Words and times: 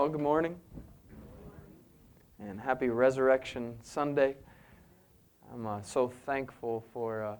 Well, 0.00 0.08
good 0.08 0.22
morning. 0.22 0.56
And 2.38 2.58
happy 2.58 2.88
Resurrection 2.88 3.74
Sunday. 3.82 4.34
I'm 5.52 5.66
uh, 5.66 5.82
so 5.82 6.08
thankful 6.08 6.86
for 6.94 7.22
uh, 7.22 7.36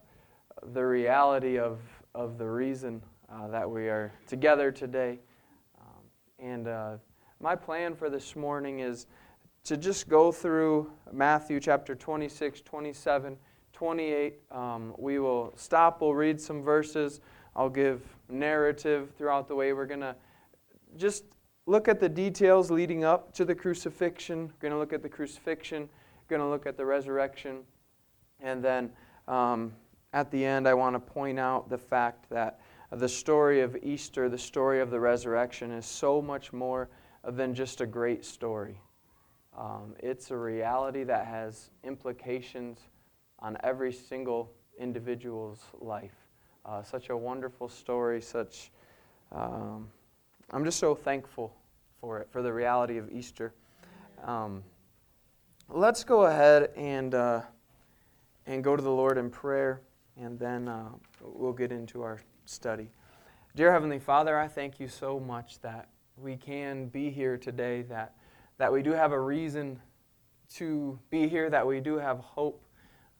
the 0.74 0.82
reality 0.82 1.58
of, 1.58 1.78
of 2.14 2.36
the 2.36 2.46
reason 2.46 3.02
uh, 3.32 3.48
that 3.48 3.70
we 3.70 3.88
are 3.88 4.12
together 4.26 4.70
today. 4.70 5.20
Um, 5.80 6.04
and 6.38 6.68
uh, 6.68 6.96
my 7.40 7.56
plan 7.56 7.94
for 7.94 8.10
this 8.10 8.36
morning 8.36 8.80
is 8.80 9.06
to 9.64 9.78
just 9.78 10.10
go 10.10 10.30
through 10.30 10.92
Matthew 11.10 11.60
chapter 11.60 11.94
26, 11.94 12.60
27, 12.60 13.38
28. 13.72 14.34
Um, 14.50 14.94
we 14.98 15.18
will 15.18 15.54
stop, 15.56 16.02
we'll 16.02 16.12
read 16.12 16.38
some 16.38 16.62
verses. 16.62 17.20
I'll 17.56 17.70
give 17.70 18.02
narrative 18.28 19.12
throughout 19.16 19.48
the 19.48 19.54
way. 19.54 19.72
We're 19.72 19.86
going 19.86 20.00
to 20.00 20.14
just 20.98 21.24
look 21.70 21.86
at 21.86 22.00
the 22.00 22.08
details 22.08 22.68
leading 22.68 23.04
up 23.04 23.32
to 23.32 23.44
the 23.44 23.54
crucifixion. 23.54 24.48
We're 24.48 24.68
going 24.68 24.72
to 24.72 24.78
look 24.78 24.92
at 24.92 25.04
the 25.04 25.08
crucifixion. 25.08 25.82
We're 25.82 26.36
going 26.36 26.44
to 26.44 26.50
look 26.50 26.66
at 26.66 26.76
the 26.76 26.84
resurrection. 26.84 27.58
And 28.40 28.60
then 28.60 28.90
um, 29.28 29.72
at 30.12 30.32
the 30.32 30.44
end, 30.44 30.66
I 30.66 30.74
want 30.74 30.96
to 30.96 30.98
point 30.98 31.38
out 31.38 31.70
the 31.70 31.78
fact 31.78 32.28
that 32.30 32.58
the 32.90 33.08
story 33.08 33.60
of 33.60 33.76
Easter, 33.84 34.28
the 34.28 34.36
story 34.36 34.80
of 34.80 34.90
the 34.90 34.98
resurrection, 34.98 35.70
is 35.70 35.86
so 35.86 36.20
much 36.20 36.52
more 36.52 36.90
than 37.24 37.54
just 37.54 37.80
a 37.80 37.86
great 37.86 38.24
story. 38.24 38.80
Um, 39.56 39.94
it's 40.00 40.32
a 40.32 40.36
reality 40.36 41.04
that 41.04 41.24
has 41.26 41.70
implications 41.84 42.80
on 43.38 43.56
every 43.62 43.92
single 43.92 44.50
individual's 44.76 45.60
life. 45.80 46.16
Uh, 46.66 46.82
such 46.82 47.10
a 47.10 47.16
wonderful 47.16 47.68
story, 47.68 48.20
such. 48.20 48.72
Um, 49.30 49.86
I'm 50.50 50.64
just 50.64 50.80
so 50.80 50.96
thankful 50.96 51.54
for 52.00 52.18
it, 52.20 52.28
for 52.30 52.42
the 52.42 52.52
reality 52.52 52.98
of 52.98 53.10
Easter. 53.10 53.54
Um, 54.24 54.62
let's 55.68 56.04
go 56.04 56.24
ahead 56.24 56.70
and, 56.76 57.14
uh, 57.14 57.42
and 58.46 58.64
go 58.64 58.76
to 58.76 58.82
the 58.82 58.90
Lord 58.90 59.18
in 59.18 59.30
prayer, 59.30 59.82
and 60.16 60.38
then 60.38 60.68
uh, 60.68 60.88
we'll 61.22 61.52
get 61.52 61.72
into 61.72 62.02
our 62.02 62.20
study. 62.44 62.90
Dear 63.54 63.72
Heavenly 63.72 63.98
Father, 63.98 64.38
I 64.38 64.48
thank 64.48 64.80
you 64.80 64.88
so 64.88 65.20
much 65.20 65.60
that 65.60 65.88
we 66.16 66.36
can 66.36 66.86
be 66.86 67.10
here 67.10 67.36
today, 67.36 67.82
that, 67.82 68.14
that 68.58 68.72
we 68.72 68.82
do 68.82 68.92
have 68.92 69.12
a 69.12 69.20
reason 69.20 69.80
to 70.54 70.98
be 71.10 71.28
here, 71.28 71.50
that 71.50 71.66
we 71.66 71.80
do 71.80 71.96
have 71.96 72.18
hope, 72.18 72.62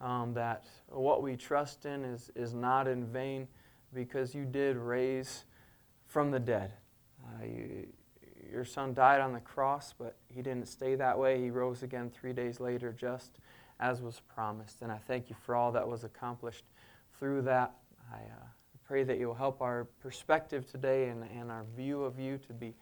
um, 0.00 0.34
that 0.34 0.66
what 0.88 1.22
we 1.22 1.36
trust 1.36 1.84
in 1.84 2.04
is, 2.04 2.30
is 2.34 2.54
not 2.54 2.88
in 2.88 3.06
vain 3.06 3.46
because 3.94 4.34
you 4.34 4.44
did 4.44 4.76
raise 4.76 5.44
from 6.06 6.30
the 6.30 6.38
dead. 6.38 6.72
Uh, 7.24 7.44
you, 7.44 7.86
your 8.50 8.64
son 8.64 8.94
died 8.94 9.20
on 9.20 9.32
the 9.32 9.40
cross, 9.40 9.94
but 9.96 10.16
he 10.28 10.42
didn't 10.42 10.66
stay 10.66 10.94
that 10.96 11.18
way. 11.18 11.40
He 11.40 11.50
rose 11.50 11.82
again 11.82 12.10
three 12.10 12.32
days 12.32 12.60
later, 12.60 12.92
just 12.92 13.38
as 13.78 14.02
was 14.02 14.20
promised. 14.34 14.82
And 14.82 14.92
I 14.92 14.98
thank 14.98 15.30
you 15.30 15.36
for 15.44 15.54
all 15.54 15.72
that 15.72 15.86
was 15.86 16.04
accomplished 16.04 16.64
through 17.18 17.42
that. 17.42 17.72
I 18.12 18.16
uh, 18.16 18.46
pray 18.86 19.04
that 19.04 19.18
you'll 19.18 19.34
help 19.34 19.62
our 19.62 19.84
perspective 20.00 20.70
today 20.70 21.08
and, 21.08 21.24
and 21.38 21.50
our 21.50 21.64
view 21.76 22.02
of 22.02 22.18
you 22.18 22.38
to 22.46 22.52
be 22.52 22.74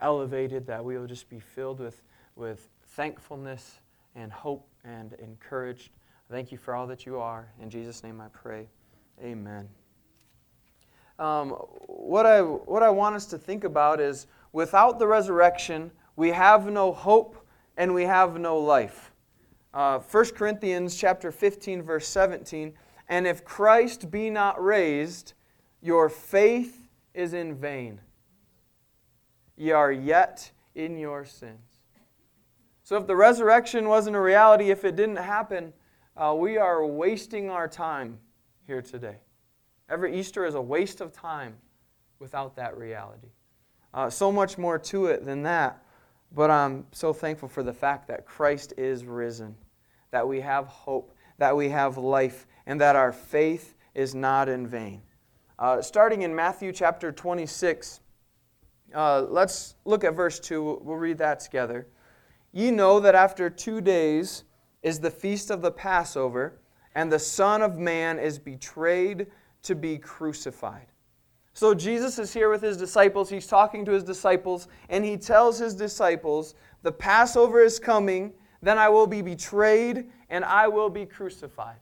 elevated, 0.00 0.66
that 0.66 0.84
we 0.84 0.98
will 0.98 1.06
just 1.06 1.28
be 1.28 1.40
filled 1.40 1.80
with, 1.80 2.02
with 2.36 2.68
thankfulness 2.90 3.80
and 4.14 4.32
hope 4.32 4.68
and 4.84 5.14
encouraged. 5.14 5.90
Thank 6.30 6.52
you 6.52 6.58
for 6.58 6.74
all 6.74 6.86
that 6.86 7.06
you 7.06 7.18
are. 7.18 7.48
In 7.60 7.70
Jesus' 7.70 8.02
name 8.02 8.20
I 8.20 8.28
pray. 8.28 8.68
Amen. 9.22 9.68
Um, 11.18 11.50
what, 11.50 12.26
I, 12.26 12.42
what 12.42 12.82
I 12.82 12.90
want 12.90 13.16
us 13.16 13.26
to 13.26 13.38
think 13.38 13.64
about 13.64 14.00
is 14.00 14.26
without 14.52 14.98
the 14.98 15.06
resurrection, 15.06 15.90
we 16.16 16.30
have 16.30 16.66
no 16.70 16.92
hope 16.92 17.46
and 17.76 17.94
we 17.94 18.04
have 18.04 18.38
no 18.38 18.58
life. 18.58 19.12
Uh, 19.74 19.98
1 19.98 20.24
Corinthians 20.30 20.96
chapter 20.96 21.30
15, 21.30 21.82
verse 21.82 22.08
17, 22.08 22.72
and 23.08 23.26
if 23.26 23.44
Christ 23.44 24.10
be 24.10 24.30
not 24.30 24.62
raised, 24.62 25.34
your 25.82 26.08
faith 26.08 26.88
is 27.14 27.34
in 27.34 27.54
vain. 27.54 28.00
Ye 29.56 29.70
are 29.70 29.92
yet 29.92 30.50
in 30.74 30.98
your 30.98 31.24
sins. 31.24 31.78
So 32.82 32.96
if 32.96 33.06
the 33.06 33.16
resurrection 33.16 33.88
wasn't 33.88 34.16
a 34.16 34.20
reality, 34.20 34.70
if 34.70 34.84
it 34.84 34.96
didn't 34.96 35.16
happen, 35.16 35.72
uh, 36.16 36.34
we 36.38 36.56
are 36.56 36.86
wasting 36.86 37.50
our 37.50 37.68
time 37.68 38.18
here 38.66 38.80
today. 38.80 39.16
Every 39.88 40.18
Easter 40.18 40.46
is 40.46 40.54
a 40.54 40.60
waste 40.60 41.00
of 41.00 41.12
time 41.12 41.56
without 42.18 42.56
that 42.56 42.76
reality. 42.76 43.28
Uh, 43.96 44.10
so 44.10 44.30
much 44.30 44.58
more 44.58 44.78
to 44.78 45.06
it 45.06 45.24
than 45.24 45.42
that. 45.42 45.82
But 46.34 46.50
I'm 46.50 46.84
so 46.92 47.14
thankful 47.14 47.48
for 47.48 47.62
the 47.62 47.72
fact 47.72 48.08
that 48.08 48.26
Christ 48.26 48.74
is 48.76 49.06
risen, 49.06 49.56
that 50.10 50.28
we 50.28 50.40
have 50.42 50.66
hope, 50.66 51.16
that 51.38 51.56
we 51.56 51.70
have 51.70 51.96
life, 51.96 52.46
and 52.66 52.78
that 52.82 52.94
our 52.94 53.10
faith 53.10 53.74
is 53.94 54.14
not 54.14 54.50
in 54.50 54.66
vain. 54.66 55.00
Uh, 55.58 55.80
starting 55.80 56.22
in 56.22 56.34
Matthew 56.34 56.72
chapter 56.72 57.10
26, 57.10 58.00
uh, 58.94 59.22
let's 59.30 59.76
look 59.86 60.04
at 60.04 60.14
verse 60.14 60.38
2. 60.40 60.80
We'll 60.82 60.96
read 60.96 61.16
that 61.18 61.40
together. 61.40 61.86
Ye 62.52 62.70
know 62.70 63.00
that 63.00 63.14
after 63.14 63.48
two 63.48 63.80
days 63.80 64.44
is 64.82 65.00
the 65.00 65.10
feast 65.10 65.50
of 65.50 65.62
the 65.62 65.70
Passover, 65.70 66.60
and 66.94 67.10
the 67.10 67.18
Son 67.18 67.62
of 67.62 67.78
Man 67.78 68.18
is 68.18 68.38
betrayed 68.38 69.28
to 69.62 69.74
be 69.74 69.96
crucified. 69.96 70.86
So 71.56 71.72
Jesus 71.72 72.18
is 72.18 72.34
here 72.34 72.50
with 72.50 72.60
his 72.60 72.76
disciples. 72.76 73.30
He's 73.30 73.46
talking 73.46 73.86
to 73.86 73.92
his 73.92 74.04
disciples, 74.04 74.68
and 74.90 75.02
he 75.02 75.16
tells 75.16 75.58
his 75.58 75.74
disciples, 75.74 76.54
The 76.82 76.92
Passover 76.92 77.62
is 77.62 77.78
coming, 77.78 78.34
then 78.60 78.76
I 78.76 78.90
will 78.90 79.06
be 79.06 79.22
betrayed, 79.22 80.10
and 80.28 80.44
I 80.44 80.68
will 80.68 80.90
be 80.90 81.06
crucified. 81.06 81.78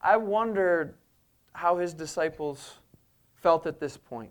I 0.00 0.16
wonder 0.18 0.94
how 1.52 1.78
his 1.78 1.92
disciples 1.92 2.74
felt 3.34 3.66
at 3.66 3.80
this 3.80 3.96
point. 3.96 4.30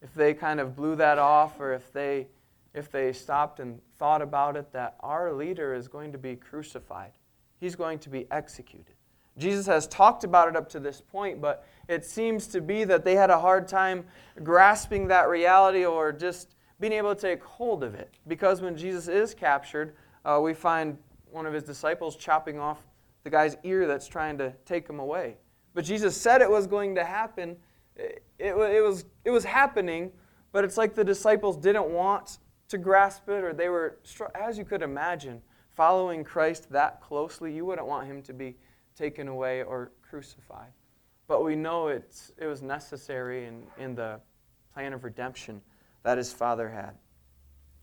If 0.00 0.14
they 0.14 0.32
kind 0.32 0.58
of 0.58 0.74
blew 0.74 0.96
that 0.96 1.18
off, 1.18 1.60
or 1.60 1.74
if 1.74 1.92
they, 1.92 2.28
if 2.72 2.90
they 2.90 3.12
stopped 3.12 3.60
and 3.60 3.78
thought 3.98 4.22
about 4.22 4.56
it, 4.56 4.72
that 4.72 4.96
our 5.00 5.34
leader 5.34 5.74
is 5.74 5.86
going 5.86 6.12
to 6.12 6.18
be 6.18 6.34
crucified, 6.34 7.12
he's 7.60 7.76
going 7.76 7.98
to 7.98 8.08
be 8.08 8.26
executed. 8.30 8.94
Jesus 9.38 9.66
has 9.66 9.86
talked 9.88 10.24
about 10.24 10.48
it 10.48 10.56
up 10.56 10.68
to 10.70 10.80
this 10.80 11.02
point, 11.02 11.42
but 11.42 11.66
it 11.88 12.04
seems 12.04 12.46
to 12.48 12.60
be 12.60 12.84
that 12.84 13.04
they 13.04 13.14
had 13.14 13.30
a 13.30 13.38
hard 13.38 13.68
time 13.68 14.04
grasping 14.42 15.08
that 15.08 15.28
reality 15.28 15.84
or 15.84 16.12
just 16.12 16.56
being 16.80 16.92
able 16.92 17.14
to 17.14 17.20
take 17.20 17.42
hold 17.42 17.82
of 17.82 17.94
it. 17.94 18.14
Because 18.26 18.60
when 18.60 18.76
Jesus 18.76 19.08
is 19.08 19.34
captured, 19.34 19.94
uh, 20.24 20.40
we 20.42 20.52
find 20.52 20.98
one 21.30 21.46
of 21.46 21.52
his 21.52 21.62
disciples 21.62 22.16
chopping 22.16 22.58
off 22.58 22.80
the 23.24 23.30
guy's 23.30 23.56
ear 23.64 23.86
that's 23.86 24.06
trying 24.06 24.38
to 24.38 24.52
take 24.64 24.88
him 24.88 24.98
away. 24.98 25.36
But 25.74 25.84
Jesus 25.84 26.16
said 26.16 26.42
it 26.42 26.50
was 26.50 26.66
going 26.66 26.94
to 26.94 27.04
happen. 27.04 27.56
It, 27.96 28.22
it, 28.38 28.56
was, 28.56 29.04
it 29.24 29.30
was 29.30 29.44
happening, 29.44 30.12
but 30.52 30.64
it's 30.64 30.76
like 30.76 30.94
the 30.94 31.04
disciples 31.04 31.56
didn't 31.56 31.86
want 31.86 32.38
to 32.68 32.78
grasp 32.78 33.28
it, 33.28 33.44
or 33.44 33.52
they 33.52 33.68
were, 33.68 33.98
as 34.34 34.58
you 34.58 34.64
could 34.64 34.82
imagine, 34.82 35.40
following 35.74 36.24
Christ 36.24 36.70
that 36.70 37.00
closely, 37.00 37.54
you 37.54 37.64
wouldn't 37.64 37.86
want 37.86 38.06
him 38.06 38.22
to 38.22 38.32
be 38.32 38.56
taken 38.96 39.28
away 39.28 39.62
or 39.62 39.92
crucified. 40.02 40.72
But 41.28 41.44
we 41.44 41.56
know 41.56 41.88
it's, 41.88 42.32
it 42.38 42.46
was 42.46 42.62
necessary 42.62 43.46
in, 43.46 43.62
in 43.78 43.94
the 43.94 44.20
plan 44.74 44.92
of 44.92 45.04
redemption 45.04 45.60
that 46.02 46.18
his 46.18 46.32
father 46.32 46.68
had. 46.68 46.92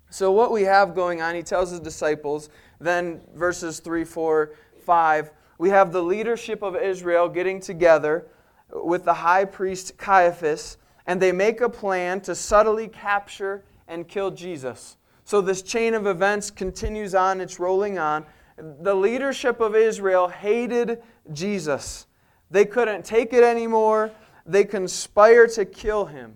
So, 0.10 0.32
what 0.32 0.52
we 0.52 0.64
have 0.64 0.94
going 0.94 1.22
on, 1.22 1.34
he 1.36 1.42
tells 1.42 1.72
his 1.72 1.80
disciples, 1.80 2.50
then 2.80 3.22
verses 3.34 3.80
3, 3.80 4.04
4, 4.04 4.52
5, 4.86 5.32
we 5.58 5.70
have 5.70 5.92
the 5.92 6.04
leadership 6.04 6.62
of 6.62 6.76
Israel 6.76 7.28
getting 7.28 7.60
together 7.60 8.28
with 8.72 9.06
the 9.06 9.14
high 9.14 9.46
priest 9.46 9.98
Caiaphas, 9.98 10.78
and 11.08 11.22
they 11.22 11.32
make 11.32 11.62
a 11.62 11.70
plan 11.70 12.22
to 12.22 12.36
subtly 12.36 12.88
capture 12.88 13.64
and 13.88 14.08
kill 14.08 14.30
Jesus. 14.30 14.98
So, 15.26 15.42
this 15.42 15.62
chain 15.62 15.96
of 15.96 16.06
events 16.06 16.52
continues 16.52 17.16
on, 17.16 17.42
it's 17.42 17.60
rolling 17.60 17.98
on 17.98 18.26
the 18.58 18.96
leadership 18.96 19.60
of 19.60 19.76
Israel 19.76 20.28
hated 20.28 21.02
Jesus. 21.32 22.06
They 22.54 22.66
couldn't 22.66 23.04
take 23.04 23.34
it 23.34 23.44
anymore. 23.44 24.12
They 24.46 24.64
conspire 24.64 25.48
to 25.48 25.66
kill 25.66 26.06
him. 26.06 26.36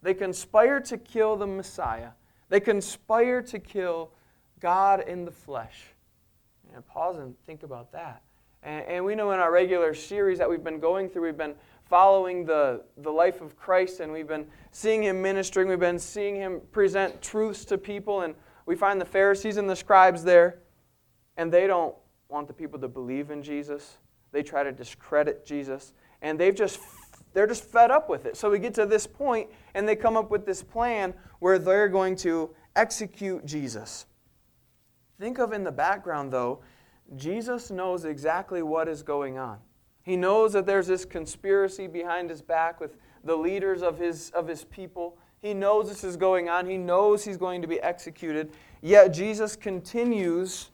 They 0.00 0.14
conspire 0.14 0.80
to 0.80 0.96
kill 0.96 1.36
the 1.36 1.46
Messiah. 1.46 2.12
They 2.48 2.58
conspire 2.58 3.42
to 3.42 3.58
kill 3.58 4.12
God 4.60 5.06
in 5.06 5.26
the 5.26 5.30
flesh. 5.30 5.78
And 6.74 6.86
pause 6.86 7.18
and 7.18 7.34
think 7.44 7.64
about 7.64 7.92
that. 7.92 8.22
And, 8.62 8.86
and 8.86 9.04
we 9.04 9.14
know 9.14 9.30
in 9.32 9.40
our 9.40 9.52
regular 9.52 9.92
series 9.92 10.38
that 10.38 10.48
we've 10.48 10.64
been 10.64 10.80
going 10.80 11.10
through, 11.10 11.24
we've 11.24 11.36
been 11.36 11.56
following 11.84 12.46
the, 12.46 12.82
the 12.96 13.10
life 13.10 13.42
of 13.42 13.54
Christ 13.54 14.00
and 14.00 14.10
we've 14.10 14.26
been 14.26 14.46
seeing 14.70 15.02
him 15.02 15.20
ministering. 15.20 15.68
We've 15.68 15.78
been 15.78 15.98
seeing 15.98 16.34
him 16.34 16.62
present 16.72 17.20
truths 17.20 17.66
to 17.66 17.76
people. 17.76 18.22
And 18.22 18.34
we 18.64 18.74
find 18.74 18.98
the 18.98 19.04
Pharisees 19.04 19.58
and 19.58 19.68
the 19.68 19.76
scribes 19.76 20.24
there 20.24 20.60
and 21.36 21.52
they 21.52 21.66
don't 21.66 21.94
want 22.30 22.48
the 22.48 22.54
people 22.54 22.78
to 22.78 22.88
believe 22.88 23.30
in 23.30 23.42
Jesus. 23.42 23.98
They 24.32 24.42
try 24.42 24.62
to 24.62 24.72
discredit 24.72 25.44
Jesus, 25.44 25.92
and 26.22 26.38
they've 26.38 26.54
just 26.54 26.80
they're 27.34 27.46
just 27.46 27.64
fed 27.64 27.90
up 27.90 28.08
with 28.08 28.26
it. 28.26 28.36
So 28.36 28.50
we 28.50 28.58
get 28.58 28.74
to 28.74 28.86
this 28.86 29.06
point, 29.06 29.48
and 29.74 29.88
they 29.88 29.96
come 29.96 30.16
up 30.16 30.30
with 30.30 30.44
this 30.44 30.62
plan 30.62 31.14
where 31.38 31.58
they're 31.58 31.88
going 31.88 32.16
to 32.16 32.50
execute 32.76 33.44
Jesus. 33.46 34.06
Think 35.18 35.38
of 35.38 35.52
in 35.52 35.64
the 35.64 35.72
background, 35.72 36.32
though, 36.32 36.60
Jesus 37.16 37.70
knows 37.70 38.04
exactly 38.04 38.62
what 38.62 38.88
is 38.88 39.02
going 39.02 39.38
on. 39.38 39.58
He 40.02 40.16
knows 40.16 40.52
that 40.54 40.66
there's 40.66 40.86
this 40.86 41.04
conspiracy 41.04 41.86
behind 41.86 42.28
his 42.28 42.42
back 42.42 42.80
with 42.80 42.96
the 43.24 43.36
leaders 43.36 43.82
of 43.82 43.98
his, 43.98 44.30
of 44.30 44.48
his 44.48 44.64
people. 44.64 45.16
He 45.40 45.54
knows 45.54 45.88
this 45.88 46.04
is 46.04 46.16
going 46.16 46.48
on. 46.48 46.66
He 46.66 46.76
knows 46.76 47.24
he's 47.24 47.36
going 47.36 47.62
to 47.62 47.68
be 47.68 47.80
executed. 47.80 48.50
Yet 48.80 49.12
Jesus 49.12 49.54
continues 49.54 50.70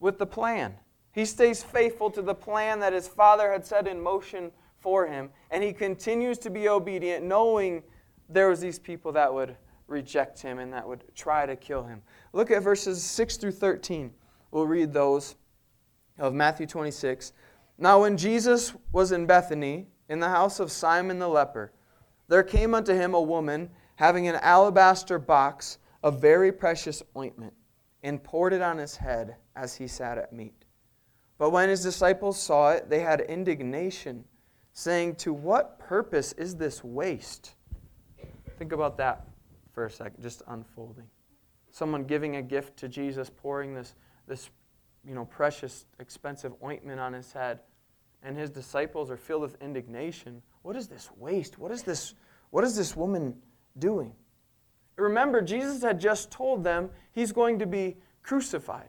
with 0.00 0.18
the 0.18 0.26
plan. 0.26 0.74
He 1.16 1.24
stays 1.24 1.62
faithful 1.62 2.10
to 2.10 2.20
the 2.20 2.34
plan 2.34 2.78
that 2.80 2.92
his 2.92 3.08
Father 3.08 3.50
had 3.50 3.64
set 3.64 3.88
in 3.88 4.02
motion 4.02 4.52
for 4.80 5.06
him, 5.06 5.30
and 5.50 5.64
he 5.64 5.72
continues 5.72 6.36
to 6.40 6.50
be 6.50 6.68
obedient, 6.68 7.24
knowing 7.24 7.82
there 8.28 8.50
was 8.50 8.60
these 8.60 8.78
people 8.78 9.12
that 9.12 9.32
would 9.32 9.56
reject 9.86 10.42
him 10.42 10.58
and 10.58 10.70
that 10.74 10.86
would 10.86 11.04
try 11.14 11.46
to 11.46 11.56
kill 11.56 11.84
him. 11.84 12.02
Look 12.34 12.50
at 12.50 12.62
verses 12.62 13.02
6 13.02 13.38
through 13.38 13.52
13. 13.52 14.12
We'll 14.50 14.66
read 14.66 14.92
those 14.92 15.36
of 16.18 16.34
Matthew 16.34 16.66
26. 16.66 17.32
Now, 17.78 18.02
when 18.02 18.18
Jesus 18.18 18.74
was 18.92 19.10
in 19.10 19.24
Bethany, 19.24 19.86
in 20.10 20.20
the 20.20 20.28
house 20.28 20.60
of 20.60 20.70
Simon 20.70 21.18
the 21.18 21.28
leper, 21.28 21.72
there 22.28 22.42
came 22.42 22.74
unto 22.74 22.92
him 22.92 23.14
a 23.14 23.22
woman 23.22 23.70
having 23.94 24.28
an 24.28 24.36
alabaster 24.42 25.18
box 25.18 25.78
of 26.02 26.20
very 26.20 26.52
precious 26.52 27.02
ointment, 27.16 27.54
and 28.02 28.22
poured 28.22 28.52
it 28.52 28.60
on 28.60 28.76
his 28.76 28.96
head 28.96 29.36
as 29.56 29.74
he 29.74 29.86
sat 29.86 30.18
at 30.18 30.30
meat. 30.30 30.65
But 31.38 31.50
when 31.50 31.68
his 31.68 31.82
disciples 31.82 32.40
saw 32.40 32.70
it, 32.70 32.88
they 32.88 33.00
had 33.00 33.20
indignation, 33.20 34.24
saying, 34.72 35.16
To 35.16 35.32
what 35.32 35.78
purpose 35.78 36.32
is 36.32 36.56
this 36.56 36.82
waste? 36.82 37.54
Think 38.58 38.72
about 38.72 38.96
that 38.98 39.26
for 39.72 39.84
a 39.84 39.90
second, 39.90 40.22
just 40.22 40.42
unfolding. 40.48 41.04
Someone 41.70 42.04
giving 42.04 42.36
a 42.36 42.42
gift 42.42 42.78
to 42.78 42.88
Jesus, 42.88 43.30
pouring 43.30 43.74
this, 43.74 43.94
this 44.26 44.48
you 45.06 45.14
know, 45.14 45.26
precious, 45.26 45.84
expensive 46.00 46.52
ointment 46.64 46.98
on 46.98 47.12
his 47.12 47.32
head, 47.32 47.60
and 48.22 48.36
his 48.36 48.50
disciples 48.50 49.10
are 49.10 49.16
filled 49.16 49.42
with 49.42 49.60
indignation. 49.60 50.42
What 50.62 50.74
is 50.74 50.88
this 50.88 51.10
waste? 51.16 51.58
What 51.58 51.70
is 51.70 51.82
this, 51.82 52.14
what 52.50 52.64
is 52.64 52.76
this 52.76 52.96
woman 52.96 53.36
doing? 53.78 54.12
Remember, 54.96 55.42
Jesus 55.42 55.82
had 55.82 56.00
just 56.00 56.30
told 56.30 56.64
them 56.64 56.90
he's 57.12 57.30
going 57.30 57.58
to 57.58 57.66
be 57.66 57.98
crucified. 58.22 58.88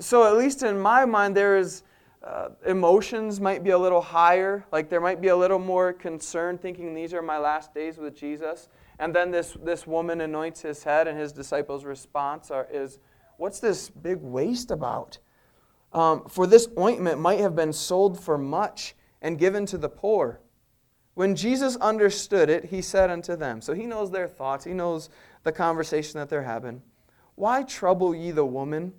So, 0.00 0.26
at 0.26 0.36
least 0.36 0.62
in 0.62 0.78
my 0.78 1.04
mind, 1.04 1.36
there 1.36 1.56
is 1.56 1.82
uh, 2.22 2.48
emotions 2.66 3.40
might 3.40 3.64
be 3.64 3.70
a 3.70 3.78
little 3.78 4.00
higher. 4.00 4.66
Like 4.72 4.90
there 4.90 5.00
might 5.00 5.20
be 5.20 5.28
a 5.28 5.36
little 5.36 5.58
more 5.58 5.92
concern, 5.92 6.58
thinking 6.58 6.94
these 6.94 7.14
are 7.14 7.22
my 7.22 7.38
last 7.38 7.72
days 7.72 7.96
with 7.96 8.16
Jesus. 8.16 8.68
And 8.98 9.14
then 9.14 9.30
this, 9.30 9.56
this 9.62 9.86
woman 9.86 10.20
anoints 10.20 10.60
his 10.60 10.82
head, 10.84 11.08
and 11.08 11.18
his 11.18 11.32
disciples' 11.32 11.84
response 11.84 12.50
are, 12.50 12.66
is, 12.70 12.98
What's 13.38 13.58
this 13.58 13.88
big 13.88 14.18
waste 14.18 14.70
about? 14.70 15.18
Um, 15.94 16.24
for 16.28 16.46
this 16.46 16.68
ointment 16.78 17.18
might 17.18 17.40
have 17.40 17.56
been 17.56 17.72
sold 17.72 18.20
for 18.20 18.36
much 18.36 18.94
and 19.22 19.38
given 19.38 19.64
to 19.66 19.78
the 19.78 19.88
poor. 19.88 20.40
When 21.14 21.34
Jesus 21.34 21.76
understood 21.76 22.50
it, 22.50 22.66
he 22.66 22.82
said 22.82 23.10
unto 23.10 23.36
them, 23.36 23.60
so 23.62 23.72
he 23.72 23.86
knows 23.86 24.10
their 24.10 24.28
thoughts, 24.28 24.64
he 24.64 24.72
knows 24.72 25.08
the 25.42 25.52
conversation 25.52 26.20
that 26.20 26.28
they're 26.28 26.42
having. 26.42 26.82
Why 27.34 27.62
trouble 27.62 28.14
ye 28.14 28.30
the 28.30 28.44
woman? 28.44 28.92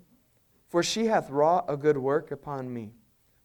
For 0.72 0.82
she 0.82 1.04
hath 1.04 1.28
wrought 1.28 1.66
a 1.68 1.76
good 1.76 1.98
work 1.98 2.30
upon 2.30 2.72
me. 2.72 2.94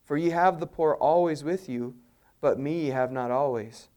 For 0.05 0.15
ye 0.15 0.29
have 0.29 0.61
the 0.61 0.65
poor 0.65 0.93
always 0.93 1.43
with 1.43 1.67
you, 1.67 1.95
but 2.39 2.57
me 2.57 2.85
ye 2.85 2.87
have 2.91 3.11
not 3.11 3.31
always. 3.31 3.89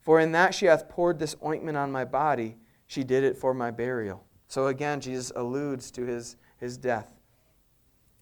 For 0.00 0.20
in 0.20 0.30
that 0.30 0.54
she 0.54 0.66
hath 0.66 0.88
poured 0.88 1.18
this 1.18 1.34
ointment 1.44 1.76
on 1.76 1.90
my 1.90 2.04
body, 2.04 2.56
she 2.86 3.02
did 3.02 3.24
it 3.24 3.36
for 3.36 3.52
my 3.52 3.72
burial. 3.72 4.24
So 4.46 4.68
again, 4.68 5.00
Jesus 5.00 5.32
alludes 5.34 5.90
to 5.90 6.06
his, 6.06 6.36
his 6.58 6.76
death. 6.76 7.18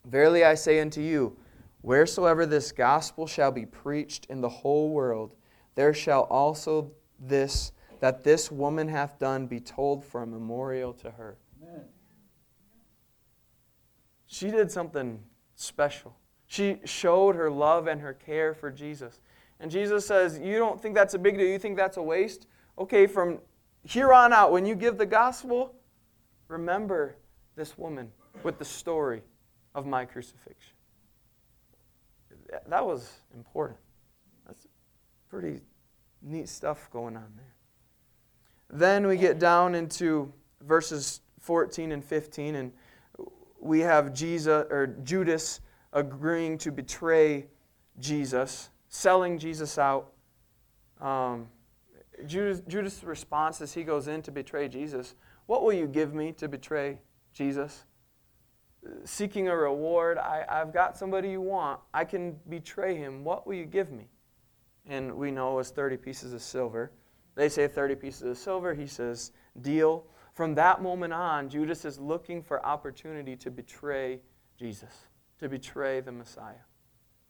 Verily 0.06 0.42
I 0.42 0.54
say 0.54 0.80
unto 0.80 1.02
you, 1.02 1.36
wheresoever 1.82 2.46
this 2.46 2.72
gospel 2.72 3.26
shall 3.26 3.52
be 3.52 3.66
preached 3.66 4.24
in 4.30 4.40
the 4.40 4.48
whole 4.48 4.88
world, 4.88 5.34
there 5.74 5.92
shall 5.92 6.22
also 6.22 6.92
this 7.20 7.72
that 8.00 8.24
this 8.24 8.50
woman 8.50 8.88
hath 8.88 9.18
done 9.18 9.46
be 9.46 9.60
told 9.60 10.02
for 10.02 10.22
a 10.22 10.26
memorial 10.26 10.94
to 10.94 11.10
her. 11.10 11.36
She 14.26 14.50
did 14.50 14.70
something 14.70 15.20
special. 15.54 16.16
She 16.46 16.80
showed 16.84 17.36
her 17.36 17.50
love 17.50 17.86
and 17.86 18.00
her 18.00 18.12
care 18.12 18.54
for 18.54 18.70
Jesus. 18.70 19.20
And 19.60 19.70
Jesus 19.70 20.06
says, 20.06 20.38
You 20.38 20.58
don't 20.58 20.80
think 20.80 20.94
that's 20.94 21.14
a 21.14 21.18
big 21.18 21.36
deal? 21.36 21.46
You 21.46 21.58
think 21.58 21.76
that's 21.76 21.96
a 21.96 22.02
waste? 22.02 22.46
Okay, 22.78 23.06
from 23.06 23.38
here 23.82 24.12
on 24.12 24.32
out, 24.32 24.52
when 24.52 24.66
you 24.66 24.74
give 24.74 24.98
the 24.98 25.06
gospel, 25.06 25.74
remember 26.48 27.16
this 27.54 27.78
woman 27.78 28.10
with 28.42 28.58
the 28.58 28.64
story 28.64 29.22
of 29.74 29.86
my 29.86 30.04
crucifixion. 30.04 30.74
That 32.68 32.84
was 32.84 33.10
important. 33.34 33.78
That's 34.46 34.66
pretty 35.28 35.60
neat 36.22 36.48
stuff 36.48 36.88
going 36.92 37.16
on 37.16 37.32
there. 37.36 37.54
Then 38.70 39.06
we 39.06 39.16
get 39.16 39.38
down 39.38 39.74
into 39.74 40.32
verses 40.62 41.20
14 41.40 41.92
and 41.92 42.04
15, 42.04 42.56
and 42.56 42.72
we 43.66 43.80
have 43.80 44.12
Jesus 44.14 44.66
or 44.70 44.86
Judas 45.02 45.60
agreeing 45.92 46.58
to 46.58 46.70
betray 46.70 47.46
Jesus, 47.98 48.70
selling 48.88 49.38
Jesus 49.38 49.78
out. 49.78 50.12
Um, 51.00 51.48
Judas, 52.26 52.62
Judas' 52.66 53.04
response 53.04 53.60
as 53.60 53.74
he 53.74 53.82
goes 53.84 54.08
in 54.08 54.22
to 54.22 54.30
betray 54.30 54.68
Jesus 54.68 55.14
What 55.44 55.62
will 55.62 55.74
you 55.74 55.86
give 55.86 56.14
me 56.14 56.32
to 56.32 56.48
betray 56.48 56.98
Jesus? 57.32 57.84
Seeking 59.04 59.48
a 59.48 59.56
reward, 59.56 60.16
I, 60.16 60.44
I've 60.48 60.72
got 60.72 60.96
somebody 60.96 61.30
you 61.30 61.40
want. 61.40 61.80
I 61.92 62.04
can 62.04 62.36
betray 62.48 62.94
him. 62.96 63.24
What 63.24 63.46
will 63.46 63.54
you 63.54 63.66
give 63.66 63.90
me? 63.90 64.08
And 64.86 65.14
we 65.16 65.30
know 65.32 65.52
it 65.52 65.56
was 65.56 65.70
30 65.70 65.96
pieces 65.96 66.32
of 66.32 66.40
silver. 66.40 66.92
They 67.34 67.48
say 67.48 67.66
30 67.66 67.96
pieces 67.96 68.22
of 68.22 68.38
silver. 68.38 68.74
He 68.74 68.86
says, 68.86 69.32
deal. 69.60 70.04
From 70.36 70.54
that 70.56 70.82
moment 70.82 71.14
on, 71.14 71.48
Judas 71.48 71.86
is 71.86 71.98
looking 71.98 72.42
for 72.42 72.64
opportunity 72.64 73.36
to 73.36 73.50
betray 73.50 74.20
Jesus, 74.58 75.06
to 75.38 75.48
betray 75.48 76.00
the 76.00 76.12
Messiah. 76.12 76.66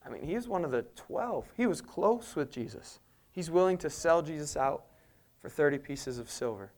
I 0.04 0.08
mean, 0.08 0.24
he's 0.24 0.48
one 0.48 0.64
of 0.64 0.72
the 0.72 0.82
12. 0.96 1.52
He 1.56 1.66
was 1.66 1.80
close 1.80 2.34
with 2.34 2.50
Jesus. 2.50 2.98
He's 3.30 3.48
willing 3.48 3.78
to 3.78 3.88
sell 3.88 4.22
Jesus 4.22 4.56
out 4.56 4.86
for 5.38 5.48
30 5.48 5.78
pieces 5.78 6.18
of 6.18 6.28
silver. 6.28 6.72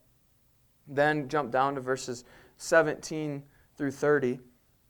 Then 0.86 1.30
jump 1.30 1.50
down 1.50 1.76
to 1.76 1.80
verses 1.80 2.24
17 2.58 3.42
through 3.78 3.92
30. 3.92 4.38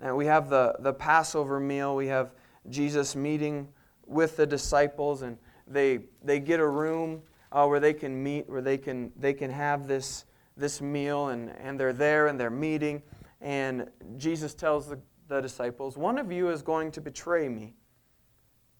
And 0.01 0.17
we 0.17 0.27
have 0.27 0.51
the, 0.51 0.75
the 0.81 0.93
Passover 0.93 1.61
meal. 1.61 1.95
We 1.95 2.09
have 2.09 2.33
Jesus 2.69 3.15
meeting 3.15 3.69
with 4.09 4.37
the 4.37 4.47
disciples, 4.47 5.23
and 5.23 5.39
they, 5.69 6.01
they 6.21 6.41
get 6.41 6.59
a 6.59 6.67
room 6.67 7.23
uh, 7.53 7.69
where 7.69 7.79
they 7.79 7.95
can 7.95 8.21
meet, 8.21 8.49
where 8.49 8.61
they 8.61 8.77
can, 8.77 9.13
they 9.17 9.35
can 9.35 9.53
have 9.53 9.87
this, 9.87 10.25
this 10.59 10.81
meal, 10.81 11.29
and, 11.29 11.51
and 11.63 11.79
they're 11.79 11.93
there 11.93 12.27
and 12.27 12.39
they're 12.39 12.51
meeting. 12.51 13.03
And 13.41 13.89
Jesus 14.17 14.55
tells 14.55 14.89
the, 14.89 14.99
the 15.29 15.41
disciples, 15.41 15.97
One 15.97 16.19
of 16.19 16.31
you 16.31 16.51
is 16.51 16.63
going 16.63 16.91
to 16.93 17.01
betray 17.01 17.49
me. 17.49 17.75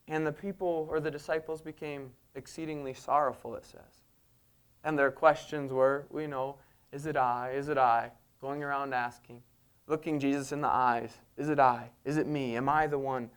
And 0.09 0.27
the 0.27 0.33
people 0.33 0.89
or 0.91 1.01
the 1.01 1.11
disciples 1.11 1.61
became 1.61 2.11
exceedingly 2.35 2.95
sorrowful, 2.95 3.55
it 3.57 3.65
says. 3.65 4.05
And 4.85 4.99
their 4.99 5.11
questions 5.11 5.73
were, 5.73 6.07
we 6.11 6.27
know, 6.27 6.57
is 6.93 7.07
it 7.07 7.17
I? 7.17 7.51
Is 7.51 7.69
it 7.69 7.79
I? 7.79 8.11
Going 8.41 8.63
around 8.63 8.95
asking, 8.95 9.43
looking 9.87 10.19
Jesus 10.19 10.53
in 10.53 10.61
the 10.61 10.69
eyes, 10.69 11.19
is 11.37 11.49
it 11.49 11.59
I? 11.59 11.91
Is 12.05 12.17
it 12.17 12.27
me? 12.27 12.57
Am 12.57 12.69
I 12.69 12.87
the 12.87 12.99
one 12.99 13.29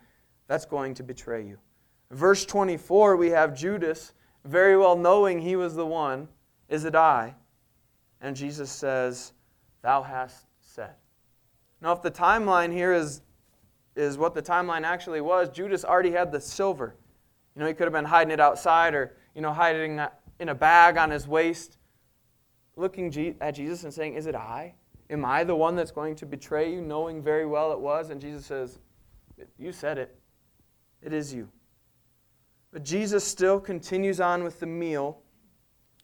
that's 0.48 0.66
going 0.66 0.94
to 0.96 1.04
betray 1.04 1.46
you? 1.46 1.58
Verse 2.12 2.46
24, 2.46 3.18
we 3.18 3.30
have 3.30 3.56
Judas 3.56 4.14
very 4.46 4.78
well 4.78 4.96
knowing 4.96 5.40
he 5.40 5.56
was 5.56 5.76
the 5.76 5.86
one, 5.86 6.28
is 6.70 6.86
it 6.86 6.96
I? 6.96 7.36
And 8.22 8.36
Jesus 8.36 8.72
says, 8.72 9.34
Thou 9.82 10.04
hast 10.04 10.46
said. 10.60 10.94
Now, 11.82 11.92
if 11.92 12.02
the 12.02 12.12
timeline 12.12 12.72
here 12.72 12.94
is 12.94 13.22
is 13.96 14.18
what 14.18 14.34
the 14.34 14.42
timeline 14.42 14.84
actually 14.84 15.22
was. 15.22 15.50
Judas 15.50 15.84
already 15.84 16.12
had 16.12 16.32
the 16.32 16.40
silver. 16.40 16.96
You 17.56 17.62
know, 17.62 17.68
he 17.68 17.74
could 17.74 17.84
have 17.86 17.94
been 17.94 18.06
hiding 18.06 18.32
it 18.32 18.40
outside 18.40 18.94
or, 18.94 19.16
you 19.36 19.42
know, 19.42 19.52
hiding 19.52 20.00
in 20.40 20.50
a 20.50 20.56
bag 20.56 20.98
on 20.98 21.12
his 21.12 21.28
waist, 21.28 21.78
looking 22.76 23.36
at 23.42 23.52
Jesus 23.52 23.84
and 23.84 23.94
saying, 23.94 24.16
Is 24.16 24.28
it 24.28 24.36
I? 24.36 24.74
Am 25.10 25.26
I 25.26 25.44
the 25.44 25.56
one 25.56 25.76
that's 25.76 25.92
going 25.92 26.16
to 26.16 26.26
betray 26.26 26.72
you, 26.72 26.82
knowing 26.82 27.22
very 27.22 27.46
well 27.46 27.74
it 27.74 27.80
was? 27.80 28.10
And 28.10 28.22
Jesus 28.22 28.46
says, 28.46 28.80
You 29.58 29.74
said 29.74 29.98
it. 29.98 30.16
It 31.02 31.12
is 31.12 31.34
you. 31.34 31.50
But 32.72 32.84
Jesus 32.86 33.26
still 33.26 33.60
continues 33.60 34.22
on 34.22 34.44
with 34.44 34.62
the 34.62 34.66
meal, 34.66 35.20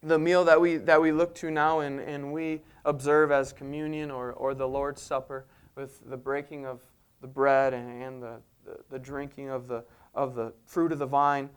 the 0.03 0.19
meal 0.19 0.45
that 0.45 0.59
we, 0.59 0.77
that 0.77 1.01
we 1.01 1.11
look 1.11 1.33
to 1.35 1.51
now 1.51 1.79
and, 1.79 1.99
and 1.99 2.31
we 2.31 2.61
observe 2.85 3.31
as 3.31 3.51
communion 3.51 4.11
or, 4.11 4.31
or 4.33 4.53
the 4.53 4.67
Lord's 4.67 5.01
Supper 5.01 5.45
with 5.75 6.07
the 6.09 6.17
breaking 6.17 6.65
of 6.65 6.81
the 7.21 7.27
bread 7.27 7.73
and 7.73 8.21
the, 8.21 8.37
the, 8.65 8.77
the 8.89 8.99
drinking 8.99 9.49
of 9.49 9.67
the, 9.67 9.83
of 10.13 10.35
the 10.35 10.53
fruit 10.65 10.91
of 10.91 10.99
the 10.99 11.05
vine. 11.05 11.49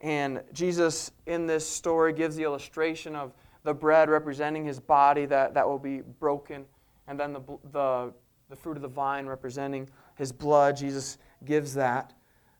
And 0.00 0.42
Jesus, 0.52 1.10
in 1.26 1.46
this 1.46 1.66
story, 1.66 2.12
gives 2.12 2.36
the 2.36 2.44
illustration 2.44 3.16
of 3.16 3.32
the 3.64 3.74
bread 3.74 4.08
representing 4.08 4.64
his 4.64 4.78
body 4.78 5.26
that, 5.26 5.54
that 5.54 5.66
will 5.66 5.78
be 5.78 6.00
broken 6.00 6.64
and 7.08 7.18
then 7.18 7.32
the, 7.32 7.40
the, 7.72 8.12
the 8.50 8.56
fruit 8.56 8.76
of 8.76 8.82
the 8.82 8.88
vine 8.88 9.26
representing 9.26 9.88
his 10.16 10.32
blood. 10.32 10.76
Jesus 10.76 11.18
gives 11.44 11.74
that. 11.74 12.12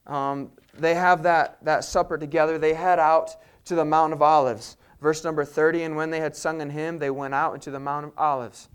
Um, 0.07 0.51
they 0.75 0.95
have 0.95 1.23
that, 1.25 1.59
that 1.65 1.85
supper 1.85 2.17
together. 2.17 2.59
They 2.59 2.75
head 2.75 2.99
out 2.99 3.37
to 3.65 3.75
the 3.75 3.85
Mount 3.85 4.13
of 4.13 4.23
Olives. 4.23 4.77
Verse 5.01 5.25
number 5.25 5.45
30 5.45 5.83
And 5.83 5.97
when 5.97 6.11
they 6.11 6.21
had 6.21 6.37
sung 6.37 6.61
an 6.61 6.71
hymn, 6.71 6.99
they 6.99 7.11
went 7.11 7.35
out 7.35 7.55
into 7.55 7.71
the 7.71 7.81
Mount 7.81 8.07
of 8.07 8.13
Olives. 8.17 8.69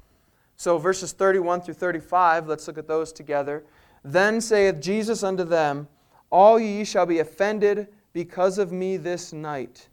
So, 0.56 0.78
verses 0.78 1.12
31 1.12 1.62
through 1.62 1.74
35, 1.74 2.48
let's 2.48 2.68
look 2.68 2.78
at 2.78 2.88
those 2.88 3.12
together. 3.12 3.63
Then 4.04 4.42
saith 4.42 4.80
Jesus 4.80 5.24
unto 5.24 5.44
them, 5.44 5.88
All 6.30 6.60
ye 6.60 6.84
shall 6.84 7.06
be 7.06 7.20
offended 7.20 7.88
because 8.13 8.58
of 8.58 8.72
me 8.72 8.98
this 8.98 9.34
night. 9.34 9.90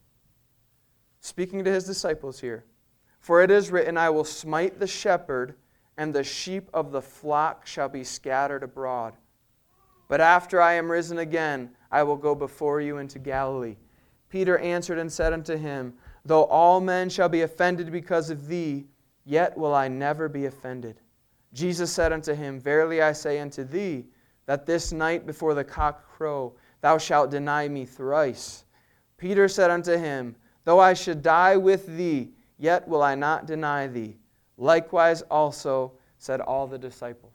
Speaking 1.21 1.65
to 1.65 1.73
his 1.73 1.85
disciples 1.85 2.41
here. 2.41 2.65
For 3.21 3.43
it 3.43 3.51
is 3.51 3.71
written, 3.71 3.97
I 3.97 4.11
will 4.11 4.25
smite 4.25 4.79
the 4.79 4.87
shepherd, 4.87 5.55
and 5.97 6.15
the 6.15 6.25
sheep 6.25 6.69
of 6.73 6.93
the 6.93 7.03
flock 7.03 7.67
shall 7.67 7.89
be 7.89 8.05
scattered 8.05 8.63
abroad. 8.63 9.15
But 10.07 10.21
after 10.21 10.61
I 10.61 10.75
am 10.75 10.91
risen 10.91 11.19
again, 11.19 11.71
I 11.91 12.03
will 12.03 12.17
go 12.17 12.35
before 12.35 12.81
you 12.81 12.99
into 12.99 13.19
Galilee. 13.19 13.77
Peter 14.31 14.59
answered 14.59 14.99
and 14.99 15.13
said 15.13 15.33
unto 15.33 15.57
him, 15.57 15.95
Though 16.29 16.45
all 16.45 16.83
men 16.83 17.09
shall 17.09 17.31
be 17.31 17.41
offended 17.41 17.91
because 17.91 18.29
of 18.29 18.49
thee, 18.49 18.85
yet 19.25 19.57
will 19.57 19.75
I 19.75 19.89
never 19.89 20.29
be 20.29 20.45
offended. 20.45 21.01
Jesus 21.55 21.91
said 21.91 22.13
unto 22.13 22.35
him, 22.35 22.61
Verily 22.61 23.01
I 23.01 23.13
say 23.13 23.41
unto 23.41 23.65
thee, 23.65 24.05
that 24.45 24.67
this 24.67 24.93
night 24.93 25.27
before 25.27 25.55
the 25.55 25.65
cock 25.65 26.07
crow, 26.07 26.53
thou 26.83 26.99
shalt 26.99 27.31
deny 27.31 27.67
me 27.67 27.87
thrice. 27.87 28.65
Peter 29.17 29.49
said 29.49 29.71
unto 29.71 29.97
him, 29.97 30.37
Though 30.65 30.79
I 30.79 30.93
should 30.93 31.23
die 31.23 31.57
with 31.57 31.87
thee, 31.97 32.33
yet 32.59 32.87
will 32.87 33.03
I 33.03 33.15
not 33.15 33.47
deny 33.47 33.87
thee. 33.87 34.19
Likewise 34.59 35.23
also 35.31 35.93
said 36.19 36.43
all 36.43 36.67
the 36.67 36.79
disciples. 36.79 37.33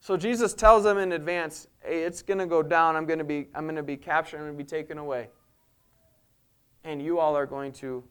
So 0.00 0.18
Jesus 0.18 0.52
tells 0.52 0.84
them 0.84 0.98
in 0.98 1.12
advance, 1.12 1.68
hey, 1.80 2.02
it's 2.02 2.20
going 2.20 2.38
to 2.38 2.46
go 2.46 2.62
down. 2.62 2.96
I'm 2.96 3.06
going 3.06 3.18
to 3.18 3.24
be, 3.24 3.48
I'm 3.54 3.64
going 3.64 3.76
to 3.76 3.82
be 3.82 3.96
captured. 3.96 4.36
I'm 4.36 4.44
going 4.44 4.58
to 4.58 4.62
be 4.62 4.68
taken 4.68 4.98
away. 4.98 5.30
And 6.84 7.02
you 7.02 7.18
all 7.18 7.36
are 7.36 7.46
going 7.46 7.72
to, 7.72 8.04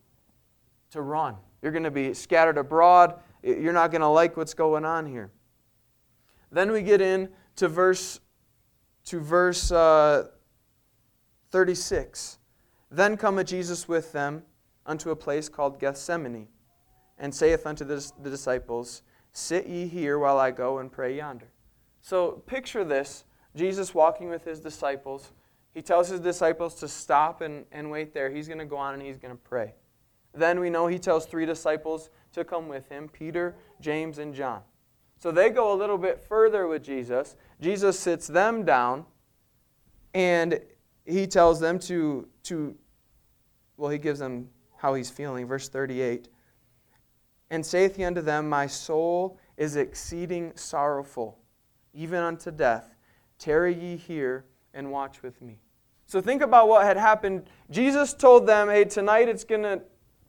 to 0.92 1.02
run. 1.02 1.36
You're 1.62 1.72
going 1.72 1.84
to 1.84 1.92
be 1.92 2.14
scattered 2.14 2.58
abroad. 2.58 3.16
You're 3.44 3.74
not 3.74 3.92
going 3.92 4.02
to 4.02 4.08
like 4.08 4.38
what's 4.38 4.54
going 4.54 4.86
on 4.86 5.06
here. 5.06 5.32
Then 6.52 6.72
we 6.72 6.82
get 6.82 7.02
in 7.02 7.30
to 7.58 7.68
verse, 7.68 8.20
to 9.06 9.20
verse 9.20 9.72
uh, 9.72 10.28
36. 11.52 12.40
Then 12.90 13.18
cometh 13.18 13.48
Jesus 13.48 13.88
with 13.88 14.12
them 14.12 14.44
unto 14.86 15.12
a 15.12 15.16
place 15.16 15.50
called 15.50 15.80
Gethsemane, 15.80 16.48
and 17.20 17.34
saith 17.34 17.66
unto 17.66 17.84
the, 17.84 18.12
the 18.22 18.30
disciples, 18.30 19.02
Sit 19.34 19.68
ye 19.68 19.88
here 19.88 20.18
while 20.18 20.40
I 20.40 20.52
go 20.52 20.80
and 20.80 20.92
pray 20.92 21.18
yonder. 21.18 21.52
So 22.02 22.44
picture 22.46 22.84
this 22.84 23.26
Jesus 23.56 23.94
walking 23.94 24.30
with 24.30 24.46
his 24.46 24.60
disciples. 24.60 25.32
He 25.78 25.84
tells 25.84 26.10
his 26.10 26.20
disciples 26.20 26.74
to 26.80 26.88
stop 26.88 27.42
and, 27.42 27.64
and 27.72 27.92
wait 27.92 28.12
there. 28.12 28.32
He's 28.32 28.48
going 28.48 28.58
to 28.58 28.66
go 28.66 28.78
on 28.78 28.96
and 28.96 29.04
he's 29.04 29.20
going 29.20 29.32
to 29.32 29.40
pray. 29.40 29.76
Then 30.34 30.60
we 30.60 30.72
know 30.72 30.88
he 30.88 30.98
tells 30.98 31.28
three 31.28 31.46
disciples 31.46 32.10
to 32.34 32.44
come 32.44 32.68
with 32.68 32.90
him 32.90 33.08
Peter, 33.08 33.56
James, 33.80 34.18
and 34.18 34.34
John. 34.34 34.62
So 35.20 35.30
they 35.30 35.52
go 35.52 35.72
a 35.72 35.78
little 35.78 36.00
bit 36.00 36.20
further 36.20 36.66
with 36.66 36.82
Jesus. 36.82 37.36
Jesus 37.62 38.00
sits 38.00 38.26
them 38.26 38.66
down 38.66 39.06
and 40.16 40.60
he 41.06 41.28
tells 41.28 41.60
them 41.60 41.78
to, 41.82 42.28
to 42.46 42.76
well, 43.78 43.92
he 43.92 44.00
gives 44.00 44.18
them 44.18 44.50
how 44.78 44.96
he's 44.96 45.12
feeling. 45.12 45.46
Verse 45.46 45.70
38 45.70 46.28
And 47.52 47.64
saith 47.64 47.98
he 47.98 48.04
unto 48.04 48.22
them, 48.22 48.50
My 48.50 48.66
soul 48.66 49.40
is 49.58 49.76
exceeding 49.76 50.54
sorrowful 50.56 51.38
even 51.94 52.24
unto 52.24 52.50
death. 52.50 52.96
Tarry 53.38 53.76
ye 53.76 53.96
here 53.96 54.46
and 54.74 54.92
watch 54.92 55.22
with 55.22 55.40
me. 55.40 55.60
So 56.08 56.22
think 56.22 56.42
about 56.42 56.68
what 56.68 56.86
had 56.86 56.98
happened. 56.98 57.50
Jesus 57.70 58.14
told 58.14 58.48
them, 58.48 58.70
"Hey, 58.70 58.86
tonight 58.86 59.30
it's 59.30 59.44
going 59.44 59.64
to 59.64 59.82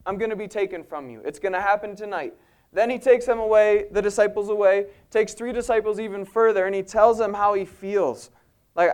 I'm 0.05 0.19
going 0.19 0.31
to 0.31 0.37
be 0.37 0.49
taken 0.49 0.85
from 0.85 1.09
you. 1.09 1.23
It's 1.25 1.39
going 1.39 1.53
to 1.55 1.61
happen 1.61 1.97
tonight." 1.97 2.35
Then 2.73 2.91
he 2.91 2.99
takes 2.99 3.25
them 3.25 3.39
away, 3.39 3.87
the 3.93 4.03
disciples 4.03 4.51
away, 4.51 4.89
takes 5.11 5.33
three 5.33 5.53
disciples 5.53 5.99
even 5.99 6.25
further, 6.25 6.67
and 6.67 6.75
he 6.75 6.83
tells 6.83 7.17
them 7.17 7.33
how 7.33 7.55
he 7.55 7.65
feels. 7.65 8.31
Like, 8.75 8.91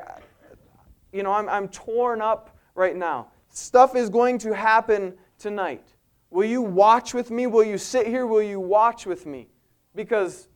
you 1.12 1.24
know, 1.24 1.32
I'm, 1.32 1.48
I'm 1.48 1.68
torn 1.68 2.22
up 2.22 2.56
right 2.76 2.94
now. 2.94 3.28
Stuff 3.48 3.96
is 3.96 4.08
going 4.08 4.38
to 4.38 4.54
happen 4.54 5.14
tonight. 5.38 5.84
Will 6.30 6.44
you 6.44 6.62
watch 6.62 7.14
with 7.14 7.30
me? 7.30 7.48
Will 7.48 7.64
you 7.64 7.78
sit 7.78 8.06
here? 8.06 8.26
Will 8.26 8.42
you 8.42 8.60
watch 8.60 9.06
with 9.06 9.26
me? 9.26 9.48
Because 9.94 10.48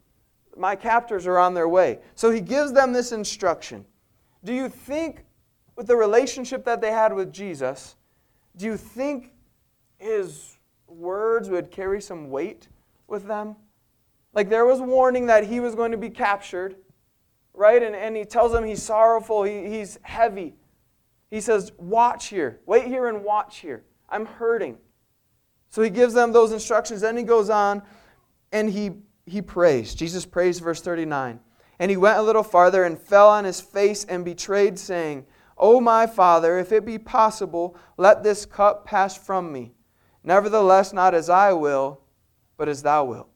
my 0.56 0.76
captors 0.76 1.26
are 1.26 1.38
on 1.38 1.54
their 1.54 1.68
way. 1.68 1.99
So 2.14 2.30
he 2.30 2.40
gives 2.40 2.73
them 2.73 2.92
this 2.92 3.12
instruction. 3.12 3.85
Do 4.44 4.52
you 4.52 4.68
think, 4.68 5.25
with 5.78 5.87
the 5.87 5.94
relationship 5.94 6.64
that 6.64 6.80
they 6.80 6.90
had 6.90 7.12
with 7.12 7.32
Jesus, 7.32 7.94
do 8.56 8.66
you 8.66 8.76
think 8.76 9.30
his 9.97 10.58
words 10.88 11.49
would 11.49 11.70
carry 11.70 12.02
some 12.02 12.30
weight 12.30 12.66
with 13.06 13.28
them? 13.28 13.54
Like 14.35 14.49
there 14.49 14.66
was 14.66 14.80
warning 14.80 15.26
that 15.26 15.47
he 15.47 15.61
was 15.61 15.76
going 15.76 15.92
to 15.92 15.97
be 15.97 16.11
captured, 16.11 16.75
right? 17.54 17.80
And, 17.80 17.94
and 17.94 18.16
he 18.16 18.25
tells 18.25 18.50
them 18.50 18.64
he's 18.64 18.82
sorrowful, 18.82 19.44
he, 19.44 19.68
he's 19.68 20.00
heavy. 20.02 20.56
He 21.30 21.40
says, 21.40 21.70
Watch 21.78 22.26
here, 22.26 22.58
wait 22.66 22.87
here 22.88 23.06
and 23.06 23.23
watch 23.23 23.58
here. 23.58 23.85
I'm 24.08 24.26
hurting. 24.26 24.78
So 25.68 25.80
he 25.80 25.90
gives 25.90 26.12
them 26.12 26.32
those 26.32 26.50
instructions. 26.50 27.02
Then 27.02 27.16
he 27.16 27.23
goes 27.23 27.50
on 27.50 27.82
and 28.50 28.68
he 28.68 28.90
he 29.26 29.42
prays. 29.42 29.94
Jesus 29.94 30.26
prays, 30.26 30.58
verse 30.58 30.80
39. 30.80 31.38
And 31.78 31.88
he 31.88 31.97
went 31.97 32.18
a 32.18 32.23
little 32.23 32.42
farther 32.42 32.82
and 32.82 32.99
fell 32.99 33.28
on 33.28 33.44
his 33.44 33.61
face 33.61 34.04
and 34.06 34.25
betrayed, 34.25 34.76
saying, 34.76 35.25
O 35.59 35.81
my 35.81 36.07
Father, 36.07 36.59
if 36.59 36.73
it 36.73 36.85
be 36.85 36.99
possible, 36.99 37.77
let 37.97 38.23
this 38.23 38.47
cup 38.47 38.87
pass 38.87 39.17
from 39.17 39.53
me. 39.53 39.73
Nevertheless, 40.23 40.93
not 40.93 41.15
as 41.15 41.29
I 41.29 41.53
will, 41.53 42.00
but 42.57 42.69
as 42.69 42.83
thou 42.83 43.05
wilt. 43.05 43.29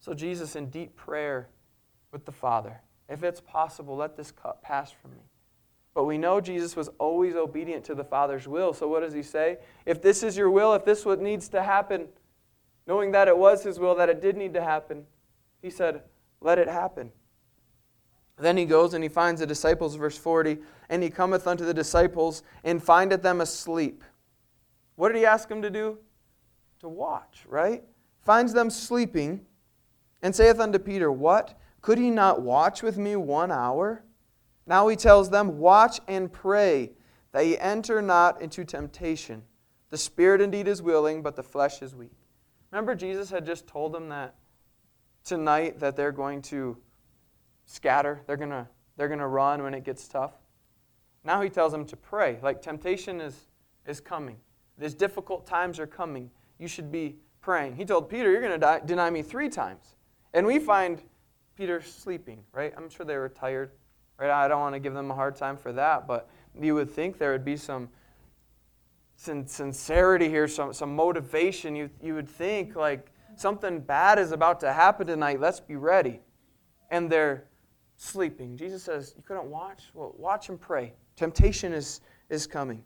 So, 0.00 0.14
Jesus, 0.14 0.56
in 0.56 0.66
deep 0.66 0.96
prayer 0.96 1.48
with 2.12 2.24
the 2.24 2.32
Father, 2.32 2.80
if 3.08 3.22
it's 3.22 3.40
possible, 3.40 3.96
let 3.96 4.16
this 4.16 4.30
cup 4.30 4.62
pass 4.62 4.90
from 4.90 5.12
me. 5.12 5.22
But 5.94 6.04
we 6.04 6.18
know 6.18 6.40
Jesus 6.40 6.74
was 6.74 6.88
always 6.98 7.34
obedient 7.34 7.84
to 7.84 7.94
the 7.94 8.04
Father's 8.04 8.48
will. 8.48 8.72
So, 8.72 8.88
what 8.88 9.00
does 9.00 9.12
he 9.12 9.22
say? 9.22 9.58
If 9.84 10.00
this 10.00 10.22
is 10.22 10.36
your 10.36 10.50
will, 10.50 10.74
if 10.74 10.84
this 10.84 11.00
is 11.00 11.06
what 11.06 11.20
needs 11.20 11.48
to 11.50 11.62
happen, 11.62 12.08
knowing 12.86 13.12
that 13.12 13.28
it 13.28 13.36
was 13.36 13.62
his 13.62 13.78
will, 13.78 13.94
that 13.96 14.08
it 14.08 14.20
did 14.20 14.36
need 14.36 14.54
to 14.54 14.62
happen, 14.62 15.04
he 15.60 15.70
said, 15.70 16.02
Let 16.40 16.58
it 16.58 16.68
happen. 16.68 17.12
Then 18.42 18.56
he 18.56 18.64
goes 18.64 18.92
and 18.92 19.04
he 19.04 19.08
finds 19.08 19.40
the 19.40 19.46
disciples, 19.46 19.94
verse 19.94 20.18
40, 20.18 20.58
and 20.88 21.00
he 21.00 21.10
cometh 21.10 21.46
unto 21.46 21.64
the 21.64 21.72
disciples 21.72 22.42
and 22.64 22.82
findeth 22.82 23.22
them 23.22 23.40
asleep. 23.40 24.02
What 24.96 25.12
did 25.12 25.18
he 25.18 25.24
ask 25.24 25.48
them 25.48 25.62
to 25.62 25.70
do? 25.70 25.98
To 26.80 26.88
watch, 26.88 27.44
right? 27.46 27.84
Finds 28.20 28.52
them 28.52 28.68
sleeping 28.68 29.46
and 30.22 30.34
saith 30.34 30.58
unto 30.58 30.80
Peter, 30.80 31.12
What? 31.12 31.56
Could 31.82 31.98
he 31.98 32.10
not 32.10 32.42
watch 32.42 32.82
with 32.82 32.98
me 32.98 33.14
one 33.14 33.52
hour? 33.52 34.02
Now 34.66 34.88
he 34.88 34.96
tells 34.96 35.30
them, 35.30 35.58
Watch 35.58 36.00
and 36.08 36.32
pray 36.32 36.90
that 37.30 37.46
ye 37.46 37.56
enter 37.58 38.02
not 38.02 38.42
into 38.42 38.64
temptation. 38.64 39.44
The 39.90 39.98
spirit 39.98 40.40
indeed 40.40 40.66
is 40.66 40.82
willing, 40.82 41.22
but 41.22 41.36
the 41.36 41.44
flesh 41.44 41.80
is 41.80 41.94
weak. 41.94 42.16
Remember, 42.72 42.96
Jesus 42.96 43.30
had 43.30 43.46
just 43.46 43.68
told 43.68 43.92
them 43.92 44.08
that 44.08 44.34
tonight 45.24 45.78
that 45.78 45.94
they're 45.94 46.10
going 46.10 46.42
to 46.42 46.76
scatter, 47.66 48.20
they're 48.26 48.36
going 48.36 48.50
to, 48.50 48.66
they're 48.96 49.08
going 49.08 49.20
to 49.20 49.26
run 49.26 49.62
when 49.62 49.74
it 49.74 49.84
gets 49.84 50.06
tough. 50.08 50.32
Now 51.24 51.40
he 51.40 51.48
tells 51.48 51.72
them 51.72 51.84
to 51.86 51.96
pray. 51.96 52.38
Like 52.42 52.62
temptation 52.62 53.20
is, 53.20 53.48
is 53.86 54.00
coming, 54.00 54.36
these 54.78 54.94
difficult 54.94 55.46
times 55.46 55.78
are 55.78 55.86
coming. 55.86 56.30
You 56.58 56.68
should 56.68 56.90
be 56.90 57.16
praying. 57.40 57.76
He 57.76 57.84
told 57.84 58.08
Peter, 58.08 58.30
You're 58.30 58.40
going 58.40 58.58
to 58.58 58.82
deny 58.86 59.10
me 59.10 59.22
three 59.22 59.48
times. 59.48 59.96
And 60.34 60.46
we 60.46 60.58
find 60.58 61.02
Peter 61.56 61.82
sleeping, 61.82 62.42
right? 62.52 62.72
I'm 62.76 62.88
sure 62.88 63.04
they 63.04 63.16
were 63.16 63.28
tired, 63.28 63.72
right? 64.18 64.30
I 64.30 64.48
don't 64.48 64.60
want 64.60 64.74
to 64.74 64.80
give 64.80 64.94
them 64.94 65.10
a 65.10 65.14
hard 65.14 65.36
time 65.36 65.56
for 65.56 65.72
that, 65.72 66.06
but 66.06 66.28
you 66.58 66.74
would 66.74 66.90
think 66.90 67.18
there 67.18 67.32
would 67.32 67.44
be 67.44 67.56
some 67.56 67.88
sincerity 69.16 70.28
here, 70.28 70.48
some, 70.48 70.72
some 70.72 70.96
motivation. 70.96 71.76
You, 71.76 71.90
you 72.02 72.14
would 72.14 72.28
think, 72.28 72.74
like, 72.74 73.12
something 73.36 73.80
bad 73.80 74.18
is 74.18 74.32
about 74.32 74.60
to 74.60 74.72
happen 74.72 75.06
tonight. 75.06 75.40
Let's 75.40 75.60
be 75.60 75.76
ready. 75.76 76.20
And 76.90 77.10
they're 77.10 77.44
sleeping. 78.02 78.56
Jesus 78.56 78.82
says, 78.82 79.14
You 79.16 79.22
couldn't 79.22 79.46
watch? 79.46 79.84
Well, 79.94 80.14
watch 80.18 80.48
and 80.48 80.60
pray. 80.60 80.92
Temptation 81.16 81.72
is, 81.72 82.00
is 82.28 82.46
coming. 82.46 82.82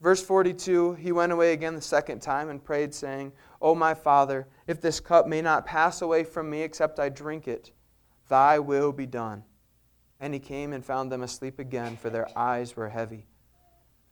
Verse 0.00 0.22
42 0.22 0.94
He 0.94 1.12
went 1.12 1.32
away 1.32 1.52
again 1.52 1.74
the 1.74 1.80
second 1.80 2.20
time 2.20 2.48
and 2.48 2.62
prayed, 2.62 2.94
saying, 2.94 3.32
O 3.60 3.74
my 3.74 3.94
Father, 3.94 4.48
if 4.66 4.80
this 4.80 5.00
cup 5.00 5.26
may 5.26 5.42
not 5.42 5.66
pass 5.66 6.02
away 6.02 6.24
from 6.24 6.48
me 6.48 6.62
except 6.62 6.98
I 6.98 7.08
drink 7.08 7.48
it, 7.48 7.72
thy 8.28 8.58
will 8.58 8.92
be 8.92 9.06
done. 9.06 9.44
And 10.20 10.34
he 10.34 10.40
came 10.40 10.72
and 10.72 10.84
found 10.84 11.12
them 11.12 11.22
asleep 11.22 11.58
again, 11.58 11.96
for 11.96 12.10
their 12.10 12.28
eyes 12.36 12.76
were 12.76 12.88
heavy. 12.88 13.26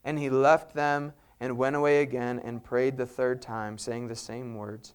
And 0.05 0.19
he 0.19 0.31
left 0.31 0.75
them 0.75 1.13
and 1.41 1.59
went 1.59 1.75
away 1.75 2.03
again 2.03 2.41
and 2.45 2.63
prayed 2.63 2.97
the 2.97 3.07
third 3.07 3.43
time, 3.43 3.77
saying 3.77 4.07
the 4.07 4.17
same 4.17 4.55
words. 4.55 4.95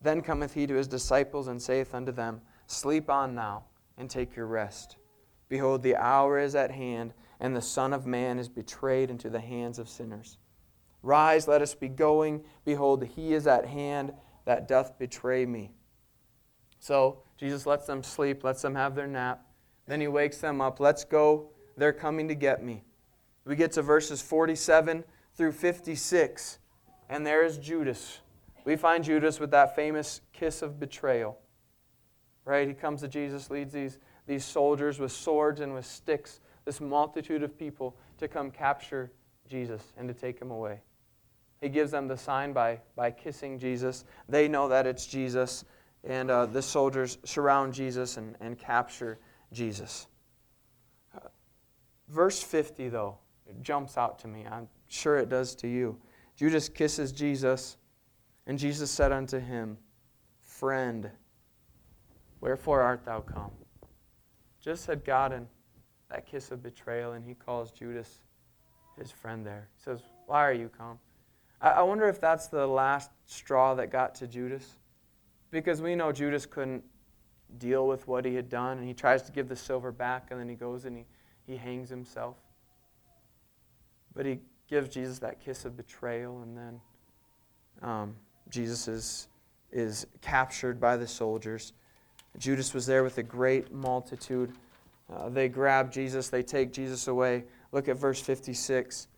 Then 0.00 0.22
cometh 0.22 0.54
he 0.54 0.66
to 0.66 0.74
his 0.74 0.88
disciples 0.88 1.48
and 1.48 1.60
saith 1.60 1.94
unto 1.94 2.12
them, 2.12 2.40
Sleep 2.66 3.10
on 3.10 3.34
now, 3.34 3.64
and 3.96 4.10
take 4.10 4.36
your 4.36 4.46
rest. 4.46 4.96
Behold, 5.48 5.82
the 5.82 5.96
hour 5.96 6.38
is 6.38 6.54
at 6.54 6.70
hand, 6.70 7.14
and 7.40 7.54
the 7.54 7.62
Son 7.62 7.92
of 7.92 8.06
Man 8.06 8.38
is 8.38 8.48
betrayed 8.48 9.10
into 9.10 9.30
the 9.30 9.40
hands 9.40 9.78
of 9.78 9.88
sinners. 9.88 10.38
Rise, 11.02 11.46
let 11.46 11.62
us 11.62 11.74
be 11.74 11.88
going. 11.88 12.42
Behold, 12.64 13.04
he 13.04 13.32
is 13.32 13.46
at 13.46 13.66
hand 13.66 14.12
that 14.44 14.66
doth 14.66 14.98
betray 14.98 15.46
me. 15.46 15.72
So 16.80 17.22
Jesus 17.36 17.66
lets 17.66 17.86
them 17.86 18.02
sleep, 18.02 18.42
lets 18.42 18.62
them 18.62 18.74
have 18.74 18.94
their 18.94 19.06
nap. 19.06 19.46
Then 19.86 20.00
he 20.00 20.08
wakes 20.08 20.38
them 20.38 20.60
up. 20.60 20.80
Let's 20.80 21.04
go. 21.04 21.50
They're 21.76 21.92
coming 21.92 22.26
to 22.28 22.34
get 22.34 22.64
me. 22.64 22.84
We 23.44 23.54
get 23.54 23.72
to 23.72 23.82
verses 23.82 24.20
47 24.22 25.04
through 25.36 25.52
56, 25.52 26.58
and 27.08 27.24
there 27.24 27.44
is 27.44 27.58
Judas. 27.58 28.20
We 28.64 28.74
find 28.74 29.04
Judas 29.04 29.38
with 29.38 29.52
that 29.52 29.76
famous 29.76 30.22
kiss 30.32 30.62
of 30.62 30.80
betrayal. 30.80 31.38
Right? 32.46 32.66
He 32.66 32.72
comes 32.72 33.02
to 33.02 33.08
Jesus, 33.08 33.50
leads 33.50 33.74
these, 33.74 33.98
these 34.26 34.44
soldiers 34.44 34.98
with 34.98 35.12
swords 35.12 35.60
and 35.60 35.74
with 35.74 35.84
sticks, 35.84 36.40
this 36.64 36.80
multitude 36.80 37.42
of 37.42 37.58
people, 37.58 37.94
to 38.16 38.28
come 38.28 38.50
capture 38.50 39.12
Jesus 39.46 39.82
and 39.98 40.08
to 40.08 40.14
take 40.14 40.40
him 40.40 40.50
away. 40.50 40.80
He 41.60 41.68
gives 41.68 41.90
them 41.90 42.08
the 42.08 42.16
sign 42.16 42.54
by, 42.54 42.80
by 42.94 43.10
kissing 43.10 43.58
Jesus. 43.58 44.04
They 44.28 44.48
know 44.48 44.68
that 44.68 44.86
it's 44.86 45.06
Jesus, 45.06 45.64
and 46.04 46.30
uh, 46.30 46.46
the 46.46 46.62
soldiers 46.62 47.18
surround 47.24 47.74
Jesus 47.74 48.16
and, 48.16 48.36
and 48.40 48.58
capture 48.58 49.18
Jesus. 49.52 50.06
Verse 52.08 52.40
50, 52.42 52.88
though, 52.88 53.18
it 53.48 53.60
jumps 53.62 53.96
out 53.96 54.18
to 54.20 54.28
me. 54.28 54.46
I'm 54.50 54.68
sure 54.88 55.16
it 55.16 55.28
does 55.28 55.54
to 55.56 55.68
you. 55.68 55.98
Judas 56.36 56.68
kisses 56.68 57.10
Jesus, 57.10 57.76
and 58.46 58.58
Jesus 58.58 58.90
said 58.90 59.10
unto 59.10 59.40
him, 59.40 59.76
Friend, 60.40 61.10
wherefore 62.40 62.82
art 62.82 63.04
thou 63.04 63.20
come? 63.20 63.50
Just 64.60 64.86
had 64.86 65.04
gotten 65.04 65.46
that 66.10 66.26
kiss 66.26 66.50
of 66.50 66.62
betrayal, 66.62 67.12
and 67.12 67.24
he 67.24 67.34
calls 67.34 67.70
Judas 67.70 68.20
his 68.98 69.10
friend 69.10 69.44
there. 69.44 69.68
He 69.76 69.82
says, 69.82 70.02
Why 70.26 70.44
are 70.44 70.52
you 70.52 70.68
come? 70.68 70.98
I 71.60 71.82
wonder 71.82 72.06
if 72.06 72.20
that's 72.20 72.48
the 72.48 72.66
last 72.66 73.10
straw 73.24 73.74
that 73.74 73.90
got 73.90 74.14
to 74.16 74.26
Judas. 74.26 74.76
Because 75.50 75.80
we 75.80 75.94
know 75.94 76.12
Judas 76.12 76.44
couldn't 76.44 76.84
deal 77.58 77.86
with 77.86 78.06
what 78.06 78.24
he 78.24 78.34
had 78.34 78.48
done, 78.48 78.78
and 78.78 78.86
he 78.86 78.92
tries 78.92 79.22
to 79.22 79.32
give 79.32 79.48
the 79.48 79.56
silver 79.56 79.90
back, 79.90 80.28
and 80.30 80.38
then 80.38 80.48
he 80.48 80.54
goes 80.54 80.84
and 80.84 80.96
he, 80.96 81.04
he 81.46 81.56
hangs 81.56 81.88
himself. 81.88 82.36
But 84.14 84.26
he 84.26 84.40
gives 84.68 84.88
Jesus 84.88 85.18
that 85.20 85.40
kiss 85.40 85.64
of 85.64 85.76
betrayal, 85.76 86.42
and 86.42 86.56
then 86.56 86.80
um, 87.82 88.16
Jesus 88.50 88.88
is, 88.88 89.28
is 89.72 90.06
captured 90.20 90.80
by 90.80 90.96
the 90.96 91.06
soldiers. 91.06 91.72
Judas 92.38 92.74
was 92.74 92.86
there 92.86 93.02
with 93.02 93.18
a 93.18 93.22
great 93.22 93.72
multitude. 93.72 94.52
Uh, 95.12 95.28
they 95.28 95.48
grab 95.48 95.92
Jesus, 95.92 96.28
they 96.28 96.42
take 96.42 96.72
Jesus 96.72 97.08
away. 97.08 97.44
Look 97.72 97.88
at 97.88 97.96
verse 97.96 98.20
56. 98.20 99.08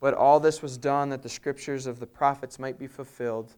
But 0.00 0.14
all 0.14 0.40
this 0.40 0.62
was 0.62 0.76
done 0.76 1.10
that 1.10 1.22
the 1.22 1.28
scriptures 1.28 1.86
of 1.86 2.00
the 2.00 2.06
prophets 2.06 2.58
might 2.58 2.78
be 2.78 2.88
fulfilled. 2.88 3.54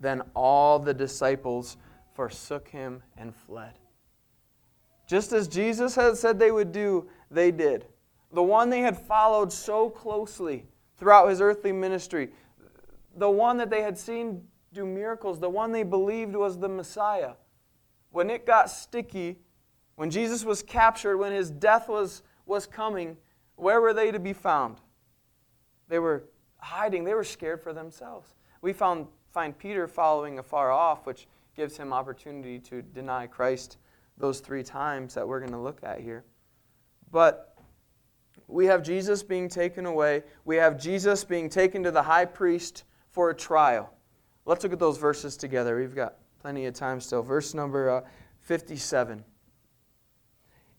Then 0.00 0.22
all 0.34 0.78
the 0.78 0.94
disciples 0.94 1.76
forsook 2.14 2.68
him 2.68 3.02
and 3.16 3.34
fled. 3.34 3.78
Just 5.06 5.32
as 5.32 5.48
Jesus 5.48 5.94
had 5.94 6.16
said 6.16 6.38
they 6.38 6.50
would 6.50 6.72
do, 6.72 7.06
they 7.30 7.50
did. 7.50 7.86
The 8.32 8.42
one 8.42 8.70
they 8.70 8.80
had 8.80 8.98
followed 8.98 9.52
so 9.52 9.90
closely 9.90 10.64
throughout 10.96 11.28
his 11.28 11.40
earthly 11.40 11.72
ministry, 11.72 12.30
the 13.16 13.30
one 13.30 13.58
that 13.58 13.70
they 13.70 13.82
had 13.82 13.98
seen 13.98 14.42
do 14.72 14.84
miracles, 14.84 15.38
the 15.38 15.48
one 15.48 15.72
they 15.72 15.82
believed 15.82 16.34
was 16.34 16.58
the 16.58 16.68
Messiah. 16.68 17.34
When 18.14 18.30
it 18.30 18.46
got 18.46 18.70
sticky, 18.70 19.40
when 19.96 20.08
Jesus 20.08 20.44
was 20.44 20.62
captured, 20.62 21.18
when 21.18 21.32
his 21.32 21.50
death 21.50 21.88
was, 21.88 22.22
was 22.46 22.64
coming, 22.64 23.16
where 23.56 23.80
were 23.80 23.92
they 23.92 24.12
to 24.12 24.20
be 24.20 24.32
found? 24.32 24.76
They 25.88 25.98
were 25.98 26.22
hiding, 26.58 27.02
they 27.02 27.14
were 27.14 27.24
scared 27.24 27.60
for 27.60 27.72
themselves. 27.72 28.36
We 28.62 28.72
found, 28.72 29.08
find 29.32 29.58
Peter 29.58 29.88
following 29.88 30.38
afar 30.38 30.70
off, 30.70 31.06
which 31.06 31.26
gives 31.56 31.76
him 31.76 31.92
opportunity 31.92 32.60
to 32.60 32.82
deny 32.82 33.26
Christ 33.26 33.78
those 34.16 34.38
three 34.38 34.62
times 34.62 35.12
that 35.14 35.26
we're 35.26 35.40
going 35.40 35.50
to 35.50 35.58
look 35.58 35.82
at 35.82 35.98
here. 35.98 36.24
But 37.10 37.58
we 38.46 38.64
have 38.66 38.84
Jesus 38.84 39.24
being 39.24 39.48
taken 39.48 39.86
away. 39.86 40.22
We 40.44 40.54
have 40.54 40.78
Jesus 40.78 41.24
being 41.24 41.48
taken 41.48 41.82
to 41.82 41.90
the 41.90 42.02
high 42.02 42.26
priest 42.26 42.84
for 43.10 43.30
a 43.30 43.34
trial. 43.34 43.92
Let's 44.44 44.62
look 44.62 44.72
at 44.72 44.78
those 44.78 44.98
verses 44.98 45.36
together. 45.36 45.76
We've 45.76 45.96
got 45.96 46.14
plenty 46.44 46.66
of 46.66 46.74
time 46.74 47.00
still. 47.00 47.22
Verse 47.22 47.54
number 47.54 47.88
uh, 47.88 48.00
57. 48.40 49.24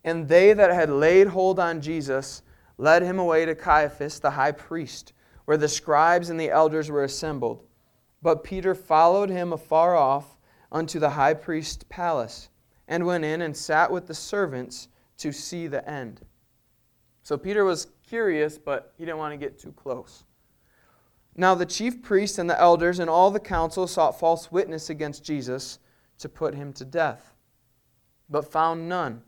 And 0.03 0.27
they 0.27 0.53
that 0.53 0.69
had 0.69 0.91
laid 0.91 1.25
hold 1.25 1.59
on 1.59 1.81
Jesus 1.81 2.43
led 2.77 3.01
him 3.01 3.17
away 3.17 3.47
to 3.47 3.55
Caiaphas, 3.55 4.19
the 4.19 4.29
high 4.29 4.51
priest, 4.51 5.13
where 5.45 5.57
the 5.57 5.67
scribes 5.67 6.29
and 6.29 6.39
the 6.39 6.51
elders 6.51 6.91
were 6.91 7.03
assembled. 7.03 7.63
But 8.21 8.43
Peter 8.43 8.75
followed 8.75 9.31
him 9.31 9.53
afar 9.53 9.95
off 9.95 10.37
unto 10.71 10.99
the 10.99 11.09
high 11.09 11.33
priest's 11.33 11.83
palace, 11.89 12.49
and 12.87 13.03
went 13.03 13.25
in 13.25 13.41
and 13.41 13.57
sat 13.57 13.89
with 13.89 14.05
the 14.05 14.13
servants 14.13 14.89
to 15.17 15.31
see 15.31 15.65
the 15.65 15.89
end. 15.89 16.21
So 17.23 17.39
Peter 17.39 17.65
was 17.65 17.87
curious, 18.07 18.59
but 18.59 18.93
he 18.99 19.05
didn't 19.05 19.17
want 19.17 19.33
to 19.33 19.37
get 19.37 19.57
too 19.57 19.71
close. 19.71 20.25
Now 21.35 21.53
the 21.53 21.65
chief 21.65 22.01
priests 22.01 22.37
and 22.37 22.49
the 22.49 22.59
elders 22.59 22.99
and 22.99 23.09
all 23.09 23.29
the 23.29 23.39
council 23.39 23.87
sought 23.87 24.19
false 24.19 24.51
witness 24.51 24.89
against 24.89 25.23
Jesus 25.23 25.79
to 26.19 26.29
put 26.29 26.55
him 26.55 26.71
to 26.73 26.85
death, 26.85 27.33
but 28.29 28.51
found 28.51 28.87
none. 28.87 29.21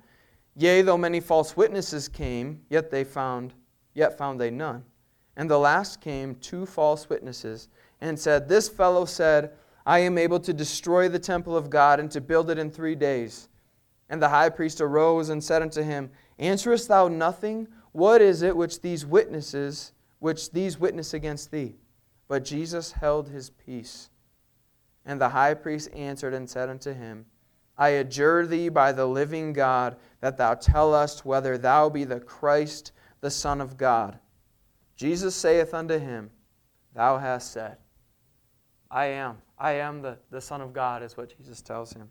Yea, 0.56 0.82
though 0.82 0.98
many 0.98 1.20
false 1.20 1.58
witnesses 1.58 2.08
came, 2.08 2.62
yet 2.70 2.90
they 2.90 3.04
found, 3.04 3.54
yet 3.94 4.18
found 4.18 4.40
they 4.40 4.50
none. 4.50 4.84
And 5.36 5.50
the 5.50 5.60
last 5.60 6.02
came 6.02 6.36
two 6.36 6.66
false 6.66 7.10
witnesses, 7.10 7.68
and 8.02 8.18
said, 8.18 8.48
This 8.48 8.70
fellow 8.70 9.06
said, 9.06 9.52
I 9.86 10.00
am 10.00 10.18
able 10.18 10.40
to 10.40 10.54
destroy 10.54 11.10
the 11.10 11.20
temple 11.20 11.56
of 11.56 11.70
God 11.70 12.00
and 12.00 12.10
to 12.12 12.22
build 12.22 12.50
it 12.50 12.58
in 12.58 12.72
three 12.72 12.96
days. 12.96 13.50
And 14.10 14.22
the 14.22 14.30
high 14.30 14.50
priest 14.50 14.82
arose 14.82 15.30
and 15.30 15.44
said 15.44 15.62
unto 15.62 15.82
him, 15.82 16.10
Answerest 16.40 16.88
thou 16.88 17.08
nothing? 17.08 17.68
What 17.92 18.22
is 18.22 18.42
it 18.42 18.56
which 18.56 18.82
these 18.82 19.06
witnesses, 19.06 19.92
which 20.20 20.52
these 20.52 20.80
witness 20.80 21.14
against 21.14 21.52
thee? 21.52 21.76
But 22.28 22.44
Jesus 22.44 22.92
held 22.92 23.30
his 23.30 23.50
peace. 23.50 24.10
And 25.06 25.22
the 25.22 25.30
high 25.30 25.54
priest 25.54 25.90
answered 25.94 26.34
and 26.34 26.50
said 26.50 26.70
unto 26.70 26.94
him, 26.94 27.26
I 27.78 27.90
adjure 27.90 28.46
thee 28.46 28.70
by 28.70 28.92
the 28.92 29.06
living 29.06 29.54
God 29.54 29.98
that 30.20 30.38
thou 30.38 30.56
tell 30.56 30.94
us 30.94 31.24
whether 31.24 31.58
thou 31.58 31.90
be 31.90 32.04
the 32.04 32.20
Christ, 32.20 32.92
the 33.22 33.32
Son 33.32 33.62
of 33.62 33.78
God. 33.78 34.20
Jesus 34.96 35.36
saith 35.36 35.74
unto 35.74 36.00
him, 36.00 36.32
Thou 36.94 37.20
hast 37.20 37.52
said, 37.52 37.78
I 38.90 39.06
am. 39.06 39.38
I 39.60 39.74
am 39.74 40.02
the, 40.02 40.18
the 40.32 40.42
Son 40.42 40.62
of 40.62 40.74
God, 40.74 41.04
is 41.04 41.16
what 41.16 41.36
Jesus 41.38 41.62
tells 41.62 41.94
him. 41.94 42.10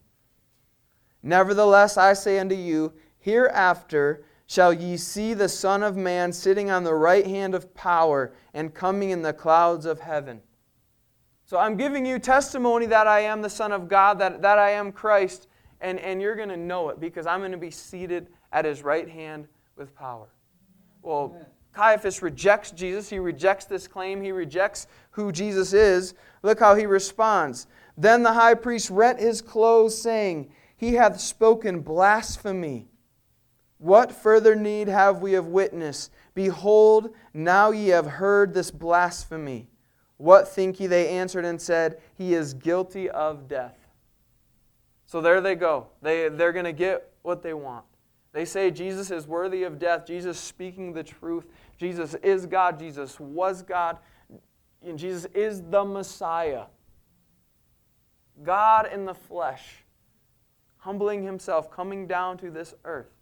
Nevertheless, 1.23 1.97
I 1.97 2.13
say 2.13 2.39
unto 2.39 2.55
you, 2.55 2.93
hereafter 3.19 4.25
shall 4.47 4.73
ye 4.73 4.97
see 4.97 5.35
the 5.35 5.49
Son 5.49 5.83
of 5.83 5.97
Man 5.97 6.33
sitting 6.33 6.71
on 6.71 6.85
the 6.85 6.95
right 6.95 7.27
hand 7.27 7.55
of 7.55 7.75
power 7.75 8.33
and 8.55 8.75
coming 8.75 9.11
in 9.11 9.23
the 9.23 9.33
clouds 9.33 9.87
of 9.87 10.01
heaven. 10.01 10.41
So 11.45 11.59
I'm 11.59 11.77
giving 11.77 12.05
you 12.05 12.19
testimony 12.19 12.87
that 12.87 13.07
I 13.07 13.21
am 13.21 13.43
the 13.43 13.51
Son 13.51 13.73
of 13.73 13.89
God, 13.89 14.19
that, 14.19 14.43
that 14.43 14.59
I 14.59 14.71
am 14.71 14.93
Christ, 14.93 15.49
and, 15.81 15.99
and 16.01 16.21
you're 16.21 16.37
going 16.37 16.49
to 16.49 16.57
know 16.57 16.89
it 16.89 17.01
because 17.01 17.27
I'm 17.27 17.41
going 17.41 17.53
to 17.53 17.59
be 17.59 17.71
seated 17.71 18.29
at 18.53 18.65
his 18.65 18.83
right 18.83 19.09
hand 19.09 19.47
with 19.77 19.95
power. 19.95 20.29
Well. 21.03 21.37
Caiaphas 21.77 22.23
rejects 22.23 22.71
Jesus. 22.71 23.11
He 23.11 23.19
rejects 23.19 23.67
this 23.67 23.87
claim. 23.87 24.23
He 24.23 24.33
rejects 24.33 24.87
who 25.11 25.31
Jesus 25.31 25.75
is. 25.75 26.15
Look 26.43 26.59
how 26.59 26.75
he 26.75 26.87
responds. 26.87 27.67
Then 27.99 28.23
the 28.23 28.33
high 28.33 28.55
priest 28.55 28.89
rent 28.89 29.21
his 29.21 29.43
clothes, 29.43 30.01
saying, 30.01 30.51
He 30.79 30.95
hath 30.95 31.21
spoken 31.21 31.81
blasphemy. 31.81 32.89
What 33.79 34.13
further 34.13 34.55
need 34.55 34.89
have 34.89 35.21
we 35.21 35.35
of 35.35 35.47
witness? 35.49 36.11
Behold, 36.35 37.11
now 37.35 37.71
ye 37.71 37.89
have 37.89 38.07
heard 38.07 38.55
this 38.55 38.71
blasphemy. 38.71 39.69
What 40.17 40.49
think 40.49 40.81
ye? 40.81 40.87
They 40.87 41.09
answered 41.09 41.45
and 41.45 41.61
said, 41.61 42.01
He 42.15 42.35
is 42.35 42.55
guilty 42.55 43.11
of 43.11 43.49
death. 43.49 43.77
So 45.05 45.21
there 45.21 45.41
they 45.41 45.55
go. 45.55 45.89
They, 46.03 46.29
they're 46.29 46.53
going 46.53 46.65
to 46.65 46.73
get 46.73 47.13
what 47.23 47.43
they 47.43 47.55
want. 47.55 47.85
They 48.33 48.45
say 48.45 48.71
Jesus 48.71 49.11
is 49.11 49.27
worthy 49.27 49.63
of 49.63 49.79
death. 49.79 50.07
Jesus 50.07 50.39
speaking 50.39 50.93
the 50.93 51.03
truth. 51.03 51.47
Jesus 51.79 52.15
is 52.17 52.47
God. 52.47 52.79
Jesus 52.79 53.21
was 53.21 53.63
God. 53.63 53.99
And 54.85 54.99
Jesus 54.99 55.27
is 55.35 55.63
the 55.63 55.85
Messiah. 55.85 56.65
God 58.43 58.91
in 58.93 59.07
the 59.07 59.15
flesh, 59.15 59.85
humbling 60.79 61.23
himself, 61.23 61.71
coming 61.71 62.07
down 62.07 62.37
to 62.39 62.51
this 62.51 62.75
earth. 62.85 63.16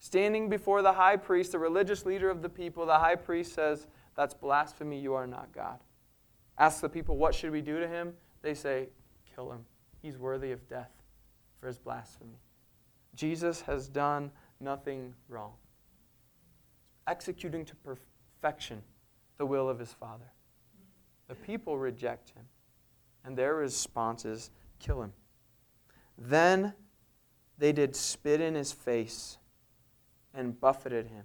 Standing 0.00 0.48
before 0.48 0.82
the 0.82 0.94
high 0.94 1.16
priest, 1.16 1.52
the 1.52 1.58
religious 1.58 2.04
leader 2.04 2.30
of 2.30 2.42
the 2.42 2.48
people, 2.48 2.86
the 2.86 2.98
high 2.98 3.16
priest 3.16 3.54
says, 3.54 3.86
That's 4.16 4.34
blasphemy. 4.34 4.98
You 4.98 5.14
are 5.14 5.26
not 5.26 5.52
God. 5.52 5.78
Ask 6.58 6.80
the 6.80 6.88
people, 6.88 7.16
What 7.16 7.34
should 7.34 7.52
we 7.52 7.60
do 7.60 7.78
to 7.78 7.86
him? 7.86 8.14
They 8.42 8.54
say, 8.54 8.88
kill 9.34 9.52
him. 9.52 9.64
He's 10.02 10.18
worthy 10.18 10.52
of 10.52 10.66
death 10.68 10.90
for 11.58 11.66
his 11.66 11.78
blasphemy. 11.78 12.40
Jesus 13.14 13.60
has 13.62 13.88
done 13.88 14.30
nothing 14.60 15.14
wrong, 15.28 15.52
executing 17.06 17.64
to 17.66 17.74
perfection 17.76 18.82
the 19.36 19.46
will 19.46 19.68
of 19.68 19.78
his 19.78 19.92
Father. 19.92 20.32
The 21.28 21.34
people 21.34 21.76
reject 21.76 22.30
him, 22.30 22.44
and 23.24 23.36
their 23.36 23.54
response 23.54 24.24
is 24.24 24.50
kill 24.78 25.02
him. 25.02 25.12
Then 26.16 26.72
they 27.58 27.72
did 27.72 27.94
spit 27.94 28.40
in 28.40 28.54
his 28.54 28.72
face 28.72 29.38
and 30.34 30.60
buffeted 30.60 31.06
him. 31.06 31.24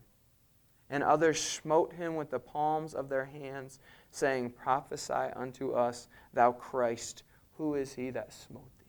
And 0.89 1.03
others 1.03 1.41
smote 1.41 1.93
him 1.93 2.15
with 2.15 2.29
the 2.29 2.39
palms 2.39 2.93
of 2.93 3.09
their 3.09 3.25
hands, 3.25 3.79
saying, 4.11 4.51
Prophesy 4.51 5.13
unto 5.35 5.71
us, 5.71 6.07
thou 6.33 6.51
Christ, 6.51 7.23
who 7.57 7.75
is 7.75 7.93
he 7.93 8.11
that 8.11 8.33
smote 8.33 8.69
thee? 8.77 8.85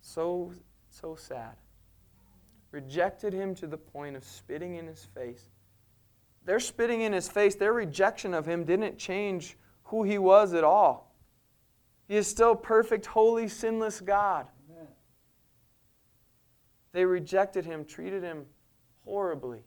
So, 0.00 0.52
so 0.90 1.16
sad. 1.16 1.56
Rejected 2.70 3.32
him 3.32 3.54
to 3.56 3.66
the 3.66 3.78
point 3.78 4.16
of 4.16 4.24
spitting 4.24 4.76
in 4.76 4.86
his 4.86 5.04
face. 5.14 5.48
Their 6.44 6.60
spitting 6.60 7.02
in 7.02 7.12
his 7.12 7.28
face, 7.28 7.54
their 7.54 7.72
rejection 7.72 8.32
of 8.32 8.46
him 8.46 8.64
didn't 8.64 8.98
change 8.98 9.56
who 9.84 10.04
he 10.04 10.18
was 10.18 10.54
at 10.54 10.64
all. 10.64 11.14
He 12.06 12.16
is 12.16 12.26
still 12.26 12.54
perfect, 12.54 13.06
holy, 13.06 13.48
sinless 13.48 14.00
God. 14.00 14.46
They 16.92 17.04
rejected 17.04 17.64
him, 17.64 17.84
treated 17.84 18.22
him 18.22 18.46
horribly. 19.04 19.62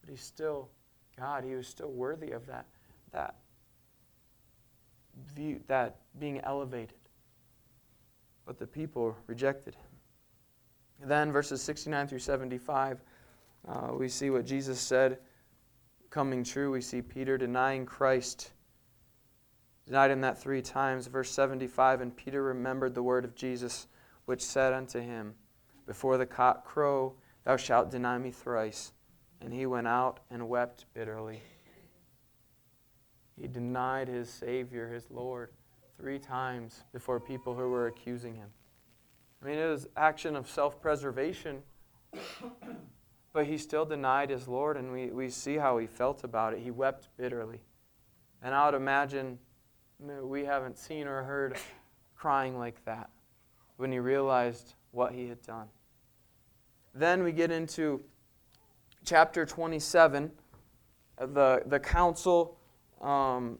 But 0.00 0.10
he's 0.10 0.20
still 0.20 0.68
God. 1.18 1.44
He 1.44 1.54
was 1.54 1.66
still 1.66 1.90
worthy 1.90 2.32
of 2.32 2.46
that, 2.46 2.66
that 3.12 3.36
view, 5.34 5.60
that 5.68 5.96
being 6.18 6.40
elevated. 6.40 6.98
But 8.44 8.58
the 8.58 8.66
people 8.66 9.16
rejected 9.26 9.74
him. 9.74 11.08
then, 11.08 11.32
verses 11.32 11.62
69 11.62 12.08
through 12.08 12.20
75, 12.20 13.00
uh, 13.68 13.88
we 13.96 14.08
see 14.08 14.30
what 14.30 14.46
Jesus 14.46 14.78
said 14.78 15.18
coming 16.10 16.44
true. 16.44 16.70
We 16.70 16.80
see 16.80 17.02
Peter 17.02 17.36
denying 17.36 17.84
Christ, 17.84 18.52
denied 19.84 20.12
him 20.12 20.20
that 20.20 20.40
three 20.40 20.62
times. 20.62 21.08
Verse 21.08 21.30
75 21.30 22.00
And 22.00 22.16
Peter 22.16 22.42
remembered 22.42 22.94
the 22.94 23.02
word 23.02 23.24
of 23.24 23.34
Jesus, 23.34 23.88
which 24.26 24.42
said 24.42 24.72
unto 24.72 25.00
him, 25.00 25.34
Before 25.86 26.18
the 26.18 26.26
cock 26.26 26.64
crow, 26.64 27.14
thou 27.44 27.56
shalt 27.56 27.90
deny 27.90 28.18
me 28.18 28.30
thrice. 28.30 28.92
And 29.40 29.52
he 29.52 29.66
went 29.66 29.86
out 29.86 30.20
and 30.30 30.48
wept 30.48 30.86
bitterly. 30.94 31.42
He 33.40 33.46
denied 33.46 34.08
his 34.08 34.30
Savior, 34.30 34.88
his 34.88 35.10
Lord, 35.10 35.50
three 35.98 36.18
times 36.18 36.84
before 36.92 37.20
people 37.20 37.54
who 37.54 37.68
were 37.68 37.86
accusing 37.86 38.34
him. 38.34 38.48
I 39.42 39.46
mean, 39.46 39.58
it 39.58 39.68
was 39.68 39.86
action 39.96 40.34
of 40.34 40.48
self 40.48 40.80
preservation, 40.80 41.62
but 43.32 43.46
he 43.46 43.58
still 43.58 43.84
denied 43.84 44.30
his 44.30 44.48
Lord, 44.48 44.78
and 44.78 44.90
we, 44.90 45.10
we 45.10 45.28
see 45.28 45.56
how 45.56 45.76
he 45.78 45.86
felt 45.86 46.24
about 46.24 46.54
it. 46.54 46.60
He 46.60 46.70
wept 46.70 47.08
bitterly. 47.18 47.60
And 48.42 48.54
I 48.54 48.66
would 48.66 48.74
imagine 48.74 49.38
we 49.98 50.44
haven't 50.44 50.78
seen 50.78 51.06
or 51.06 51.22
heard 51.22 51.56
crying 52.16 52.58
like 52.58 52.84
that 52.86 53.10
when 53.76 53.92
he 53.92 53.98
realized 53.98 54.74
what 54.96 55.12
he 55.12 55.28
had 55.28 55.42
done. 55.42 55.68
Then 56.94 57.22
we 57.22 57.30
get 57.30 57.50
into 57.50 58.02
chapter 59.04 59.44
27. 59.44 60.32
The, 61.18 61.62
the 61.66 61.78
council 61.78 62.56
um, 63.02 63.58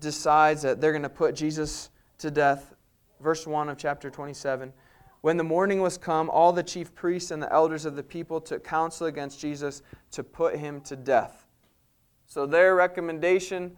decides 0.00 0.62
that 0.62 0.80
they're 0.80 0.92
going 0.92 1.02
to 1.02 1.10
put 1.10 1.34
Jesus 1.34 1.90
to 2.18 2.30
death. 2.30 2.74
Verse 3.20 3.46
1 3.46 3.68
of 3.68 3.76
chapter 3.76 4.08
27. 4.08 4.72
When 5.20 5.36
the 5.36 5.44
morning 5.44 5.82
was 5.82 5.98
come, 5.98 6.30
all 6.30 6.54
the 6.54 6.62
chief 6.62 6.94
priests 6.94 7.30
and 7.30 7.42
the 7.42 7.52
elders 7.52 7.84
of 7.84 7.94
the 7.94 8.02
people 8.02 8.40
took 8.40 8.64
counsel 8.64 9.06
against 9.06 9.38
Jesus 9.38 9.82
to 10.12 10.24
put 10.24 10.56
him 10.56 10.80
to 10.82 10.96
death. 10.96 11.44
So 12.26 12.46
their 12.46 12.74
recommendation 12.74 13.76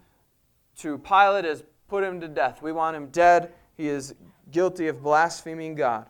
to 0.79 0.99
Pilate 0.99 1.45
is 1.45 1.65
put 1.89 2.05
him 2.05 2.21
to 2.21 2.29
death. 2.29 2.63
We 2.63 2.71
want 2.71 2.97
him 2.97 3.09
dead. 3.09 3.53
He 3.77 3.89
is 3.89 4.15
guilty 4.53 4.87
of 4.87 5.03
blaspheming 5.03 5.75
God. 5.75 6.07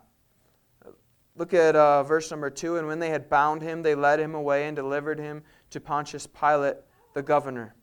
Look 1.35 1.53
at 1.53 1.75
uh, 1.75 2.03
verse 2.03 2.29
number 2.31 2.49
2. 2.49 2.77
And 2.77 2.87
when 2.87 2.99
they 2.99 3.09
had 3.09 3.29
bound 3.29 3.61
him, 3.61 3.81
they 3.81 3.95
led 3.95 4.19
him 4.19 4.35
away 4.35 4.67
and 4.67 4.75
delivered 4.75 5.19
him 5.19 5.43
to 5.71 5.79
Pontius 5.79 6.27
Pilate, 6.27 6.77
the 7.13 7.23
governor 7.23 7.75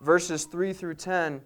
verses 0.00 0.44
3 0.44 0.72
through 0.72 0.94
10, 0.94 1.40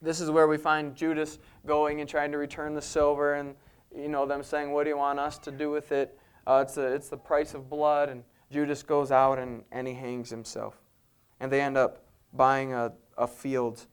this 0.00 0.20
is 0.20 0.30
where 0.30 0.48
we 0.48 0.56
find 0.56 0.94
Judas 0.94 1.38
going 1.66 2.00
and 2.00 2.08
trying 2.08 2.32
to 2.32 2.38
return 2.38 2.74
the 2.74 2.82
silver 2.82 3.34
and 3.34 3.54
you 3.94 4.08
know 4.08 4.24
them 4.26 4.42
saying, 4.42 4.72
What 4.72 4.84
do 4.84 4.90
you 4.90 4.96
want 4.96 5.18
us 5.18 5.38
to 5.40 5.50
do 5.50 5.70
with 5.70 5.92
it? 5.92 6.18
Uh, 6.46 6.64
it's, 6.66 6.76
a, 6.76 6.86
it's 6.86 7.08
the 7.08 7.16
price 7.16 7.54
of 7.54 7.68
blood. 7.68 8.08
And 8.08 8.24
Judas 8.50 8.82
goes 8.82 9.12
out 9.12 9.38
and, 9.38 9.62
and 9.70 9.86
he 9.86 9.92
hangs 9.92 10.30
himself. 10.30 10.80
And 11.40 11.52
they 11.52 11.60
end 11.60 11.76
up 11.76 12.06
buying 12.32 12.72
a, 12.72 12.92
a 13.18 13.26
field 13.26 13.86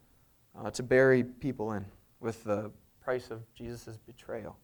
uh, 0.57 0.71
to 0.71 0.83
bury 0.83 1.23
people 1.23 1.73
in 1.73 1.85
with 2.21 2.43
the 2.45 2.71
price 3.01 3.29
of 3.29 3.41
Jesus' 3.53 3.97
betrayal. 3.97 4.57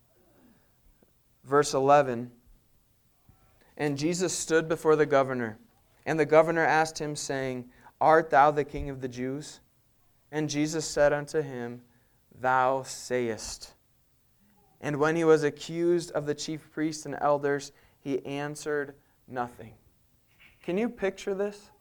Verse 1.46 1.74
11 1.74 2.32
And 3.78 3.98
Jesus 3.98 4.34
stood 4.34 4.68
before 4.68 4.96
the 4.96 5.06
governor, 5.06 5.58
and 6.06 6.20
the 6.20 6.26
governor 6.26 6.66
asked 6.66 7.00
him, 7.00 7.16
saying, 7.16 7.70
Art 8.02 8.30
thou 8.30 8.52
the 8.52 8.64
king 8.64 8.90
of 8.90 9.02
the 9.02 9.08
Jews? 9.08 9.60
And 10.32 10.50
Jesus 10.50 10.86
said 10.86 11.14
unto 11.14 11.42
him, 11.42 11.82
Thou 12.42 12.84
sayest. 12.84 13.74
And 14.82 14.98
when 14.98 15.16
he 15.16 15.24
was 15.24 15.44
accused 15.44 16.12
of 16.12 16.26
the 16.26 16.36
chief 16.36 16.70
priests 16.72 17.06
and 17.06 17.16
elders, 17.22 17.72
he 18.02 18.24
answered 18.26 18.96
nothing. 19.28 19.74
Can 20.64 20.78
you 20.78 20.90
picture 20.90 21.34
this? 21.34 21.72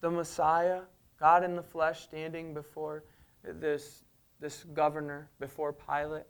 The 0.00 0.10
Messiah, 0.10 0.80
God 1.20 1.44
in 1.44 1.54
the 1.54 1.62
flesh, 1.62 2.02
standing 2.02 2.52
before 2.52 3.04
this, 3.42 4.04
this 4.40 4.64
governor, 4.74 5.30
before 5.38 5.72
Pilate, 5.72 6.24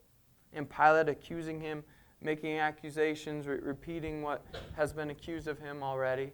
and 0.54 0.68
Pilate 0.68 1.08
accusing 1.08 1.60
him, 1.60 1.84
making 2.20 2.58
accusations, 2.58 3.46
re- 3.46 3.58
repeating 3.60 4.22
what 4.22 4.44
has 4.76 4.92
been 4.92 5.10
accused 5.10 5.48
of 5.48 5.58
him 5.58 5.82
already. 5.82 6.32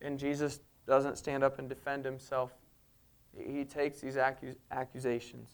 And 0.00 0.18
Jesus 0.18 0.60
doesn't 0.86 1.16
stand 1.16 1.44
up 1.44 1.58
and 1.58 1.68
defend 1.68 2.04
himself. 2.04 2.52
He 3.36 3.64
takes 3.64 4.00
these 4.00 4.16
accus- 4.16 4.56
accusations. 4.70 5.50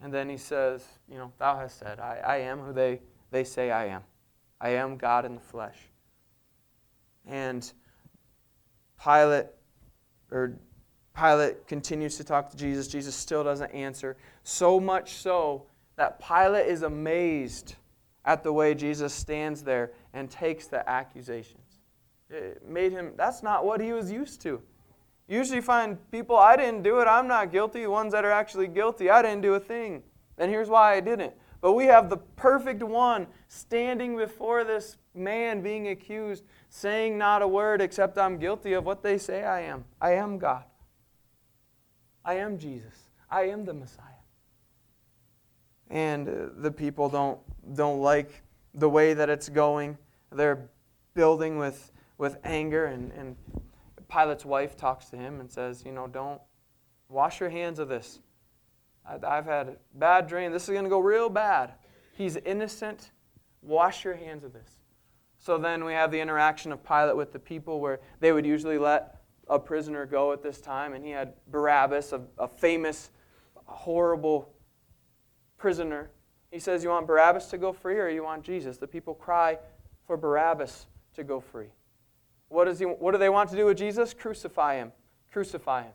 And 0.00 0.12
then 0.12 0.28
he 0.28 0.36
says, 0.36 0.84
You 1.10 1.18
know, 1.18 1.32
thou 1.38 1.56
hast 1.56 1.78
said, 1.78 1.98
I, 1.98 2.20
I 2.24 2.36
am 2.38 2.60
who 2.60 2.72
they, 2.72 3.00
they 3.30 3.44
say 3.44 3.70
I 3.70 3.86
am. 3.86 4.02
I 4.60 4.70
am 4.70 4.96
God 4.96 5.24
in 5.24 5.34
the 5.34 5.40
flesh. 5.40 5.76
And 7.26 7.70
Pilate, 9.02 9.46
or 10.30 10.58
Pilate 11.16 11.66
continues 11.66 12.16
to 12.16 12.24
talk 12.24 12.50
to 12.50 12.56
Jesus. 12.56 12.88
Jesus 12.88 13.14
still 13.14 13.44
doesn't 13.44 13.70
answer. 13.70 14.16
So 14.44 14.78
much 14.78 15.14
so 15.14 15.66
that 15.98 16.24
Pilate 16.24 16.66
is 16.66 16.82
amazed 16.82 17.74
at 18.24 18.42
the 18.42 18.52
way 18.52 18.74
Jesus 18.74 19.12
stands 19.12 19.62
there 19.62 19.90
and 20.14 20.30
takes 20.30 20.66
the 20.66 20.88
accusations. 20.88 21.80
It 22.30 22.66
made 22.66 22.92
him, 22.92 23.12
that's 23.16 23.42
not 23.42 23.64
what 23.64 23.80
he 23.80 23.92
was 23.92 24.10
used 24.10 24.40
to. 24.42 24.62
Usually 25.28 25.60
find 25.60 25.98
people, 26.10 26.36
I 26.36 26.56
didn't 26.56 26.82
do 26.82 27.00
it, 27.00 27.06
I'm 27.06 27.26
not 27.26 27.50
guilty. 27.50 27.86
Ones 27.86 28.12
that 28.12 28.24
are 28.24 28.30
actually 28.30 28.68
guilty, 28.68 29.10
I 29.10 29.22
didn't 29.22 29.42
do 29.42 29.54
a 29.54 29.60
thing. 29.60 30.02
And 30.38 30.50
here's 30.50 30.68
why 30.68 30.94
I 30.94 31.00
didn't. 31.00 31.34
But 31.60 31.72
we 31.72 31.86
have 31.86 32.08
the 32.08 32.16
perfect 32.16 32.82
one 32.82 33.26
standing 33.48 34.16
before 34.16 34.62
this 34.62 34.96
man 35.14 35.62
being 35.62 35.88
accused, 35.88 36.44
saying 36.70 37.18
not 37.18 37.42
a 37.42 37.48
word 37.48 37.82
except 37.82 38.16
I'm 38.16 38.38
guilty 38.38 38.74
of 38.74 38.86
what 38.86 39.02
they 39.02 39.18
say 39.18 39.42
I 39.42 39.62
am. 39.62 39.84
I 40.00 40.12
am 40.12 40.38
God. 40.38 40.64
I 42.24 42.34
am 42.34 42.56
Jesus. 42.56 43.10
I 43.28 43.48
am 43.48 43.64
the 43.64 43.74
Messiah. 43.74 44.07
And 45.90 46.28
uh, 46.28 46.32
the 46.56 46.70
people 46.70 47.08
don't, 47.08 47.38
don't 47.74 48.00
like 48.00 48.42
the 48.74 48.88
way 48.88 49.14
that 49.14 49.30
it's 49.30 49.48
going. 49.48 49.96
They're 50.30 50.68
building 51.14 51.58
with 51.58 51.92
with 52.18 52.36
anger. 52.44 52.86
And, 52.86 53.12
and 53.12 53.36
Pilate's 54.08 54.44
wife 54.44 54.76
talks 54.76 55.06
to 55.06 55.16
him 55.16 55.40
and 55.40 55.50
says, 55.50 55.84
You 55.86 55.92
know, 55.92 56.06
don't 56.06 56.40
wash 57.08 57.40
your 57.40 57.48
hands 57.48 57.78
of 57.78 57.88
this. 57.88 58.18
I, 59.06 59.36
have 59.36 59.46
had 59.46 59.68
a 59.68 59.76
bad 59.94 60.26
dream. 60.26 60.52
This 60.52 60.64
is 60.64 60.70
going 60.70 60.84
to 60.84 60.90
go 60.90 60.98
real 60.98 61.30
bad. 61.30 61.72
He's 62.12 62.36
innocent. 62.36 63.12
Wash 63.62 64.04
your 64.04 64.14
hands 64.14 64.44
of 64.44 64.52
this. 64.52 64.68
So 65.38 65.56
then 65.56 65.84
we 65.84 65.94
have 65.94 66.10
the 66.10 66.20
interaction 66.20 66.72
of 66.72 66.84
Pilate 66.84 67.16
with 67.16 67.32
the 67.32 67.38
people 67.38 67.80
where 67.80 68.00
they 68.20 68.32
would 68.32 68.44
usually 68.44 68.76
let 68.76 69.22
a 69.48 69.58
prisoner 69.58 70.04
go 70.04 70.32
at 70.32 70.42
this 70.42 70.60
time. 70.60 70.92
And 70.92 71.02
he 71.02 71.12
had 71.12 71.32
Barabbas, 71.46 72.12
a, 72.12 72.20
a 72.38 72.46
famous, 72.46 73.10
horrible 73.64 74.52
prisoner. 75.58 76.10
He 76.50 76.58
says, 76.58 76.82
You 76.82 76.90
want 76.90 77.06
Barabbas 77.06 77.46
to 77.46 77.58
go 77.58 77.72
free 77.72 77.98
or 77.98 78.08
you 78.08 78.24
want 78.24 78.42
Jesus? 78.42 78.78
The 78.78 78.86
people 78.86 79.14
cry 79.14 79.58
for 80.06 80.16
Barabbas 80.16 80.86
to 81.14 81.24
go 81.24 81.40
free. 81.40 81.68
What, 82.48 82.64
does 82.64 82.78
he, 82.78 82.86
what 82.86 83.12
do 83.12 83.18
they 83.18 83.28
want 83.28 83.50
to 83.50 83.56
do 83.56 83.66
with 83.66 83.76
Jesus? 83.76 84.14
Crucify 84.14 84.76
him. 84.76 84.92
Crucify 85.30 85.82
him. 85.82 85.92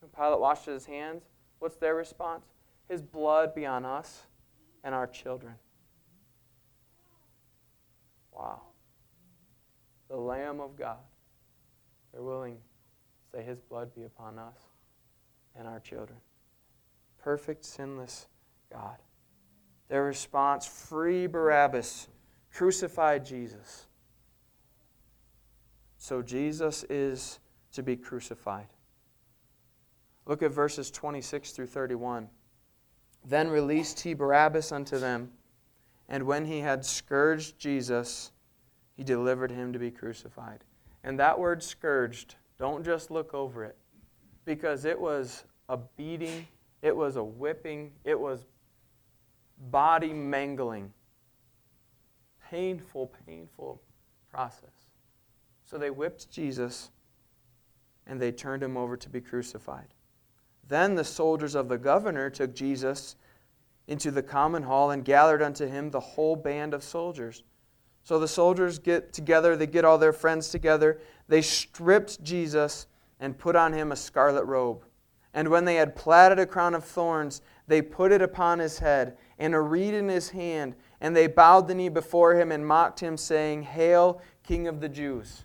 When 0.00 0.10
Pilate 0.10 0.38
washes 0.38 0.66
his 0.66 0.86
hands, 0.86 1.24
what's 1.58 1.76
their 1.76 1.96
response? 1.96 2.44
His 2.88 3.02
blood 3.02 3.54
be 3.54 3.66
on 3.66 3.84
us 3.84 4.26
and 4.84 4.94
our 4.94 5.06
children. 5.06 5.54
Wow. 8.32 8.62
The 10.08 10.16
Lamb 10.16 10.60
of 10.60 10.76
God. 10.76 10.98
They're 12.12 12.22
willing 12.22 12.54
to 12.54 13.38
say, 13.38 13.42
His 13.42 13.60
blood 13.60 13.94
be 13.94 14.04
upon 14.04 14.38
us 14.38 14.56
and 15.56 15.66
our 15.66 15.80
children. 15.80 16.18
Perfect, 17.22 17.64
sinless 17.64 18.26
God. 18.72 18.96
Their 19.88 20.04
response 20.04 20.66
free 20.66 21.26
Barabbas, 21.26 22.08
crucify 22.52 23.18
Jesus. 23.18 23.86
So 25.96 26.22
Jesus 26.22 26.84
is 26.88 27.40
to 27.72 27.82
be 27.82 27.96
crucified. 27.96 28.68
Look 30.26 30.42
at 30.42 30.52
verses 30.52 30.90
26 30.90 31.52
through 31.52 31.66
31. 31.66 32.28
Then 33.24 33.48
released 33.48 34.00
he 34.00 34.14
Barabbas 34.14 34.72
unto 34.72 34.98
them, 34.98 35.30
and 36.08 36.24
when 36.24 36.44
he 36.44 36.60
had 36.60 36.84
scourged 36.84 37.58
Jesus, 37.58 38.32
he 38.96 39.04
delivered 39.04 39.50
him 39.50 39.72
to 39.72 39.78
be 39.78 39.90
crucified. 39.90 40.64
And 41.02 41.18
that 41.18 41.38
word 41.38 41.62
scourged, 41.62 42.36
don't 42.58 42.84
just 42.84 43.10
look 43.10 43.34
over 43.34 43.64
it, 43.64 43.76
because 44.44 44.84
it 44.84 44.98
was 44.98 45.44
a 45.68 45.76
beating, 45.96 46.46
it 46.82 46.94
was 46.94 47.16
a 47.16 47.24
whipping, 47.24 47.92
it 48.04 48.18
was 48.18 48.46
body 49.70 50.12
mangling. 50.12 50.92
Painful, 52.50 53.12
painful 53.26 53.80
process. 54.30 54.88
So 55.64 55.76
they 55.76 55.90
whipped 55.90 56.30
Jesus 56.30 56.90
and 58.06 58.20
they 58.20 58.32
turned 58.32 58.62
him 58.62 58.76
over 58.76 58.96
to 58.96 59.08
be 59.08 59.20
crucified. 59.20 59.88
Then 60.66 60.94
the 60.94 61.04
soldiers 61.04 61.54
of 61.54 61.68
the 61.68 61.78
governor 61.78 62.30
took 62.30 62.54
Jesus 62.54 63.16
into 63.86 64.10
the 64.10 64.22
common 64.22 64.62
hall 64.62 64.90
and 64.90 65.04
gathered 65.04 65.42
unto 65.42 65.66
him 65.66 65.90
the 65.90 66.00
whole 66.00 66.36
band 66.36 66.74
of 66.74 66.82
soldiers. 66.82 67.42
So 68.02 68.18
the 68.18 68.28
soldiers 68.28 68.78
get 68.78 69.12
together, 69.12 69.56
they 69.56 69.66
get 69.66 69.84
all 69.84 69.98
their 69.98 70.12
friends 70.12 70.48
together. 70.48 71.00
They 71.26 71.42
stripped 71.42 72.22
Jesus 72.22 72.86
and 73.20 73.36
put 73.36 73.56
on 73.56 73.72
him 73.72 73.92
a 73.92 73.96
scarlet 73.96 74.44
robe. 74.44 74.84
And 75.34 75.48
when 75.48 75.64
they 75.64 75.74
had 75.74 75.96
platted 75.96 76.38
a 76.38 76.46
crown 76.46 76.74
of 76.74 76.84
thorns, 76.84 77.42
they 77.66 77.82
put 77.82 78.12
it 78.12 78.22
upon 78.22 78.58
his 78.58 78.78
head 78.78 79.16
and 79.38 79.54
a 79.54 79.60
reed 79.60 79.94
in 79.94 80.08
his 80.08 80.30
hand. 80.30 80.74
And 81.00 81.14
they 81.14 81.26
bowed 81.26 81.68
the 81.68 81.74
knee 81.74 81.88
before 81.88 82.34
him 82.34 82.50
and 82.50 82.66
mocked 82.66 83.00
him, 83.00 83.16
saying, 83.16 83.62
Hail, 83.62 84.20
King 84.42 84.66
of 84.66 84.80
the 84.80 84.88
Jews. 84.88 85.44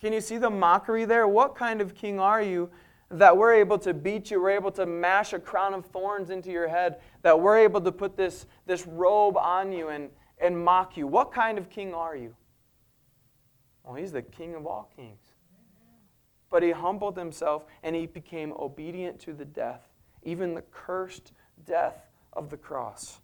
Can 0.00 0.12
you 0.12 0.20
see 0.20 0.38
the 0.38 0.50
mockery 0.50 1.04
there? 1.04 1.28
What 1.28 1.54
kind 1.54 1.80
of 1.80 1.94
king 1.94 2.18
are 2.18 2.42
you 2.42 2.70
that 3.10 3.36
we're 3.36 3.54
able 3.54 3.78
to 3.78 3.94
beat 3.94 4.30
you? 4.30 4.42
We're 4.42 4.50
able 4.50 4.72
to 4.72 4.86
mash 4.86 5.32
a 5.32 5.38
crown 5.38 5.74
of 5.74 5.86
thorns 5.86 6.30
into 6.30 6.50
your 6.50 6.68
head, 6.68 6.96
that 7.22 7.38
we're 7.38 7.58
able 7.58 7.80
to 7.82 7.92
put 7.92 8.16
this, 8.16 8.46
this 8.66 8.86
robe 8.86 9.36
on 9.36 9.70
you 9.72 9.88
and, 9.88 10.10
and 10.38 10.58
mock 10.58 10.96
you. 10.96 11.06
What 11.06 11.32
kind 11.32 11.58
of 11.58 11.70
king 11.70 11.94
are 11.94 12.16
you? 12.16 12.34
Well, 13.84 13.94
he's 13.94 14.12
the 14.12 14.22
king 14.22 14.54
of 14.54 14.66
all 14.66 14.90
kings. 14.96 15.20
But 16.50 16.62
he 16.62 16.70
humbled 16.70 17.16
himself 17.16 17.64
and 17.82 17.94
he 17.94 18.06
became 18.06 18.52
obedient 18.58 19.18
to 19.20 19.32
the 19.32 19.44
death, 19.44 19.82
even 20.22 20.54
the 20.54 20.62
cursed 20.62 21.32
death 21.64 22.08
of 22.32 22.50
the 22.50 22.56
cross. 22.56 23.20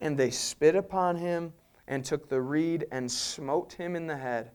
And 0.00 0.18
they 0.18 0.30
spit 0.30 0.76
upon 0.76 1.16
him 1.16 1.52
and 1.86 2.04
took 2.04 2.28
the 2.28 2.40
reed 2.40 2.86
and 2.90 3.10
smote 3.10 3.72
him 3.74 3.96
in 3.96 4.06
the 4.06 4.16
head. 4.16 4.50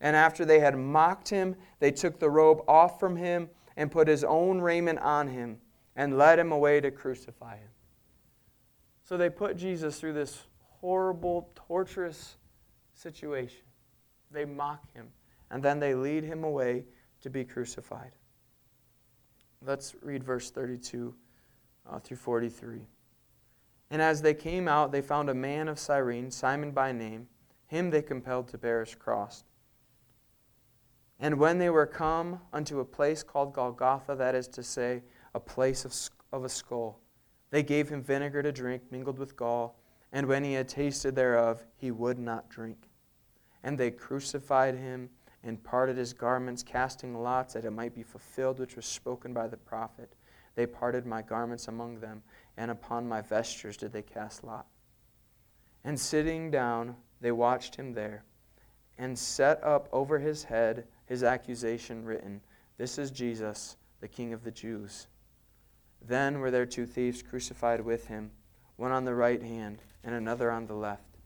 And 0.00 0.16
after 0.16 0.44
they 0.44 0.60
had 0.60 0.76
mocked 0.76 1.28
him, 1.28 1.56
they 1.78 1.90
took 1.90 2.18
the 2.18 2.30
robe 2.30 2.62
off 2.66 2.98
from 2.98 3.16
him 3.16 3.48
and 3.76 3.90
put 3.90 4.08
his 4.08 4.24
own 4.24 4.60
raiment 4.60 4.98
on 4.98 5.28
him 5.28 5.58
and 5.96 6.18
led 6.18 6.38
him 6.38 6.52
away 6.52 6.80
to 6.80 6.90
crucify 6.90 7.56
him. 7.56 7.68
So 9.04 9.16
they 9.16 9.30
put 9.30 9.56
Jesus 9.56 10.00
through 10.00 10.14
this 10.14 10.42
horrible, 10.80 11.50
torturous 11.54 12.36
situation. 12.94 13.64
They 14.30 14.44
mock 14.44 14.92
him, 14.94 15.08
and 15.50 15.62
then 15.62 15.78
they 15.78 15.94
lead 15.94 16.24
him 16.24 16.44
away 16.44 16.84
to 17.20 17.30
be 17.30 17.44
crucified. 17.44 18.12
Let's 19.64 19.94
read 20.02 20.24
verse 20.24 20.50
32 20.50 21.14
uh, 21.90 21.98
through 21.98 22.16
43. 22.16 22.80
And 23.90 24.00
as 24.02 24.22
they 24.22 24.34
came 24.34 24.68
out, 24.68 24.90
they 24.90 25.02
found 25.02 25.28
a 25.28 25.34
man 25.34 25.68
of 25.68 25.78
Cyrene, 25.78 26.30
Simon 26.30 26.70
by 26.70 26.92
name. 26.92 27.28
Him 27.66 27.90
they 27.90 28.02
compelled 28.02 28.48
to 28.48 28.58
bear 28.58 28.80
his 28.80 28.94
cross. 28.94 29.44
And 31.20 31.38
when 31.38 31.58
they 31.58 31.70
were 31.70 31.86
come 31.86 32.40
unto 32.52 32.80
a 32.80 32.84
place 32.84 33.22
called 33.22 33.54
Golgotha, 33.54 34.16
that 34.16 34.34
is 34.34 34.48
to 34.48 34.62
say, 34.62 35.02
a 35.34 35.40
place 35.40 35.84
of, 35.84 35.94
of 36.32 36.44
a 36.44 36.48
skull, 36.48 37.00
they 37.50 37.62
gave 37.62 37.88
him 37.88 38.02
vinegar 38.02 38.42
to 38.42 38.50
drink, 38.50 38.82
mingled 38.90 39.18
with 39.18 39.36
gall. 39.36 39.78
And 40.10 40.26
when 40.26 40.42
he 40.42 40.54
had 40.54 40.68
tasted 40.68 41.14
thereof, 41.14 41.64
he 41.76 41.90
would 41.90 42.18
not 42.18 42.48
drink. 42.48 42.88
And 43.62 43.78
they 43.78 43.90
crucified 43.90 44.74
him 44.74 45.10
and 45.44 45.62
parted 45.62 45.96
his 45.96 46.12
garments, 46.12 46.62
casting 46.62 47.20
lots 47.20 47.54
that 47.54 47.64
it 47.64 47.70
might 47.72 47.94
be 47.94 48.02
fulfilled 48.02 48.58
which 48.58 48.76
was 48.76 48.86
spoken 48.86 49.32
by 49.32 49.48
the 49.48 49.56
prophet. 49.56 50.14
They 50.54 50.66
parted 50.66 51.06
my 51.06 51.22
garments 51.22 51.68
among 51.68 52.00
them 52.00 52.22
and 52.56 52.70
upon 52.70 53.08
my 53.08 53.20
vestures 53.20 53.76
did 53.76 53.92
they 53.92 54.02
cast 54.02 54.44
lot. 54.44 54.66
And 55.84 55.98
sitting 55.98 56.50
down, 56.50 56.96
they 57.20 57.32
watched 57.32 57.76
him 57.76 57.92
there, 57.94 58.24
and 58.98 59.18
set 59.18 59.62
up 59.64 59.88
over 59.92 60.18
his 60.18 60.44
head 60.44 60.86
his 61.06 61.22
accusation 61.22 62.04
written 62.04 62.40
This 62.78 62.98
is 62.98 63.10
Jesus, 63.10 63.76
the 64.00 64.08
King 64.08 64.32
of 64.32 64.44
the 64.44 64.50
Jews. 64.50 65.08
Then 66.00 66.40
were 66.40 66.50
there 66.50 66.66
two 66.66 66.86
thieves 66.86 67.22
crucified 67.22 67.80
with 67.80 68.08
him, 68.08 68.30
one 68.76 68.92
on 68.92 69.04
the 69.04 69.14
right 69.14 69.42
hand, 69.42 69.78
and 70.04 70.14
another 70.14 70.50
on 70.50 70.66
the 70.66 70.74
left. 70.74 71.16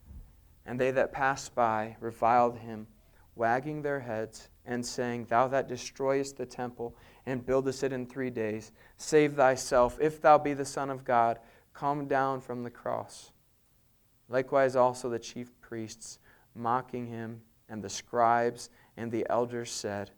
And 0.65 0.81
they 0.81 0.91
that 0.91 1.13
passed 1.13 1.55
by 1.55 1.97
reviled 2.01 2.59
him, 2.59 2.87
wagging 3.37 3.83
their 3.83 4.01
heads, 4.01 4.49
and 4.65 4.85
saying, 4.85 5.27
Thou 5.27 5.47
that 5.49 5.69
destroyest 5.69 6.37
the 6.37 6.47
temple 6.47 6.97
and 7.25 7.47
buildest 7.47 7.85
it 7.85 7.93
in 7.93 8.07
three 8.07 8.31
days. 8.31 8.73
Save 8.97 9.35
thyself. 9.35 9.99
If 10.01 10.21
thou 10.21 10.39
be 10.39 10.55
the 10.55 10.65
Son 10.65 10.91
of 10.91 11.05
God, 11.05 11.39
come 11.73 12.09
down 12.09 12.41
from 12.41 12.65
the 12.65 12.71
cross. 12.71 13.31
Likewise, 14.29 14.75
also 14.75 15.09
the 15.09 15.19
chief 15.19 15.53
priests, 15.61 16.19
mocking 16.55 17.07
him, 17.07 17.43
and 17.69 17.83
the 17.83 17.89
scribes 17.89 18.71
and 18.97 19.13
the 19.13 19.27
elders 19.29 19.71
said, 19.71 20.11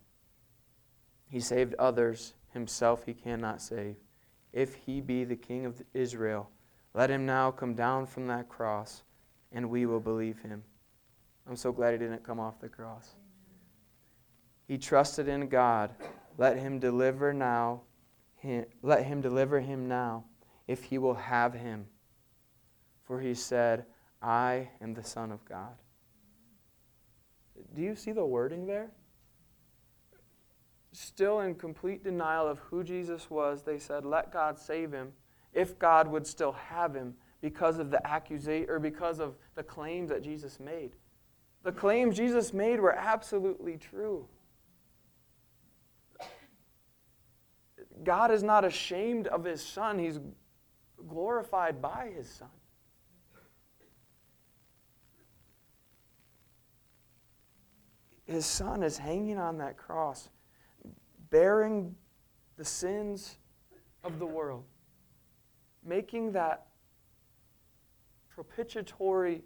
He 1.28 1.40
saved 1.40 1.74
others, 1.78 2.34
himself 2.52 3.04
he 3.04 3.12
cannot 3.12 3.60
save. 3.60 3.96
If 4.52 4.74
he 4.74 5.00
be 5.00 5.24
the 5.24 5.36
King 5.36 5.66
of 5.66 5.82
Israel, 5.92 6.50
let 6.94 7.10
him 7.10 7.26
now 7.26 7.50
come 7.50 7.74
down 7.74 8.06
from 8.06 8.26
that 8.28 8.48
cross, 8.48 9.02
and 9.52 9.68
we 9.68 9.84
will 9.84 10.00
believe 10.00 10.40
him. 10.40 10.62
I'm 11.48 11.56
so 11.56 11.72
glad 11.72 11.92
he 11.92 11.98
didn't 11.98 12.24
come 12.24 12.38
off 12.38 12.60
the 12.60 12.68
cross. 12.68 13.14
He 14.66 14.76
trusted 14.76 15.28
in 15.28 15.48
God 15.48 15.94
let 16.38 16.56
him 16.56 16.78
deliver 16.78 17.34
now. 17.34 17.82
Let 18.82 19.04
him 19.04 19.20
deliver 19.20 19.58
him 19.58 19.88
now, 19.88 20.24
if 20.68 20.84
he 20.84 20.96
will 20.96 21.14
have 21.14 21.52
him. 21.52 21.86
For 23.02 23.20
he 23.20 23.34
said, 23.34 23.84
I 24.22 24.70
am 24.80 24.94
the 24.94 25.02
Son 25.02 25.32
of 25.32 25.44
God. 25.44 25.74
Do 27.74 27.82
you 27.82 27.96
see 27.96 28.12
the 28.12 28.24
wording 28.24 28.66
there? 28.66 28.92
Still 30.92 31.40
in 31.40 31.56
complete 31.56 32.04
denial 32.04 32.46
of 32.46 32.60
who 32.60 32.84
Jesus 32.84 33.28
was, 33.28 33.62
they 33.62 33.78
said, 33.78 34.04
Let 34.04 34.32
God 34.32 34.58
save 34.58 34.92
him, 34.92 35.12
if 35.52 35.78
God 35.78 36.06
would 36.06 36.26
still 36.26 36.52
have 36.52 36.94
him 36.94 37.14
because 37.40 37.78
of 37.78 37.90
the 37.90 38.04
accusation 38.06 38.70
or 38.70 38.78
because 38.78 39.18
of 39.18 39.34
the 39.56 39.62
claims 39.64 40.10
that 40.10 40.22
Jesus 40.22 40.60
made. 40.60 40.94
The 41.64 41.72
claims 41.72 42.16
Jesus 42.16 42.52
made 42.52 42.80
were 42.80 42.94
absolutely 42.94 43.76
true. 43.76 44.26
God 48.04 48.30
is 48.30 48.42
not 48.42 48.64
ashamed 48.64 49.26
of 49.26 49.44
his 49.44 49.64
son, 49.64 49.98
he's 49.98 50.20
glorified 51.08 51.82
by 51.82 52.10
his 52.16 52.28
son. 52.28 52.48
His 58.24 58.46
son 58.46 58.82
is 58.82 58.98
hanging 58.98 59.38
on 59.38 59.58
that 59.58 59.76
cross, 59.76 60.28
bearing 61.30 61.94
the 62.56 62.64
sins 62.64 63.38
of 64.04 64.18
the 64.18 64.26
world, 64.26 64.64
making 65.84 66.32
that 66.32 66.66
propitiatory 68.28 69.42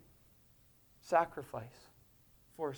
sacrifice 1.00 1.91
for 2.70 2.74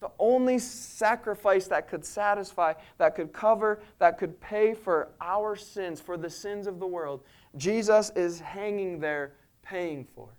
the 0.00 0.10
only 0.18 0.58
sacrifice 0.58 1.66
that 1.66 1.88
could 1.88 2.04
satisfy, 2.04 2.72
that 2.96 3.14
could 3.14 3.32
cover, 3.34 3.82
that 3.98 4.16
could 4.16 4.40
pay 4.40 4.72
for 4.72 5.10
our 5.20 5.54
sins, 5.54 6.00
for 6.00 6.16
the 6.16 6.30
sins 6.30 6.66
of 6.66 6.80
the 6.80 6.86
world, 6.86 7.22
Jesus 7.56 8.10
is 8.16 8.40
hanging 8.40 8.98
there 8.98 9.34
paying 9.62 10.06
for. 10.14 10.30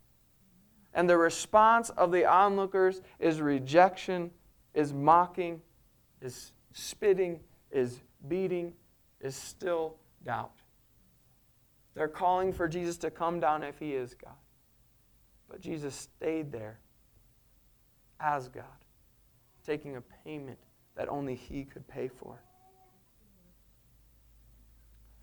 And 0.96 1.08
the 1.08 1.18
response 1.18 1.92
of 1.92 2.12
the 2.12 2.26
onlookers 2.26 3.02
is 3.20 3.40
rejection, 3.40 4.32
is 4.74 4.94
mocking, 4.94 5.62
is 6.22 6.54
spitting, 6.74 7.40
is 7.72 8.02
beating 8.28 8.74
is 9.20 9.36
still 9.36 9.96
doubt. 10.26 10.56
They're 11.94 12.08
calling 12.08 12.52
for 12.52 12.68
Jesus 12.68 12.98
to 12.98 13.12
come 13.12 13.40
down 13.40 13.62
if 13.64 13.78
he 13.78 13.94
is 13.94 14.16
God. 14.16 14.34
But 15.48 15.62
Jesus 15.62 15.94
stayed 15.94 16.52
there 16.52 16.80
as 18.22 18.48
God, 18.48 18.64
taking 19.66 19.96
a 19.96 20.02
payment 20.24 20.60
that 20.96 21.10
only 21.10 21.36
he 21.36 21.64
could 21.64 21.88
pay 21.88 22.08
for. 22.08 22.42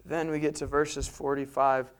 Then 0.04 0.30
we 0.30 0.40
get 0.40 0.54
to 0.56 0.66
verses 0.66 1.06
45 1.06 1.92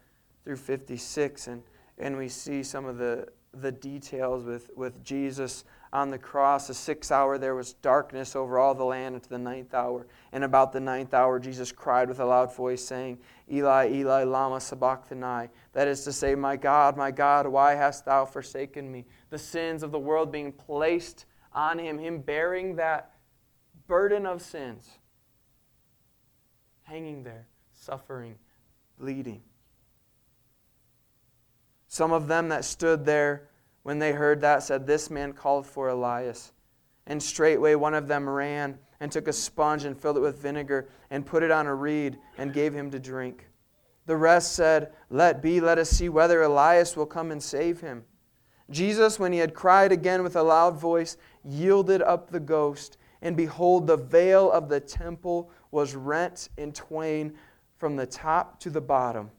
through 0.45 0.57
56, 0.57 1.47
and, 1.47 1.63
and 1.99 2.17
we 2.17 2.29
see 2.29 2.63
some 2.63 2.87
of 2.87 2.97
the, 2.97 3.29
the 3.61 3.73
details 3.73 4.45
with, 4.45 4.71
with 4.77 5.03
Jesus 5.05 5.65
on 5.93 6.11
the 6.11 6.19
cross. 6.19 6.67
The 6.69 6.75
sixth 6.75 7.11
hour, 7.11 7.39
there 7.39 7.55
was 7.55 7.75
darkness 7.75 8.37
over 8.37 8.59
all 8.59 8.75
the 8.75 8.85
land 8.85 9.15
until 9.15 9.31
the 9.31 9.39
ninth 9.39 9.75
hour. 9.75 10.07
And 10.33 10.45
about 10.45 10.73
the 10.73 10.81
ninth 10.81 11.15
hour, 11.15 11.39
Jesus 11.39 11.73
cried 11.73 12.09
with 12.09 12.21
a 12.21 12.25
loud 12.25 12.55
voice, 12.55 12.85
saying, 12.85 13.19
Eli, 13.51 13.91
Eli, 13.93 14.25
Lama 14.25 14.61
Sabachthani. 14.61 15.49
That 15.73 15.89
is 15.89 16.05
to 16.05 16.13
say, 16.13 16.35
My 16.35 16.57
God, 16.57 16.97
my 16.97 17.11
God, 17.11 17.47
why 17.47 17.75
hast 17.75 18.05
thou 18.05 18.25
forsaken 18.25 18.91
me? 18.91 19.05
The 19.31 19.39
sins 19.39 19.83
of 19.83 19.93
the 19.93 19.99
world 19.99 20.31
being 20.31 20.53
placed 20.53 21.27
on 21.53 21.79
him, 21.79 21.99
him 21.99 22.21
bearing 22.21 22.77
that 22.77 23.13
burden 23.87 24.27
of 24.27 24.43
sins, 24.43 24.89
hanging 26.83 27.25
there, 27.25 27.47
suffering, 27.73 28.37
bleeding. 28.99 29.43
Some 31.89 32.13
of 32.13 32.29
them 32.29 32.51
that 32.51 32.67
stood 32.67 33.07
there 33.07 33.48
when 33.89 33.99
they 33.99 34.13
heard 34.13 34.43
that, 34.43 34.63
said, 34.63 34.87
This 34.87 35.09
man 35.09 35.33
called 35.33 35.67
for 35.67 35.89
Elias. 35.89 36.53
And 37.07 37.23
straightway 37.23 37.75
one 37.75 37.95
of 37.95 38.07
them 38.07 38.29
ran 38.29 38.79
and 39.01 39.11
took 39.11 39.29
a 39.29 39.33
sponge 39.33 39.85
and 39.85 39.99
filled 39.99 40.19
it 40.19 40.21
with 40.21 40.43
vinegar 40.43 40.91
and 41.09 41.25
put 41.25 41.43
it 41.43 41.51
on 41.51 41.67
a 41.67 41.75
reed 41.75 42.19
and 42.37 42.53
gave 42.53 42.75
him 42.75 42.91
to 42.91 42.99
drink. 42.99 43.49
The 44.05 44.19
rest 44.19 44.53
said, 44.53 44.93
Let 45.09 45.41
be, 45.41 45.59
let 45.63 45.79
us 45.79 45.89
see 45.89 46.11
whether 46.11 46.43
Elias 46.43 46.99
will 46.99 47.07
come 47.07 47.31
and 47.31 47.43
save 47.43 47.81
him. 47.81 48.05
Jesus, 48.69 49.19
when 49.19 49.33
he 49.33 49.39
had 49.39 49.55
cried 49.55 49.91
again 49.91 50.23
with 50.23 50.37
a 50.37 50.43
loud 50.43 50.77
voice, 50.77 51.17
yielded 51.43 52.03
up 52.03 52.29
the 52.29 52.41
ghost. 52.41 52.99
And 53.23 53.39
behold, 53.39 53.87
the 53.87 53.97
veil 53.97 54.53
of 54.53 54.69
the 54.69 54.81
temple 54.81 55.51
was 55.71 55.95
rent 55.95 56.51
in 56.59 56.75
twain 56.75 57.39
from 57.79 57.97
the 57.97 58.05
top 58.05 58.61
to 58.61 58.69
the 58.69 58.83
bottom. 58.83 59.31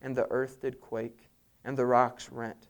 And 0.00 0.16
the 0.16 0.28
earth 0.30 0.62
did 0.62 0.80
quake, 0.80 1.28
and 1.62 1.76
the 1.76 1.84
rocks 1.84 2.32
rent 2.32 2.68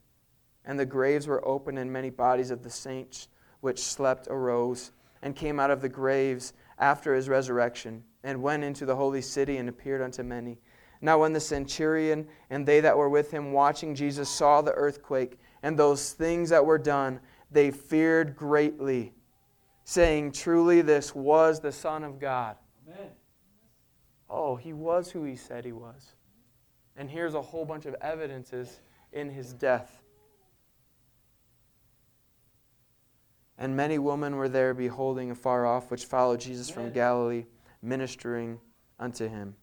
and 0.69 0.79
the 0.79 0.87
graves 0.87 1.27
were 1.27 1.45
opened, 1.49 1.79
and 1.79 1.93
many 1.93 2.11
bodies 2.11 2.53
of 2.53 2.63
the 2.63 2.71
saints 2.71 3.27
which 3.61 3.83
slept 3.83 4.29
arose 4.31 4.93
and 5.23 5.35
came 5.35 5.59
out 5.59 5.71
of 5.71 5.81
the 5.81 5.89
graves 5.89 6.53
after 6.79 7.15
his 7.15 7.29
resurrection, 7.29 8.05
and 8.23 8.41
went 8.41 8.63
into 8.63 8.87
the 8.87 8.95
holy 8.95 9.23
city 9.23 9.57
and 9.57 9.69
appeared 9.69 10.01
unto 10.01 10.23
many. 10.23 10.59
Now, 11.01 11.19
when 11.19 11.33
the 11.33 11.41
centurion 11.41 12.29
and 12.51 12.67
they 12.67 12.81
that 12.81 12.97
were 12.97 13.09
with 13.09 13.31
him 13.31 13.53
watching 13.53 13.95
Jesus 13.95 14.29
saw 14.29 14.61
the 14.61 14.73
earthquake 14.73 15.39
and 15.63 15.77
those 15.77 16.13
things 16.13 16.51
that 16.51 16.65
were 16.65 16.79
done, 16.79 17.19
they 17.51 17.71
feared 17.71 18.37
greatly, 18.37 19.15
saying, 19.85 20.33
Truly, 20.33 20.83
this 20.83 21.15
was 21.15 21.61
the 21.61 21.73
Son 21.73 22.05
of 22.05 22.21
God. 22.21 22.57
Amen. 22.87 23.11
Oh, 24.29 24.55
he 24.57 24.73
was 24.73 25.11
who 25.11 25.25
he 25.25 25.35
said 25.35 25.65
he 25.65 25.73
was. 25.73 26.15
And 26.97 27.09
here's 27.09 27.35
a 27.35 27.43
whole 27.43 27.65
bunch 27.65 27.87
of 27.87 27.97
evidences 28.01 28.81
in 29.13 29.31
his 29.31 29.53
death. 29.55 29.98
And 33.59 33.77
many 33.77 33.99
women 33.99 34.37
were 34.37 34.49
there 34.49 34.73
beholding 34.73 35.33
afar 35.33 35.66
off, 35.66 35.90
which 35.90 36.05
followed 36.05 36.40
Jesus 36.40 36.71
from 36.71 36.92
Galilee, 36.92 37.47
ministering 37.83 38.61
unto 39.01 39.29
him, 39.29 39.57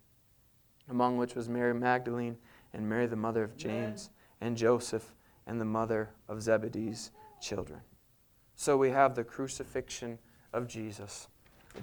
among 0.90 1.18
which 1.18 1.34
was 1.34 1.48
Mary 1.48 1.74
Magdalene 1.74 2.38
and 2.74 2.88
Mary 2.90 3.08
the 3.08 3.16
mother 3.16 3.44
of 3.44 3.56
James 3.56 4.10
and 4.42 4.58
Joseph 4.58 5.16
and 5.48 5.62
the 5.62 5.66
mother 5.66 6.10
of 6.28 6.42
Zebedee's 6.42 7.12
children. 7.42 7.80
So 8.56 8.78
we 8.78 8.90
have 8.90 9.16
the 9.16 9.24
crucifixion 9.24 10.20
of 10.52 10.68
Jesus. 10.68 11.28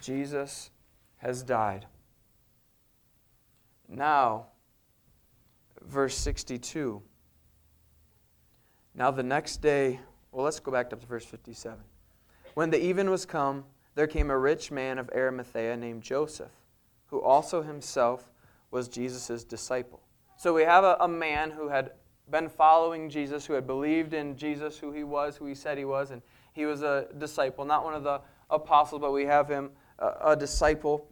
Jesus 0.01 0.71
has 1.19 1.43
died. 1.43 1.87
Now, 3.89 4.47
verse 5.83 6.17
62. 6.17 7.03
Now 8.95 9.11
the 9.11 9.23
next 9.23 9.63
day, 9.63 10.01
well, 10.31 10.45
let's 10.45 10.61
go 10.61 10.73
back 10.73 10.93
up 10.93 11.01
to 11.01 11.07
verse 11.07 11.25
57. 11.25 11.79
When 12.55 12.71
the 12.71 12.83
even 12.83 13.11
was 13.11 13.25
come, 13.25 13.65
there 13.95 14.07
came 14.07 14.31
a 14.31 14.39
rich 14.39 14.71
man 14.71 14.99
of 14.99 15.11
Arimathea 15.15 15.77
named 15.77 16.03
Joseph, 16.03 16.53
who 17.07 17.21
also 17.21 17.63
himself 17.63 18.31
was 18.71 18.89
Jesus' 18.89 19.45
disciple. 19.45 20.01
So 20.37 20.55
we 20.55 20.63
have 20.63 20.85
a, 20.85 20.97
a, 21.01 21.09
man 21.09 21.51
who 21.51 21.69
had 21.69 21.93
been 22.31 22.49
following 22.49 23.11
Jesus, 23.11 23.47
who 23.47 23.53
had 23.53 23.67
believed 23.67 24.15
in 24.15 24.37
Jesus, 24.37 24.79
who 24.79 24.93
he 24.93 25.05
was, 25.05 25.37
who 25.37 25.47
he 25.47 25.55
said 25.55 25.79
he 25.79 25.85
was, 25.85 26.11
and 26.11 26.23
he 26.53 26.67
was 26.67 26.83
a 26.83 27.07
disciple, 27.19 27.65
not 27.65 27.85
one 27.85 27.95
of 27.95 28.03
the 28.03 28.21
apostles, 28.51 29.01
but 29.01 29.13
we 29.13 29.25
have 29.25 29.49
him 29.49 29.71
a, 29.99 30.31
a 30.31 30.37
disciple 30.37 31.07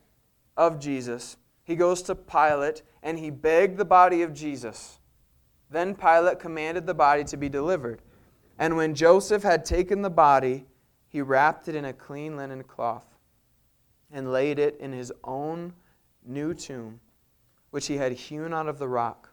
of 0.56 0.80
Jesus. 0.80 1.36
He 1.64 1.76
goes 1.76 2.02
to 2.02 2.14
Pilate 2.14 2.82
and 3.02 3.18
he 3.18 3.30
begged 3.30 3.76
the 3.76 3.84
body 3.84 4.22
of 4.22 4.34
Jesus. 4.34 4.98
Then 5.70 5.94
Pilate 5.94 6.38
commanded 6.38 6.86
the 6.86 6.94
body 6.94 7.24
to 7.24 7.36
be 7.36 7.48
delivered. 7.48 8.02
And 8.58 8.76
when 8.76 8.94
Joseph 8.94 9.42
had 9.42 9.64
taken 9.64 10.02
the 10.02 10.10
body, 10.10 10.66
he 11.10 11.20
wrapped 11.20 11.66
it 11.66 11.74
in 11.74 11.84
a 11.84 11.92
clean 11.92 12.36
linen 12.36 12.62
cloth 12.62 13.04
and 14.12 14.32
laid 14.32 14.60
it 14.60 14.78
in 14.78 14.92
his 14.92 15.12
own 15.24 15.72
new 16.24 16.54
tomb, 16.54 17.00
which 17.70 17.88
he 17.88 17.96
had 17.96 18.12
hewn 18.12 18.54
out 18.54 18.68
of 18.68 18.78
the 18.78 18.88
rock. 18.88 19.28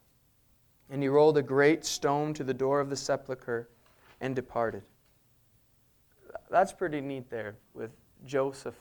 And 0.89 1.03
he 1.03 1.07
rolled 1.07 1.37
a 1.37 1.43
great 1.43 1.85
stone 1.85 2.33
to 2.33 2.43
the 2.43 2.53
door 2.53 2.79
of 2.79 2.89
the 2.89 2.95
sepulchre 2.95 3.69
and 4.19 4.35
departed. 4.35 4.81
That's 6.49 6.73
pretty 6.73 6.99
neat 6.99 7.29
there 7.29 7.57
with 7.75 7.91
Joseph 8.25 8.75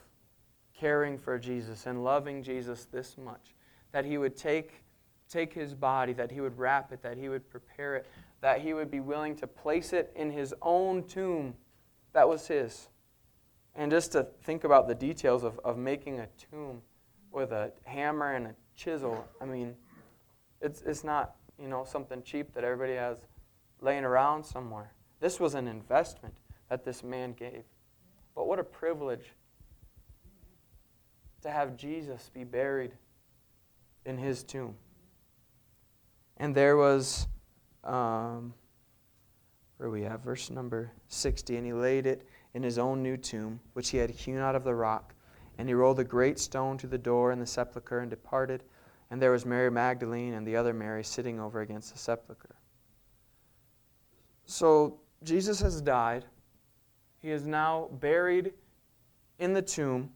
caring 0.75 1.19
for 1.19 1.39
Jesus 1.39 1.85
and 1.85 2.03
loving 2.03 2.43
Jesus 2.43 2.87
this 2.87 3.19
much. 3.19 3.55
That 3.93 4.07
he 4.07 4.17
would 4.17 4.37
take, 4.37 4.85
take 5.29 5.53
his 5.53 5.75
body, 5.75 6.15
that 6.15 6.31
he 6.31 6.41
would 6.41 6.57
wrap 6.57 6.93
it, 6.93 7.03
that 7.03 7.19
he 7.19 7.29
would 7.29 7.49
prepare 7.51 7.97
it, 7.97 8.07
that 8.41 8.63
he 8.63 8.73
would 8.73 8.91
be 8.91 9.01
willing 9.01 9.37
to 9.37 9.47
place 9.47 9.93
it 9.93 10.13
in 10.17 10.31
his 10.31 10.55
own 10.63 11.03
tomb 11.05 11.55
that 12.17 12.27
was 12.27 12.49
his. 12.49 12.89
And 13.75 13.91
just 13.91 14.13
to 14.13 14.27
think 14.43 14.65
about 14.65 14.89
the 14.89 14.95
details 14.95 15.45
of, 15.45 15.61
of 15.63 15.77
making 15.77 16.19
a 16.19 16.29
tomb 16.51 16.81
with 17.31 17.53
a 17.53 17.73
hammer 17.85 18.33
and 18.33 18.47
a 18.47 18.55
chisel, 18.75 19.29
I 19.39 19.45
mean, 19.45 19.75
it's, 20.63 20.81
it's 20.81 21.05
not, 21.05 21.35
you 21.61 21.69
know, 21.69 21.85
something 21.85 22.23
cheap 22.23 22.55
that 22.55 22.65
everybody 22.65 22.95
has 22.95 23.19
laying 23.83 24.03
around 24.03 24.45
somewhere. 24.45 24.95
This 25.21 25.39
was 25.39 25.55
an 25.55 25.69
investment 25.69 26.33
that 26.71 26.87
this 26.87 27.05
man 27.05 27.35
gave. 27.35 27.65
But 28.35 28.49
what 28.49 28.59
a 28.59 28.65
privilege 28.65 29.35
to 31.43 31.51
have 31.51 31.77
Jesus 31.77 32.31
be 32.33 32.45
buried 32.45 32.93
in 34.07 34.17
his 34.17 34.43
tomb. 34.43 34.75
And 36.39 36.55
there 36.55 36.79
was, 36.79 37.29
um, 37.85 38.55
where 39.79 39.91
we 39.91 40.03
have 40.03 40.21
verse 40.21 40.51
number 40.51 40.93
60, 41.09 41.57
and 41.57 41.67
he 41.67 41.73
laid 41.73 42.07
it 42.07 42.27
in 42.55 42.63
his 42.63 42.79
own 42.79 43.03
new 43.03 43.17
tomb, 43.17 43.61
which 43.75 43.91
he 43.91 43.99
had 43.99 44.11
hewn 44.11 44.39
out 44.39 44.55
of 44.55 44.65
the 44.65 44.75
rock. 44.75 45.15
And 45.59 45.69
he 45.69 45.75
rolled 45.75 46.01
a 46.01 46.05
great 46.05 46.39
stone 46.39 46.79
to 46.79 46.87
the 46.87 46.99
door 46.99 47.33
in 47.33 47.39
the 47.39 47.47
sepulchre 47.47 48.01
and 48.01 48.11
departed. 48.11 48.63
And 49.11 49.21
there 49.21 49.31
was 49.31 49.47
Mary 49.47 49.71
Magdalene 49.71 50.35
and 50.35 50.47
the 50.47 50.57
other 50.57 50.73
Mary 50.73 51.05
sitting 51.05 51.41
over 51.41 51.61
against 51.61 51.93
the 51.93 51.99
sepulchre. 51.99 52.57
So 54.47 55.01
Jesus 55.23 55.61
has 55.61 55.81
died. 55.81 56.25
He 57.21 57.31
is 57.31 57.47
now 57.47 57.89
buried 58.01 58.53
in 59.39 59.53
the 59.53 59.63
tomb. 59.63 60.11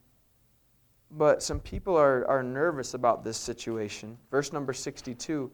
But 1.11 1.43
some 1.43 1.59
people 1.61 1.97
are, 1.97 2.27
are 2.27 2.43
nervous 2.43 2.95
about 2.95 3.25
this 3.25 3.37
situation. 3.37 4.17
Verse 4.31 4.53
number 4.53 4.73
62 4.73 5.51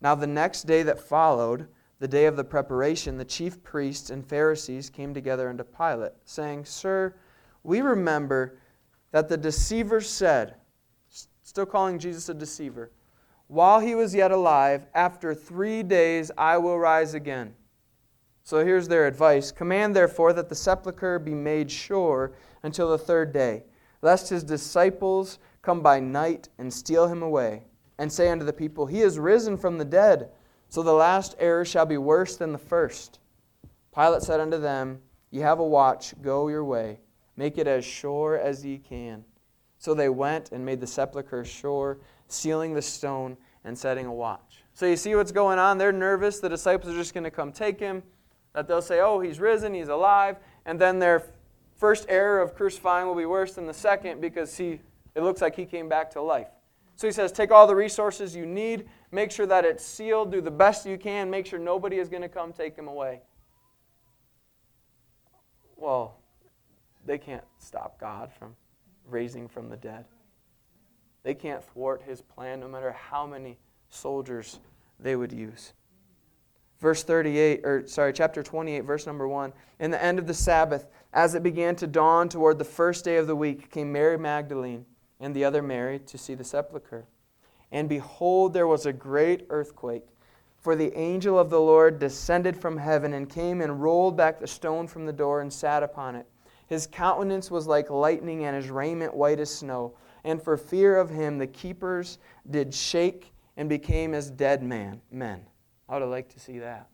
Now 0.00 0.14
the 0.14 0.26
next 0.26 0.64
day 0.64 0.82
that 0.82 1.00
followed, 1.00 1.66
the 2.02 2.08
day 2.08 2.26
of 2.26 2.34
the 2.34 2.42
preparation, 2.42 3.16
the 3.16 3.24
chief 3.24 3.62
priests 3.62 4.10
and 4.10 4.26
Pharisees 4.26 4.90
came 4.90 5.14
together 5.14 5.48
unto 5.48 5.62
Pilate, 5.62 6.10
saying, 6.24 6.64
Sir, 6.64 7.14
we 7.62 7.80
remember 7.80 8.58
that 9.12 9.28
the 9.28 9.36
deceiver 9.36 10.00
said, 10.00 10.56
still 11.42 11.64
calling 11.64 12.00
Jesus 12.00 12.28
a 12.28 12.34
deceiver, 12.34 12.90
while 13.46 13.78
he 13.78 13.94
was 13.94 14.16
yet 14.16 14.32
alive, 14.32 14.84
after 14.96 15.32
three 15.32 15.84
days 15.84 16.32
I 16.36 16.58
will 16.58 16.76
rise 16.76 17.14
again. 17.14 17.54
So 18.42 18.64
here's 18.64 18.88
their 18.88 19.06
advice 19.06 19.52
Command 19.52 19.94
therefore 19.94 20.32
that 20.32 20.48
the 20.48 20.56
sepulchre 20.56 21.20
be 21.20 21.34
made 21.34 21.70
sure 21.70 22.32
until 22.64 22.90
the 22.90 22.98
third 22.98 23.32
day, 23.32 23.62
lest 24.00 24.28
his 24.28 24.42
disciples 24.42 25.38
come 25.62 25.82
by 25.82 26.00
night 26.00 26.48
and 26.58 26.74
steal 26.74 27.06
him 27.06 27.22
away, 27.22 27.62
and 27.96 28.12
say 28.12 28.28
unto 28.28 28.44
the 28.44 28.52
people, 28.52 28.86
He 28.86 29.02
is 29.02 29.20
risen 29.20 29.56
from 29.56 29.78
the 29.78 29.84
dead. 29.84 30.30
So 30.72 30.82
the 30.82 30.94
last 30.94 31.34
error 31.38 31.66
shall 31.66 31.84
be 31.84 31.98
worse 31.98 32.36
than 32.36 32.50
the 32.50 32.58
first. 32.58 33.18
Pilate 33.94 34.22
said 34.22 34.40
unto 34.40 34.58
them, 34.58 35.02
Ye 35.30 35.42
have 35.42 35.58
a 35.58 35.66
watch, 35.66 36.14
go 36.22 36.48
your 36.48 36.64
way, 36.64 36.98
make 37.36 37.58
it 37.58 37.66
as 37.66 37.84
sure 37.84 38.38
as 38.38 38.64
ye 38.64 38.78
can. 38.78 39.22
So 39.76 39.92
they 39.92 40.08
went 40.08 40.50
and 40.50 40.64
made 40.64 40.80
the 40.80 40.86
sepulchre 40.86 41.44
sure, 41.44 41.98
sealing 42.28 42.72
the 42.72 42.80
stone 42.80 43.36
and 43.64 43.76
setting 43.76 44.06
a 44.06 44.14
watch. 44.14 44.64
So 44.72 44.86
you 44.86 44.96
see 44.96 45.14
what's 45.14 45.30
going 45.30 45.58
on? 45.58 45.76
They're 45.76 45.92
nervous. 45.92 46.40
The 46.40 46.48
disciples 46.48 46.94
are 46.94 46.96
just 46.96 47.12
going 47.12 47.24
to 47.24 47.30
come 47.30 47.52
take 47.52 47.78
him. 47.78 48.02
That 48.54 48.66
they'll 48.66 48.80
say, 48.80 49.00
oh, 49.00 49.20
he's 49.20 49.40
risen, 49.40 49.74
he's 49.74 49.88
alive. 49.88 50.38
And 50.64 50.80
then 50.80 50.98
their 50.98 51.26
first 51.76 52.06
error 52.08 52.40
of 52.40 52.54
crucifying 52.54 53.06
will 53.06 53.14
be 53.14 53.26
worse 53.26 53.56
than 53.56 53.66
the 53.66 53.74
second 53.74 54.22
because 54.22 54.56
he, 54.56 54.80
it 55.14 55.22
looks 55.22 55.42
like 55.42 55.54
he 55.54 55.66
came 55.66 55.90
back 55.90 56.10
to 56.12 56.22
life. 56.22 56.48
So 56.96 57.06
he 57.06 57.12
says, 57.12 57.30
take 57.30 57.50
all 57.50 57.66
the 57.66 57.76
resources 57.76 58.34
you 58.34 58.46
need, 58.46 58.88
make 59.12 59.30
sure 59.30 59.46
that 59.46 59.64
it's 59.64 59.84
sealed, 59.84 60.32
do 60.32 60.40
the 60.40 60.50
best 60.50 60.86
you 60.86 60.98
can, 60.98 61.30
make 61.30 61.46
sure 61.46 61.58
nobody 61.58 61.98
is 61.98 62.08
going 62.08 62.22
to 62.22 62.28
come 62.28 62.52
take 62.52 62.74
him 62.74 62.88
away. 62.88 63.20
Well, 65.76 66.16
they 67.04 67.18
can't 67.18 67.44
stop 67.58 68.00
God 68.00 68.30
from 68.38 68.56
raising 69.08 69.48
from 69.48 69.68
the 69.68 69.76
dead. 69.76 70.06
They 71.22 71.34
can't 71.34 71.62
thwart 71.62 72.02
his 72.02 72.20
plan 72.20 72.60
no 72.60 72.68
matter 72.68 72.92
how 72.92 73.26
many 73.26 73.58
soldiers 73.90 74.58
they 74.98 75.14
would 75.14 75.32
use. 75.32 75.72
Verse 76.80 77.04
38, 77.04 77.60
or 77.64 77.86
sorry, 77.86 78.12
chapter 78.12 78.42
28, 78.42 78.80
verse 78.80 79.06
number 79.06 79.28
1. 79.28 79.52
In 79.78 79.92
the 79.92 80.02
end 80.02 80.18
of 80.18 80.26
the 80.26 80.34
Sabbath, 80.34 80.86
as 81.12 81.34
it 81.34 81.42
began 81.42 81.76
to 81.76 81.86
dawn 81.86 82.28
toward 82.28 82.58
the 82.58 82.64
first 82.64 83.04
day 83.04 83.18
of 83.18 83.28
the 83.28 83.36
week, 83.36 83.70
came 83.70 83.92
Mary 83.92 84.18
Magdalene 84.18 84.84
and 85.20 85.34
the 85.34 85.44
other 85.44 85.62
Mary 85.62 86.00
to 86.00 86.18
see 86.18 86.34
the 86.34 86.42
sepulchre. 86.42 87.06
And 87.72 87.88
behold, 87.88 88.52
there 88.52 88.66
was 88.66 88.86
a 88.86 88.92
great 88.92 89.46
earthquake, 89.48 90.06
for 90.60 90.76
the 90.76 90.96
angel 90.96 91.38
of 91.38 91.50
the 91.50 91.60
Lord 91.60 91.98
descended 91.98 92.56
from 92.56 92.76
heaven 92.76 93.14
and 93.14 93.28
came 93.28 93.60
and 93.60 93.82
rolled 93.82 94.16
back 94.16 94.38
the 94.38 94.46
stone 94.46 94.86
from 94.86 95.06
the 95.06 95.12
door 95.12 95.40
and 95.40 95.52
sat 95.52 95.82
upon 95.82 96.14
it. 96.14 96.26
His 96.68 96.86
countenance 96.86 97.50
was 97.50 97.66
like 97.66 97.90
lightning, 97.90 98.44
and 98.44 98.54
his 98.54 98.70
raiment 98.70 99.14
white 99.14 99.40
as 99.40 99.52
snow. 99.52 99.94
And 100.24 100.40
for 100.40 100.56
fear 100.56 100.96
of 100.96 101.10
him, 101.10 101.38
the 101.38 101.46
keepers 101.46 102.18
did 102.50 102.72
shake 102.72 103.32
and 103.56 103.68
became 103.68 104.14
as 104.14 104.30
dead 104.30 104.62
man, 104.62 105.00
men. 105.10 105.44
I 105.88 105.94
would 105.94 106.02
have 106.02 106.10
liked 106.10 106.30
to 106.32 106.40
see 106.40 106.58
that. 106.60 106.88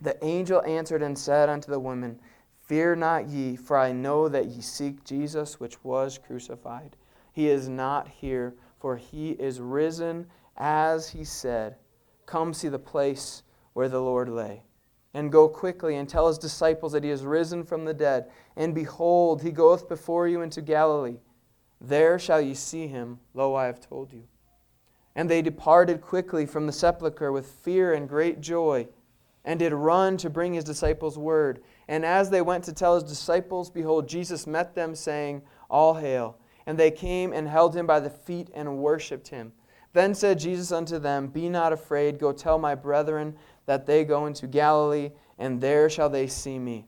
The 0.00 0.22
angel 0.24 0.62
answered 0.62 1.02
and 1.02 1.18
said 1.18 1.48
unto 1.48 1.70
the 1.70 1.78
women, 1.80 2.18
Fear 2.60 2.96
not 2.96 3.28
ye, 3.28 3.56
for 3.56 3.76
I 3.76 3.92
know 3.92 4.28
that 4.28 4.46
ye 4.46 4.60
seek 4.60 5.04
Jesus, 5.04 5.60
which 5.60 5.82
was 5.84 6.18
crucified. 6.18 6.96
He 7.32 7.48
is 7.48 7.68
not 7.68 8.06
here, 8.06 8.54
for 8.78 8.96
he 8.96 9.30
is 9.32 9.60
risen, 9.60 10.26
as 10.56 11.08
he 11.08 11.24
said. 11.24 11.76
Come 12.26 12.54
see 12.54 12.68
the 12.68 12.78
place 12.78 13.42
where 13.72 13.88
the 13.88 14.00
Lord 14.00 14.28
lay 14.28 14.62
and 15.14 15.30
go 15.30 15.48
quickly 15.48 15.96
and 15.96 16.08
tell 16.08 16.28
his 16.28 16.38
disciples 16.38 16.92
that 16.92 17.04
he 17.04 17.10
is 17.10 17.22
risen 17.22 17.64
from 17.64 17.84
the 17.84 17.94
dead. 17.94 18.30
And 18.56 18.74
behold, 18.74 19.42
he 19.42 19.50
goeth 19.50 19.88
before 19.88 20.26
you 20.26 20.40
into 20.40 20.62
Galilee. 20.62 21.18
There 21.80 22.18
shall 22.18 22.40
ye 22.40 22.54
see 22.54 22.86
him. 22.86 23.20
Lo, 23.34 23.54
I 23.54 23.66
have 23.66 23.80
told 23.80 24.12
you. 24.12 24.24
And 25.14 25.28
they 25.28 25.42
departed 25.42 26.00
quickly 26.00 26.46
from 26.46 26.66
the 26.66 26.72
sepulchre 26.72 27.32
with 27.32 27.46
fear 27.46 27.92
and 27.92 28.08
great 28.08 28.40
joy, 28.40 28.88
and 29.44 29.58
did 29.58 29.74
run 29.74 30.16
to 30.18 30.30
bring 30.30 30.54
his 30.54 30.64
disciples 30.64 31.18
word. 31.18 31.62
And 31.88 32.06
as 32.06 32.30
they 32.30 32.40
went 32.40 32.64
to 32.64 32.72
tell 32.72 32.94
his 32.94 33.04
disciples, 33.04 33.68
behold, 33.68 34.08
Jesus 34.08 34.46
met 34.46 34.74
them, 34.74 34.94
saying, 34.94 35.42
All 35.68 35.94
hail. 35.94 36.38
And 36.66 36.78
they 36.78 36.90
came 36.90 37.32
and 37.32 37.48
held 37.48 37.74
him 37.74 37.86
by 37.86 38.00
the 38.00 38.10
feet 38.10 38.50
and 38.54 38.78
worshipped 38.78 39.28
him. 39.28 39.52
Then 39.92 40.14
said 40.14 40.38
Jesus 40.38 40.72
unto 40.72 40.98
them, 40.98 41.26
Be 41.26 41.48
not 41.48 41.72
afraid, 41.72 42.18
go 42.18 42.32
tell 42.32 42.58
my 42.58 42.74
brethren 42.74 43.36
that 43.66 43.86
they 43.86 44.04
go 44.04 44.26
into 44.26 44.46
Galilee, 44.46 45.10
and 45.38 45.60
there 45.60 45.90
shall 45.90 46.08
they 46.08 46.26
see 46.26 46.58
me. 46.58 46.86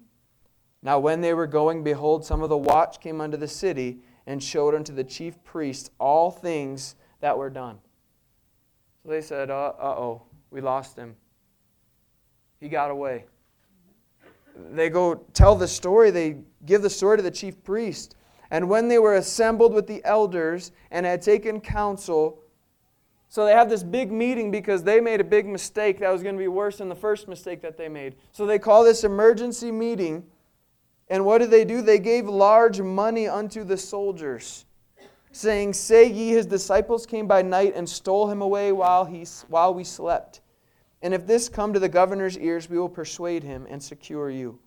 Now, 0.82 0.98
when 0.98 1.20
they 1.20 1.34
were 1.34 1.46
going, 1.46 1.82
behold, 1.82 2.24
some 2.24 2.42
of 2.42 2.50
the 2.50 2.56
watch 2.56 3.00
came 3.00 3.20
unto 3.20 3.36
the 3.36 3.48
city, 3.48 4.00
and 4.26 4.42
showed 4.42 4.74
unto 4.74 4.92
the 4.92 5.04
chief 5.04 5.42
priests 5.44 5.90
all 5.98 6.30
things 6.30 6.96
that 7.20 7.36
were 7.36 7.50
done. 7.50 7.78
So 9.02 9.10
they 9.10 9.20
said, 9.20 9.50
Uh 9.50 9.72
oh, 9.78 10.22
we 10.50 10.60
lost 10.60 10.96
him. 10.96 11.14
He 12.60 12.68
got 12.68 12.90
away. 12.90 13.26
They 14.72 14.88
go 14.88 15.16
tell 15.34 15.54
the 15.56 15.68
story, 15.68 16.10
they 16.10 16.38
give 16.64 16.80
the 16.80 16.90
story 16.90 17.18
to 17.18 17.22
the 17.22 17.30
chief 17.30 17.62
priest. 17.64 18.16
And 18.50 18.68
when 18.68 18.88
they 18.88 18.98
were 18.98 19.14
assembled 19.14 19.72
with 19.72 19.86
the 19.86 20.02
elders 20.04 20.72
and 20.90 21.06
had 21.06 21.22
taken 21.22 21.60
counsel, 21.60 22.40
so 23.34 23.44
they 23.44 23.52
have 23.52 23.68
this 23.68 23.82
big 23.82 24.12
meeting 24.12 24.50
because 24.52 24.84
they 24.84 25.00
made 25.00 25.20
a 25.20 25.24
big 25.24 25.46
mistake 25.46 25.98
that 25.98 26.12
was 26.12 26.22
going 26.22 26.36
to 26.36 26.38
be 26.38 26.46
worse 26.46 26.78
than 26.78 26.88
the 26.88 26.94
first 26.94 27.26
mistake 27.26 27.62
that 27.62 27.76
they 27.76 27.88
made. 27.88 28.14
So 28.30 28.46
they 28.46 28.60
call 28.60 28.84
this 28.84 29.02
emergency 29.02 29.72
meeting. 29.72 30.24
And 31.08 31.24
what 31.24 31.38
did 31.38 31.50
they 31.50 31.64
do? 31.64 31.82
They 31.82 31.98
gave 31.98 32.28
large 32.28 32.80
money 32.80 33.26
unto 33.26 33.64
the 33.64 33.76
soldiers, 33.76 34.66
saying, 35.32 35.72
Say 35.72 36.10
ye, 36.10 36.28
his 36.28 36.46
disciples 36.46 37.06
came 37.06 37.26
by 37.26 37.42
night 37.42 37.72
and 37.74 37.88
stole 37.88 38.30
him 38.30 38.40
away 38.40 38.70
while, 38.70 39.04
he, 39.04 39.26
while 39.48 39.74
we 39.74 39.82
slept. 39.82 40.40
And 41.02 41.12
if 41.12 41.26
this 41.26 41.48
come 41.48 41.72
to 41.72 41.80
the 41.80 41.88
governor's 41.88 42.38
ears, 42.38 42.70
we 42.70 42.78
will 42.78 42.88
persuade 42.88 43.42
him 43.42 43.66
and 43.68 43.82
secure 43.82 44.30
you. 44.30 44.60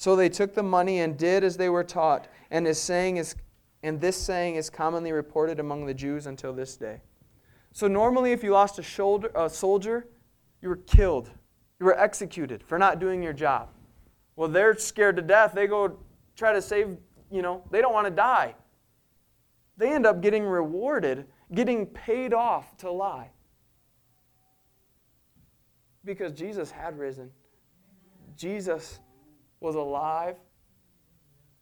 So 0.00 0.16
they 0.16 0.30
took 0.30 0.54
the 0.54 0.62
money 0.62 1.00
and 1.00 1.14
did 1.14 1.44
as 1.44 1.58
they 1.58 1.68
were 1.68 1.84
taught, 1.84 2.26
and, 2.50 2.64
his 2.64 2.80
saying 2.80 3.18
is, 3.18 3.36
and 3.82 4.00
this 4.00 4.16
saying 4.16 4.54
is 4.54 4.70
commonly 4.70 5.12
reported 5.12 5.60
among 5.60 5.84
the 5.84 5.92
Jews 5.92 6.24
until 6.24 6.54
this 6.54 6.74
day. 6.78 7.02
So, 7.72 7.86
normally, 7.86 8.32
if 8.32 8.42
you 8.42 8.50
lost 8.52 8.78
a, 8.78 8.82
shoulder, 8.82 9.30
a 9.34 9.50
soldier, 9.50 10.08
you 10.62 10.70
were 10.70 10.76
killed. 10.76 11.28
You 11.78 11.84
were 11.84 12.00
executed 12.00 12.62
for 12.62 12.78
not 12.78 12.98
doing 12.98 13.22
your 13.22 13.34
job. 13.34 13.68
Well, 14.36 14.48
they're 14.48 14.74
scared 14.78 15.16
to 15.16 15.22
death. 15.22 15.52
They 15.54 15.66
go 15.66 15.98
try 16.34 16.54
to 16.54 16.62
save, 16.62 16.96
you 17.30 17.42
know, 17.42 17.62
they 17.70 17.82
don't 17.82 17.92
want 17.92 18.06
to 18.06 18.10
die. 18.10 18.54
They 19.76 19.92
end 19.92 20.06
up 20.06 20.22
getting 20.22 20.46
rewarded, 20.46 21.26
getting 21.52 21.84
paid 21.84 22.32
off 22.32 22.74
to 22.78 22.90
lie. 22.90 23.32
Because 26.06 26.32
Jesus 26.32 26.70
had 26.70 26.98
risen. 26.98 27.30
Jesus 28.34 28.98
was 29.60 29.76
alive 29.76 30.36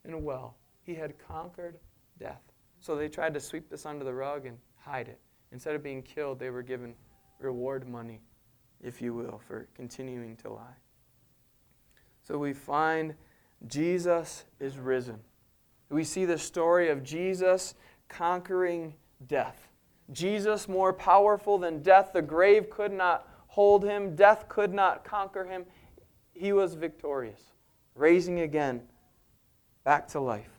and 0.04 0.24
well. 0.24 0.56
He 0.82 0.94
had 0.94 1.18
conquered 1.18 1.76
death. 2.18 2.40
So 2.80 2.96
they 2.96 3.08
tried 3.08 3.34
to 3.34 3.40
sweep 3.40 3.68
this 3.68 3.84
under 3.84 4.04
the 4.04 4.14
rug 4.14 4.46
and 4.46 4.56
hide 4.76 5.08
it. 5.08 5.18
Instead 5.52 5.74
of 5.74 5.82
being 5.82 6.02
killed, 6.02 6.38
they 6.38 6.50
were 6.50 6.62
given 6.62 6.94
reward 7.40 7.88
money, 7.88 8.20
if 8.82 9.02
you 9.02 9.14
will, 9.14 9.40
for 9.46 9.68
continuing 9.74 10.36
to 10.36 10.50
lie. 10.50 10.76
So 12.22 12.38
we 12.38 12.52
find 12.52 13.14
Jesus 13.66 14.44
is 14.60 14.78
risen. 14.78 15.18
We 15.90 16.04
see 16.04 16.24
the 16.24 16.38
story 16.38 16.90
of 16.90 17.02
Jesus 17.02 17.74
conquering 18.08 18.94
death. 19.26 19.68
Jesus, 20.12 20.68
more 20.68 20.92
powerful 20.92 21.58
than 21.58 21.82
death, 21.82 22.10
the 22.12 22.22
grave 22.22 22.70
could 22.70 22.92
not 22.92 23.28
hold 23.48 23.84
him, 23.84 24.14
death 24.14 24.48
could 24.48 24.72
not 24.72 25.04
conquer 25.04 25.44
him. 25.44 25.64
He 26.32 26.52
was 26.52 26.74
victorious, 26.74 27.52
raising 27.98 28.40
again 28.40 28.82
back 29.84 30.08
to 30.08 30.20
life. 30.20 30.50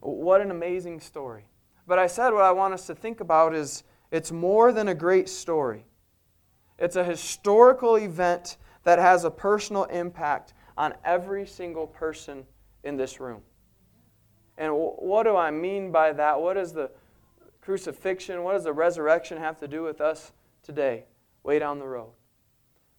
What 0.00 0.40
an 0.40 0.50
amazing 0.50 1.00
story. 1.00 1.44
But 1.86 1.98
I 1.98 2.06
said 2.06 2.30
what 2.30 2.44
I 2.44 2.52
want 2.52 2.74
us 2.74 2.86
to 2.86 2.94
think 2.94 3.20
about 3.20 3.54
is 3.54 3.84
it's 4.10 4.32
more 4.32 4.72
than 4.72 4.88
a 4.88 4.94
great 4.94 5.28
story, 5.28 5.84
it's 6.78 6.96
a 6.96 7.04
historical 7.04 7.96
event 7.96 8.56
that 8.84 8.98
has 8.98 9.24
a 9.24 9.30
personal 9.30 9.84
impact 9.84 10.54
on 10.78 10.94
every 11.04 11.46
single 11.46 11.86
person 11.86 12.44
in 12.84 12.96
this 12.96 13.20
room. 13.20 13.42
And 14.56 14.72
what 14.74 15.24
do 15.24 15.36
I 15.36 15.50
mean 15.50 15.92
by 15.92 16.12
that? 16.12 16.40
What 16.40 16.54
does 16.54 16.72
the 16.72 16.90
crucifixion, 17.60 18.42
what 18.42 18.54
does 18.54 18.64
the 18.64 18.72
resurrection 18.72 19.36
have 19.38 19.58
to 19.58 19.68
do 19.68 19.82
with 19.82 20.00
us 20.00 20.32
today, 20.62 21.04
way 21.42 21.58
down 21.58 21.78
the 21.78 21.86
road? 21.86 22.12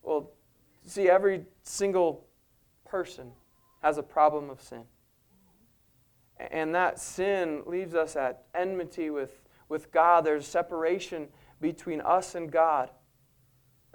Well, 0.04 0.32
see, 0.86 1.10
every 1.10 1.46
single 1.64 2.28
person 2.86 3.32
has 3.82 3.98
a 3.98 4.04
problem 4.04 4.50
of 4.50 4.62
sin. 4.62 4.84
And 6.40 6.74
that 6.74 7.00
sin 7.00 7.64
leaves 7.66 7.94
us 7.94 8.16
at 8.16 8.46
enmity 8.56 9.10
with 9.10 9.42
with 9.72 9.92
God. 9.92 10.26
There's 10.26 10.46
separation 10.46 11.30
between 11.62 12.02
us 12.02 12.36
and 12.36 12.52
God 12.52 12.92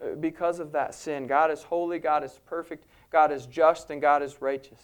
uh, 0.03 0.15
because 0.15 0.59
of 0.59 0.73
that 0.73 0.95
sin. 0.95 1.29
God 1.29 1.51
is 1.53 1.63
holy, 1.63 1.99
God 2.01 2.25
is 2.25 2.41
perfect, 2.47 2.87
God 3.11 3.31
is 3.31 3.47
just, 3.47 3.91
and 3.91 4.01
God 4.01 4.23
is 4.23 4.41
righteous. 4.41 4.81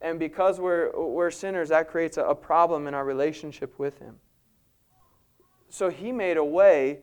And 0.00 0.18
because 0.18 0.58
we're, 0.58 0.92
we're 0.96 1.32
sinners, 1.32 1.68
that 1.68 1.90
creates 1.90 2.16
a, 2.16 2.22
a 2.22 2.34
problem 2.34 2.86
in 2.86 2.94
our 2.94 3.04
relationship 3.04 3.78
with 3.78 3.98
Him. 3.98 4.16
So 5.68 5.90
He 5.90 6.12
made 6.12 6.36
a 6.36 6.44
way 6.44 7.00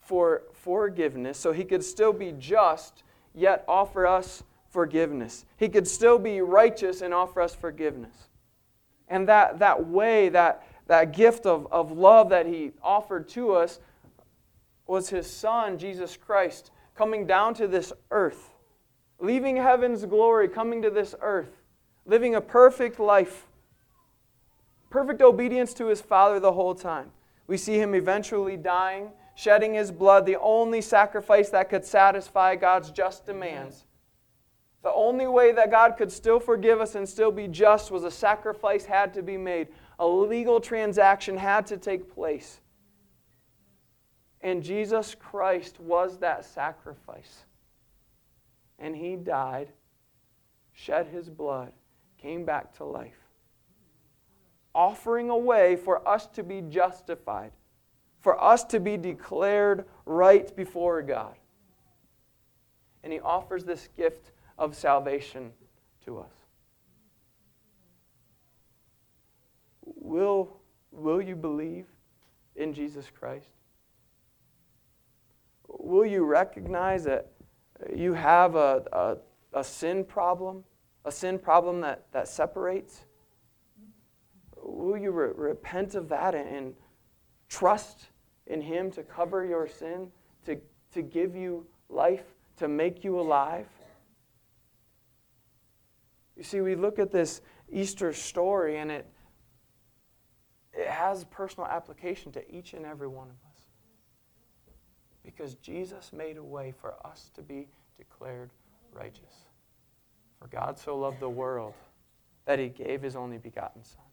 for 0.00 0.42
forgiveness 0.52 1.38
so 1.38 1.52
He 1.52 1.64
could 1.64 1.82
still 1.82 2.12
be 2.12 2.32
just, 2.38 3.02
yet 3.34 3.64
offer 3.66 4.06
us 4.06 4.44
forgiveness. 4.74 5.46
He 5.56 5.68
could 5.68 5.86
still 5.86 6.18
be 6.18 6.40
righteous 6.40 7.00
and 7.00 7.14
offer 7.14 7.40
us 7.40 7.54
forgiveness. 7.54 8.28
And 9.08 9.28
that, 9.28 9.60
that 9.60 9.86
way, 9.86 10.28
that, 10.30 10.66
that 10.88 11.12
gift 11.12 11.46
of, 11.46 11.68
of 11.70 11.92
love 11.92 12.30
that 12.30 12.44
he 12.44 12.72
offered 12.82 13.28
to 13.30 13.52
us 13.52 13.78
was 14.88 15.08
his 15.08 15.30
son, 15.30 15.78
Jesus 15.78 16.16
Christ, 16.16 16.72
coming 16.96 17.24
down 17.24 17.54
to 17.54 17.68
this 17.68 17.92
earth, 18.10 18.50
leaving 19.20 19.56
heaven's 19.56 20.04
glory, 20.06 20.48
coming 20.48 20.82
to 20.82 20.90
this 20.90 21.14
earth, 21.20 21.62
living 22.04 22.34
a 22.34 22.40
perfect 22.40 22.98
life, 22.98 23.46
perfect 24.90 25.22
obedience 25.22 25.72
to 25.74 25.86
his 25.86 26.00
Father 26.00 26.40
the 26.40 26.52
whole 26.52 26.74
time. 26.74 27.12
We 27.46 27.56
see 27.58 27.78
him 27.78 27.94
eventually 27.94 28.56
dying, 28.56 29.10
shedding 29.36 29.74
his 29.74 29.92
blood, 29.92 30.26
the 30.26 30.38
only 30.40 30.80
sacrifice 30.80 31.50
that 31.50 31.70
could 31.70 31.84
satisfy 31.84 32.56
God's 32.56 32.90
just 32.90 33.24
demands. 33.24 33.84
The 34.84 34.92
only 34.92 35.26
way 35.26 35.50
that 35.52 35.70
God 35.70 35.96
could 35.96 36.12
still 36.12 36.38
forgive 36.38 36.78
us 36.78 36.94
and 36.94 37.08
still 37.08 37.32
be 37.32 37.48
just 37.48 37.90
was 37.90 38.04
a 38.04 38.10
sacrifice 38.10 38.84
had 38.84 39.14
to 39.14 39.22
be 39.22 39.38
made. 39.38 39.68
A 39.98 40.06
legal 40.06 40.60
transaction 40.60 41.38
had 41.38 41.66
to 41.68 41.78
take 41.78 42.14
place. 42.14 42.60
And 44.42 44.62
Jesus 44.62 45.16
Christ 45.18 45.80
was 45.80 46.18
that 46.18 46.44
sacrifice. 46.44 47.46
And 48.78 48.94
he 48.94 49.16
died, 49.16 49.68
shed 50.74 51.06
his 51.06 51.30
blood, 51.30 51.72
came 52.18 52.44
back 52.44 52.76
to 52.76 52.84
life, 52.84 53.30
offering 54.74 55.30
a 55.30 55.36
way 55.36 55.76
for 55.76 56.06
us 56.06 56.26
to 56.26 56.42
be 56.42 56.60
justified, 56.60 57.52
for 58.20 58.42
us 58.42 58.64
to 58.64 58.80
be 58.80 58.98
declared 58.98 59.86
right 60.04 60.54
before 60.54 61.00
God. 61.00 61.36
And 63.02 63.10
he 63.10 63.20
offers 63.20 63.64
this 63.64 63.88
gift 63.96 64.32
of 64.58 64.74
salvation 64.74 65.52
to 66.04 66.18
us. 66.18 66.32
Will, 69.84 70.56
will 70.90 71.20
you 71.20 71.36
believe 71.36 71.86
in 72.56 72.72
Jesus 72.72 73.10
Christ? 73.10 73.48
Will 75.68 76.06
you 76.06 76.24
recognize 76.24 77.04
that 77.04 77.32
you 77.94 78.14
have 78.14 78.54
a, 78.54 78.82
a, 78.92 79.16
a 79.58 79.64
sin 79.64 80.04
problem, 80.04 80.64
a 81.04 81.12
sin 81.12 81.38
problem 81.38 81.80
that, 81.80 82.06
that 82.12 82.28
separates? 82.28 83.06
Will 84.62 84.96
you 84.96 85.10
re- 85.10 85.32
repent 85.34 85.94
of 85.94 86.08
that 86.08 86.34
and, 86.34 86.48
and 86.48 86.74
trust 87.48 88.08
in 88.46 88.60
Him 88.60 88.90
to 88.92 89.02
cover 89.02 89.44
your 89.44 89.66
sin, 89.66 90.08
to, 90.46 90.58
to 90.92 91.02
give 91.02 91.34
you 91.34 91.66
life, 91.88 92.24
to 92.58 92.68
make 92.68 93.04
you 93.04 93.18
alive? 93.18 93.66
You 96.36 96.42
see, 96.42 96.60
we 96.60 96.74
look 96.74 96.98
at 96.98 97.10
this 97.10 97.40
Easter 97.70 98.12
story 98.12 98.78
and 98.78 98.90
it, 98.90 99.06
it 100.72 100.88
has 100.88 101.24
personal 101.24 101.68
application 101.68 102.32
to 102.32 102.54
each 102.54 102.74
and 102.74 102.84
every 102.84 103.08
one 103.08 103.28
of 103.28 103.36
us. 103.50 103.62
Because 105.24 105.54
Jesus 105.54 106.12
made 106.12 106.36
a 106.36 106.42
way 106.42 106.72
for 106.72 106.94
us 107.06 107.30
to 107.34 107.42
be 107.42 107.68
declared 107.96 108.50
righteous. 108.92 109.48
For 110.40 110.48
God 110.48 110.78
so 110.78 110.98
loved 110.98 111.20
the 111.20 111.28
world 111.28 111.74
that 112.44 112.58
he 112.58 112.68
gave 112.68 113.00
his 113.02 113.16
only 113.16 113.38
begotten 113.38 113.82
Son, 113.84 114.04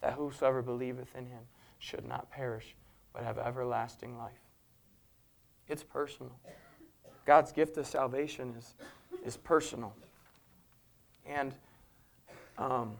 that 0.00 0.12
whosoever 0.12 0.60
believeth 0.62 1.14
in 1.16 1.24
him 1.24 1.42
should 1.78 2.06
not 2.06 2.30
perish, 2.30 2.76
but 3.12 3.24
have 3.24 3.38
everlasting 3.38 4.18
life. 4.18 4.32
It's 5.68 5.82
personal. 5.82 6.38
God's 7.24 7.52
gift 7.52 7.76
of 7.78 7.86
salvation 7.86 8.54
is, 8.58 8.74
is 9.24 9.36
personal. 9.36 9.94
And 11.34 11.54
um, 12.58 12.92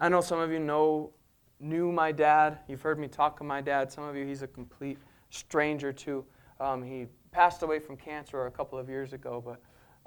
I 0.00 0.08
know 0.08 0.20
some 0.20 0.38
of 0.38 0.50
you 0.50 0.58
know 0.58 1.12
knew 1.60 1.92
my 1.92 2.10
dad. 2.10 2.58
You've 2.68 2.80
heard 2.80 2.98
me 2.98 3.08
talk 3.08 3.36
to 3.38 3.44
my 3.44 3.60
dad. 3.60 3.92
Some 3.92 4.04
of 4.04 4.16
you, 4.16 4.24
he's 4.24 4.42
a 4.42 4.46
complete 4.46 4.98
stranger 5.30 5.92
to. 5.92 6.24
Um, 6.58 6.82
he 6.82 7.06
passed 7.32 7.62
away 7.62 7.78
from 7.78 7.96
cancer 7.96 8.46
a 8.46 8.50
couple 8.50 8.78
of 8.78 8.88
years 8.88 9.12
ago, 9.12 9.42
but 9.44 9.60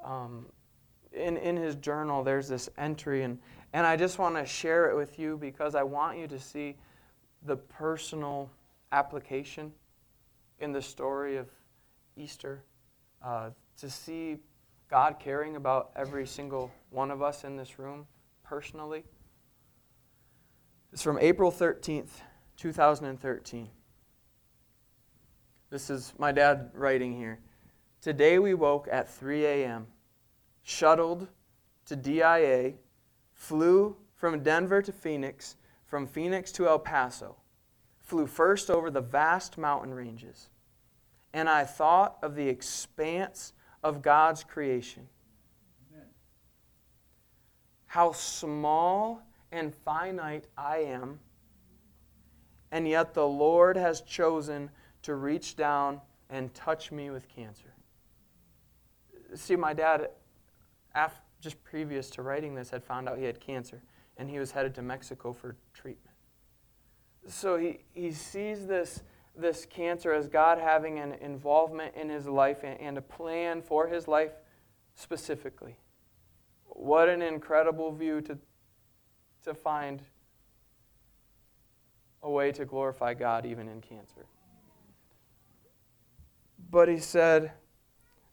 um, 0.04 0.46
in, 1.12 1.36
in 1.36 1.56
his 1.56 1.76
journal, 1.76 2.24
there's 2.24 2.48
this 2.48 2.68
entry, 2.76 3.22
and, 3.22 3.38
and 3.72 3.86
I 3.86 3.96
just 3.96 4.18
want 4.18 4.34
to 4.34 4.44
share 4.44 4.90
it 4.90 4.96
with 4.96 5.18
you 5.18 5.36
because 5.36 5.76
I 5.76 5.84
want 5.84 6.18
you 6.18 6.26
to 6.26 6.40
see 6.40 6.76
the 7.44 7.56
personal 7.56 8.50
application 8.90 9.72
in 10.58 10.72
the 10.72 10.82
story 10.82 11.36
of 11.36 11.48
Easter, 12.16 12.62
uh, 13.24 13.50
to 13.78 13.88
see 13.88 14.38
God 14.90 15.20
caring 15.20 15.54
about 15.54 15.92
every 15.94 16.26
single 16.26 16.72
one 16.90 17.12
of 17.12 17.22
us 17.22 17.44
in 17.44 17.56
this 17.56 17.78
room 17.78 18.08
personally. 18.42 19.04
It's 20.92 21.00
from 21.02 21.16
April 21.20 21.52
13th, 21.52 22.08
2013. 22.56 23.68
This 25.70 25.90
is 25.90 26.12
my 26.18 26.32
dad 26.32 26.70
writing 26.74 27.16
here. 27.16 27.38
Today 28.00 28.40
we 28.40 28.54
woke 28.54 28.88
at 28.90 29.08
3 29.08 29.46
a.m., 29.46 29.86
shuttled 30.64 31.28
to 31.86 31.94
DIA, 31.94 32.72
flew 33.32 33.96
from 34.16 34.42
Denver 34.42 34.82
to 34.82 34.90
Phoenix, 34.90 35.54
from 35.86 36.04
Phoenix 36.04 36.50
to 36.50 36.66
El 36.66 36.80
Paso, 36.80 37.36
flew 38.00 38.26
first 38.26 38.68
over 38.68 38.90
the 38.90 39.00
vast 39.00 39.56
mountain 39.56 39.94
ranges. 39.94 40.48
And 41.32 41.48
I 41.48 41.62
thought 41.62 42.18
of 42.24 42.34
the 42.34 42.48
expanse 42.48 43.52
of 43.82 44.02
God's 44.02 44.44
creation. 44.44 45.08
How 47.86 48.12
small 48.12 49.22
and 49.50 49.74
finite 49.74 50.46
I 50.56 50.78
am, 50.78 51.18
and 52.70 52.86
yet 52.86 53.14
the 53.14 53.26
Lord 53.26 53.76
has 53.76 54.00
chosen 54.02 54.70
to 55.02 55.14
reach 55.14 55.56
down 55.56 56.00
and 56.28 56.54
touch 56.54 56.92
me 56.92 57.10
with 57.10 57.28
cancer. 57.28 57.74
See, 59.34 59.56
my 59.56 59.72
dad, 59.72 60.10
just 61.40 61.62
previous 61.64 62.10
to 62.10 62.22
writing 62.22 62.54
this, 62.54 62.70
had 62.70 62.84
found 62.84 63.08
out 63.08 63.18
he 63.18 63.24
had 63.24 63.40
cancer, 63.40 63.82
and 64.16 64.30
he 64.30 64.38
was 64.38 64.52
headed 64.52 64.74
to 64.76 64.82
Mexico 64.82 65.32
for 65.32 65.56
treatment. 65.74 66.16
So 67.26 67.56
he, 67.56 67.80
he 67.92 68.12
sees 68.12 68.66
this 68.66 69.02
this 69.36 69.66
cancer 69.66 70.12
as 70.12 70.28
God 70.28 70.58
having 70.58 70.98
an 70.98 71.12
involvement 71.14 71.94
in 71.94 72.08
his 72.08 72.26
life 72.26 72.58
and 72.62 72.98
a 72.98 73.02
plan 73.02 73.62
for 73.62 73.86
his 73.86 74.08
life 74.08 74.32
specifically. 74.94 75.76
What 76.66 77.08
an 77.08 77.22
incredible 77.22 77.92
view 77.92 78.20
to, 78.22 78.38
to 79.44 79.54
find 79.54 80.02
a 82.22 82.30
way 82.30 82.52
to 82.52 82.64
glorify 82.64 83.14
God 83.14 83.46
even 83.46 83.68
in 83.68 83.80
cancer. 83.80 84.26
But 86.70 86.88
he 86.88 86.98
said, 86.98 87.52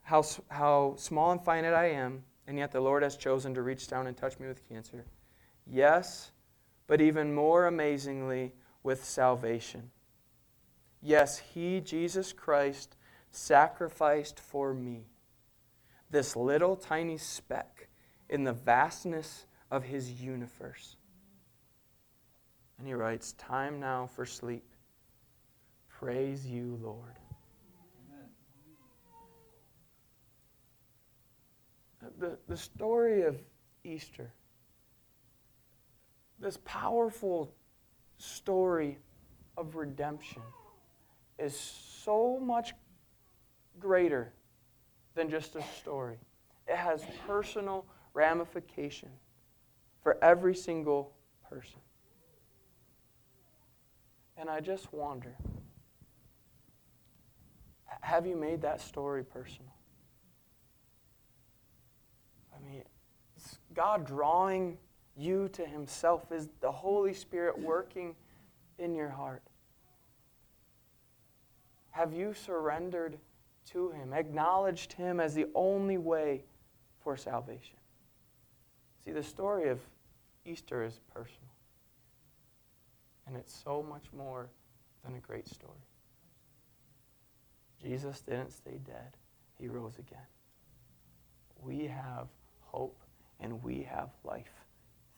how, 0.01 0.23
how 0.49 0.95
small 0.97 1.31
and 1.31 1.43
finite 1.43 1.73
I 1.73 1.91
am, 1.91 2.23
and 2.47 2.57
yet 2.57 2.71
the 2.71 2.81
Lord 2.81 3.03
has 3.03 3.17
chosen 3.17 3.53
to 3.55 3.61
reach 3.61 3.87
down 3.87 4.07
and 4.07 4.15
touch 4.15 4.39
me 4.39 4.47
with 4.47 4.67
cancer. 4.67 5.05
Yes, 5.65 6.31
but 6.85 7.01
even 7.01 7.33
more 7.33 7.67
amazingly, 7.67 8.53
with 8.83 9.03
salvation. 9.03 9.91
Yes, 11.01 11.37
He, 11.37 11.79
Jesus 11.79 12.33
Christ, 12.33 12.95
sacrificed 13.31 14.39
for 14.39 14.73
me, 14.73 15.05
this 16.09 16.35
little 16.35 16.75
tiny 16.75 17.17
speck 17.17 17.87
in 18.29 18.43
the 18.43 18.53
vastness 18.53 19.45
of 19.69 19.83
His 19.83 20.21
universe. 20.21 20.95
And 22.77 22.87
He 22.87 22.93
writes, 22.93 23.33
Time 23.33 23.79
now 23.79 24.07
for 24.07 24.25
sleep. 24.25 24.65
Praise 25.89 26.45
you, 26.45 26.79
Lord. 26.81 27.17
The, 32.19 32.37
the 32.47 32.57
story 32.57 33.23
of 33.23 33.37
Easter, 33.83 34.31
this 36.39 36.57
powerful 36.63 37.53
story 38.17 38.97
of 39.57 39.75
redemption 39.75 40.41
is 41.37 41.55
so 41.57 42.39
much 42.39 42.73
greater 43.79 44.33
than 45.15 45.29
just 45.29 45.55
a 45.55 45.63
story. 45.79 46.17
It 46.67 46.75
has 46.75 47.03
personal 47.27 47.85
ramification 48.13 49.09
for 50.01 50.17
every 50.23 50.55
single 50.55 51.13
person. 51.49 51.79
And 54.37 54.49
I 54.49 54.59
just 54.59 54.93
wonder 54.93 55.35
have 58.01 58.25
you 58.25 58.35
made 58.35 58.61
that 58.61 58.79
story 58.79 59.23
personal? 59.23 59.73
I 62.55 62.69
mean, 62.69 62.83
God 63.73 64.05
drawing 64.05 64.77
you 65.17 65.49
to 65.49 65.65
Himself? 65.65 66.31
Is 66.31 66.49
the 66.61 66.71
Holy 66.71 67.13
Spirit 67.13 67.59
working 67.59 68.15
in 68.77 68.95
your 68.95 69.09
heart? 69.09 69.41
Have 71.97 72.13
you 72.13 72.35
surrendered 72.35 73.17
to 73.71 73.89
Him, 73.89 74.13
acknowledged 74.13 74.93
Him 74.93 75.19
as 75.19 75.33
the 75.33 75.47
only 75.55 75.97
way 75.97 76.43
for 77.03 77.17
salvation? 77.17 77.77
See, 79.03 79.11
the 79.11 79.23
story 79.23 79.69
of 79.69 79.79
Easter 80.45 80.83
is 80.83 80.99
personal. 81.11 81.49
And 83.25 83.35
it's 83.35 83.51
so 83.63 83.81
much 83.81 84.03
more 84.15 84.47
than 85.03 85.15
a 85.15 85.19
great 85.19 85.47
story. 85.47 85.87
Jesus 87.81 88.21
didn't 88.21 88.51
stay 88.51 88.79
dead, 88.85 89.17
He 89.59 89.67
rose 89.67 89.97
again. 89.97 90.27
We 91.59 91.87
have 91.87 92.27
hope 92.59 92.99
and 93.39 93.63
we 93.63 93.81
have 93.81 94.09
life 94.23 94.53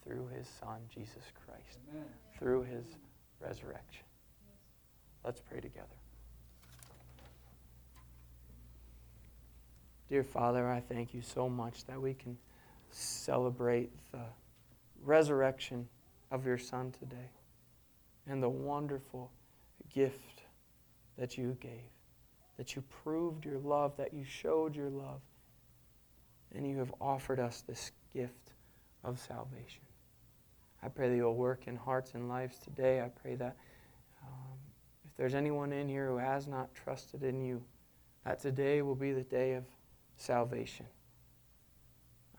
through 0.01 0.29
his 0.33 0.47
Son, 0.47 0.79
Jesus 0.89 1.23
Christ, 1.45 1.79
Amen. 1.91 2.05
through 2.37 2.63
his 2.63 2.85
resurrection. 3.41 4.05
Let's 5.25 5.41
pray 5.41 5.59
together. 5.59 5.98
Dear 10.09 10.23
Father, 10.23 10.67
I 10.67 10.79
thank 10.79 11.13
you 11.13 11.21
so 11.21 11.47
much 11.47 11.85
that 11.85 12.01
we 12.01 12.15
can 12.15 12.35
celebrate 12.89 13.91
the 14.11 14.23
resurrection 15.03 15.87
of 16.31 16.47
your 16.47 16.57
Son 16.57 16.91
today 16.91 17.29
and 18.25 18.41
the 18.41 18.49
wonderful 18.49 19.31
gift 19.93 20.41
that 21.15 21.37
you 21.37 21.55
gave, 21.59 21.91
that 22.57 22.75
you 22.75 22.83
proved 23.03 23.45
your 23.45 23.59
love, 23.59 23.95
that 23.97 24.11
you 24.11 24.23
showed 24.23 24.75
your 24.75 24.89
love, 24.89 25.21
and 26.55 26.67
you 26.67 26.79
have 26.79 26.93
offered 26.99 27.39
us 27.39 27.63
this 27.67 27.91
gift 28.11 28.53
of 29.03 29.19
salvation. 29.19 29.83
I 30.81 30.87
pray 30.87 31.09
that 31.09 31.15
you'll 31.15 31.35
work 31.35 31.67
in 31.67 31.75
hearts 31.75 32.15
and 32.15 32.27
lives 32.27 32.57
today. 32.57 33.01
I 33.01 33.09
pray 33.09 33.35
that 33.35 33.55
um, 34.23 34.57
if 35.05 35.15
there's 35.17 35.35
anyone 35.35 35.71
in 35.71 35.87
here 35.87 36.07
who 36.07 36.17
has 36.17 36.47
not 36.47 36.73
trusted 36.73 37.21
in 37.21 37.41
you, 37.41 37.61
that 38.25 38.39
today 38.39 38.81
will 38.81 38.95
be 38.95 39.11
the 39.11 39.23
day 39.23 39.53
of 39.53 39.65
salvation. 40.19 40.85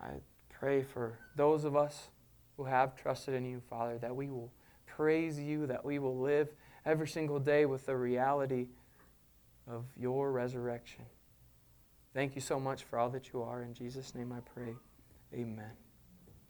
I 0.00 0.20
pray 0.48 0.82
for 0.82 1.18
those 1.36 1.64
of 1.64 1.76
us 1.76 2.08
who 2.56 2.64
have 2.64 2.94
trusted 2.94 3.34
in 3.34 3.44
you, 3.44 3.60
Father, 3.68 3.98
that 3.98 4.14
we 4.14 4.28
will 4.28 4.52
praise 4.86 5.38
you, 5.38 5.66
that 5.66 5.84
we 5.84 5.98
will 5.98 6.18
live 6.18 6.48
every 6.84 7.08
single 7.08 7.38
day 7.38 7.66
with 7.66 7.86
the 7.86 7.96
reality 7.96 8.66
of 9.68 9.84
your 9.96 10.30
resurrection. 10.30 11.04
Thank 12.12 12.34
you 12.34 12.40
so 12.40 12.58
much 12.58 12.84
for 12.84 12.98
all 12.98 13.08
that 13.10 13.32
you 13.32 13.42
are. 13.42 13.62
In 13.62 13.72
Jesus' 13.72 14.14
name 14.14 14.32
I 14.32 14.40
pray. 14.40 14.74
Amen. 15.32 15.70